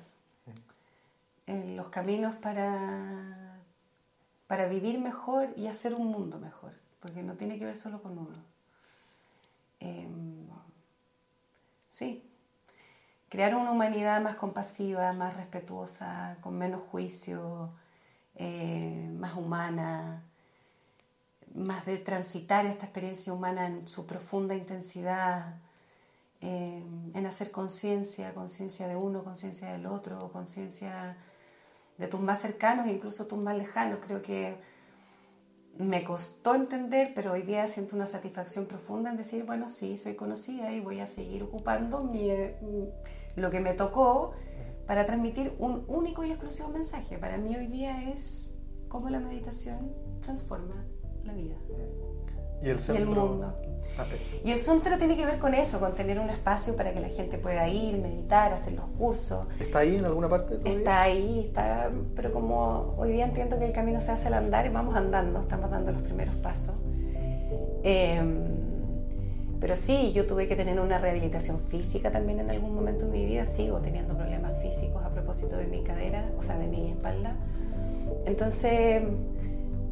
En 1.46 1.76
los 1.76 1.88
caminos 1.88 2.34
para, 2.34 3.60
para 4.48 4.66
vivir 4.66 4.98
mejor 4.98 5.48
y 5.56 5.68
hacer 5.68 5.94
un 5.94 6.08
mundo 6.08 6.38
mejor, 6.38 6.72
porque 7.00 7.22
no 7.22 7.34
tiene 7.34 7.58
que 7.58 7.66
ver 7.66 7.76
solo 7.76 8.02
con 8.02 8.18
uno. 8.18 8.36
Em, 9.86 10.48
sí, 11.88 12.28
crear 13.28 13.54
una 13.54 13.70
humanidad 13.70 14.20
más 14.20 14.36
compasiva, 14.36 15.12
más 15.12 15.36
respetuosa, 15.36 16.38
con 16.40 16.58
menos 16.58 16.82
juicio, 16.82 17.70
eh, 18.34 19.08
más 19.16 19.34
humana, 19.36 20.24
más 21.54 21.86
de 21.86 21.98
transitar 21.98 22.66
esta 22.66 22.86
experiencia 22.86 23.32
humana 23.32 23.66
en 23.66 23.88
su 23.88 24.06
profunda 24.06 24.54
intensidad, 24.56 25.54
eh, 26.40 26.82
en 27.14 27.26
hacer 27.26 27.50
conciencia, 27.52 28.34
conciencia 28.34 28.88
de 28.88 28.96
uno, 28.96 29.24
conciencia 29.24 29.72
del 29.72 29.86
otro, 29.86 30.30
conciencia 30.32 31.16
de 31.98 32.08
tus 32.08 32.20
más 32.20 32.40
cercanos 32.42 32.86
e 32.86 32.92
incluso 32.92 33.26
tus 33.26 33.38
más 33.38 33.56
lejanos. 33.56 34.00
Creo 34.04 34.20
que 34.20 34.58
me 35.78 36.04
costó 36.04 36.54
entender, 36.54 37.12
pero 37.14 37.32
hoy 37.32 37.42
día 37.42 37.66
siento 37.68 37.96
una 37.96 38.06
satisfacción 38.06 38.66
profunda 38.66 39.10
en 39.10 39.16
decir, 39.16 39.44
bueno, 39.44 39.68
sí, 39.68 39.96
soy 39.96 40.14
conocida 40.14 40.72
y 40.72 40.80
voy 40.80 41.00
a 41.00 41.06
seguir 41.06 41.42
ocupando 41.42 42.04
mi, 42.04 42.30
eh, 42.30 42.56
lo 43.36 43.50
que 43.50 43.60
me 43.60 43.74
tocó 43.74 44.32
para 44.86 45.04
transmitir 45.04 45.54
un 45.58 45.84
único 45.88 46.24
y 46.24 46.30
exclusivo 46.30 46.68
mensaje. 46.68 47.18
Para 47.18 47.36
mí 47.38 47.56
hoy 47.56 47.66
día 47.66 48.10
es 48.10 48.56
cómo 48.88 49.10
la 49.10 49.20
meditación 49.20 49.94
transforma 50.20 50.86
la 51.24 51.34
vida 51.34 51.56
y 52.62 52.68
el, 52.68 52.78
centro... 52.78 53.26
mundo. 53.26 53.54
Ah, 53.98 54.04
y 54.44 54.50
el 54.50 54.58
centro 54.58 54.98
tiene 54.98 55.16
que 55.16 55.24
ver 55.24 55.38
con 55.38 55.54
eso, 55.54 55.80
con 55.80 55.94
tener 55.94 56.20
un 56.20 56.28
espacio 56.28 56.76
para 56.76 56.92
que 56.92 57.00
la 57.00 57.08
gente 57.08 57.38
pueda 57.38 57.66
ir, 57.68 57.96
meditar, 57.98 58.52
hacer 58.52 58.74
los 58.74 58.84
cursos. 58.98 59.46
¿Está 59.58 59.80
ahí 59.80 59.96
en 59.96 60.04
alguna 60.04 60.28
parte? 60.28 60.58
Está 60.64 61.02
ahí, 61.02 61.44
está, 61.46 61.90
pero 62.14 62.32
como 62.32 62.94
hoy 62.98 63.12
día 63.12 63.24
entiendo 63.24 63.58
que 63.58 63.64
el 63.64 63.72
camino 63.72 64.00
se 64.00 64.12
hace 64.12 64.28
al 64.28 64.34
andar 64.34 64.66
y 64.66 64.68
vamos 64.68 64.94
andando, 64.96 65.40
estamos 65.40 65.70
dando 65.70 65.92
los 65.92 66.02
primeros 66.02 66.34
pasos. 66.36 66.74
Em, 67.82 68.66
pero 69.60 69.76
sí, 69.76 70.12
yo 70.12 70.26
tuve 70.26 70.46
que 70.46 70.56
tener 70.56 70.78
una 70.78 70.98
rehabilitación 70.98 71.58
física 71.60 72.10
también 72.10 72.40
en 72.40 72.50
algún 72.50 72.74
momento 72.74 73.06
de 73.06 73.12
mi 73.12 73.24
vida, 73.24 73.46
sigo 73.46 73.80
teniendo 73.80 74.14
problemas 74.14 74.60
físicos 74.60 75.02
a 75.04 75.08
propósito 75.08 75.56
de 75.56 75.66
mi 75.66 75.82
cadera, 75.82 76.30
o 76.38 76.42
sea, 76.42 76.58
de 76.58 76.66
mi 76.66 76.90
espalda. 76.90 77.34
Entonces 78.26 79.02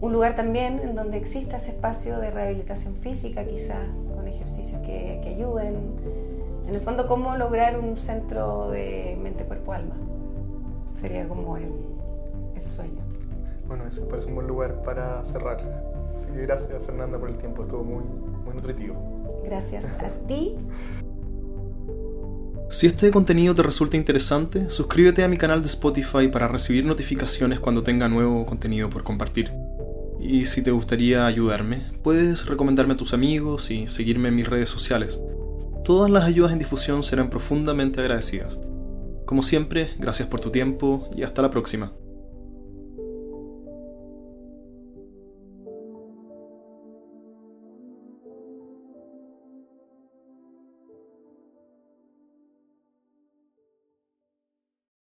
un 0.05 0.13
lugar 0.13 0.37
también 0.37 0.81
en 0.81 0.95
donde 0.95 1.17
exista 1.17 1.57
ese 1.57 1.71
espacio 1.71 2.19
de 2.19 2.31
rehabilitación 2.31 2.95
física, 2.97 3.43
quizás 3.47 3.79
con 4.15 4.29
ejercicios 4.29 4.83
que, 4.83 5.23
ayuden. 5.35 5.77
En 6.69 6.75
el 6.75 6.81
fondo, 6.83 7.09
cómo 7.09 7.37
lograr 7.37 7.79
un 7.79 7.97
centro 7.97 8.69
de 8.69 9.19
mente, 9.23 9.45
cuerpo, 9.45 9.73
alma. 9.73 9.95
Sería 11.01 11.27
como 11.27 11.57
el, 11.57 11.73
sueño. 12.61 13.03
Bueno, 13.67 13.87
ese 13.87 14.03
parece 14.03 14.29
un 14.29 14.35
buen 14.35 14.47
lugar 14.47 14.83
para 14.83 15.25
cerrar. 15.25 15.59
Así 16.15 16.27
que 16.27 16.43
gracias, 16.43 16.71
Fernanda, 16.85 17.19
por 17.19 17.31
el 17.31 17.39
tiempo. 17.39 17.63
Estuvo 17.63 17.83
muy, 17.83 18.05
muy 18.45 18.55
nutritivo. 18.55 19.43
Gracias 19.45 19.87
a 19.87 20.09
ti. 20.29 20.55
Si 22.69 22.87
este 22.87 23.11
contenido 23.11 23.55
te 23.55 23.63
resulta 23.63 23.97
interesante, 23.97 24.71
suscríbete 24.71 25.25
a 25.25 25.29
mi 25.29 25.39
canal 25.39 25.63
de 25.63 25.69
Spotify 25.69 26.29
para 26.29 26.47
recibir 26.47 26.85
notificaciones 26.85 27.59
cuando 27.59 27.83
tenga 27.83 28.09
nuevo 28.09 28.45
contenido 28.45 28.91
por 28.91 29.03
compartir. 29.03 29.64
Y 30.21 30.45
si 30.47 30.63
te 30.63 30.71
gustaría 30.71 31.27
ayudarme, 31.27 31.83
puedes 32.03 32.47
recomendarme 32.47 32.95
a 32.95 32.97
tus 32.97 33.13
amigos 33.13 33.71
y 33.71 33.89
seguirme 33.89 34.29
en 34.29 34.37
mis 34.37 34.49
redes 34.49 34.69
sociales. 34.69 35.19
Todas 35.85 36.11
las 36.11 36.25
ayudas 36.25 36.53
en 36.53 36.59
difusión 36.59 37.03
serán 37.03 37.29
profundamente 37.29 38.01
agradecidas. 38.01 38.59
Como 39.27 39.43
siempre, 39.43 39.91
gracias 39.99 40.29
por 40.29 40.41
tu 40.41 40.51
tiempo 40.51 41.11
y 41.17 41.23
hasta 41.23 41.43
la 41.43 41.51
próxima. 41.51 41.93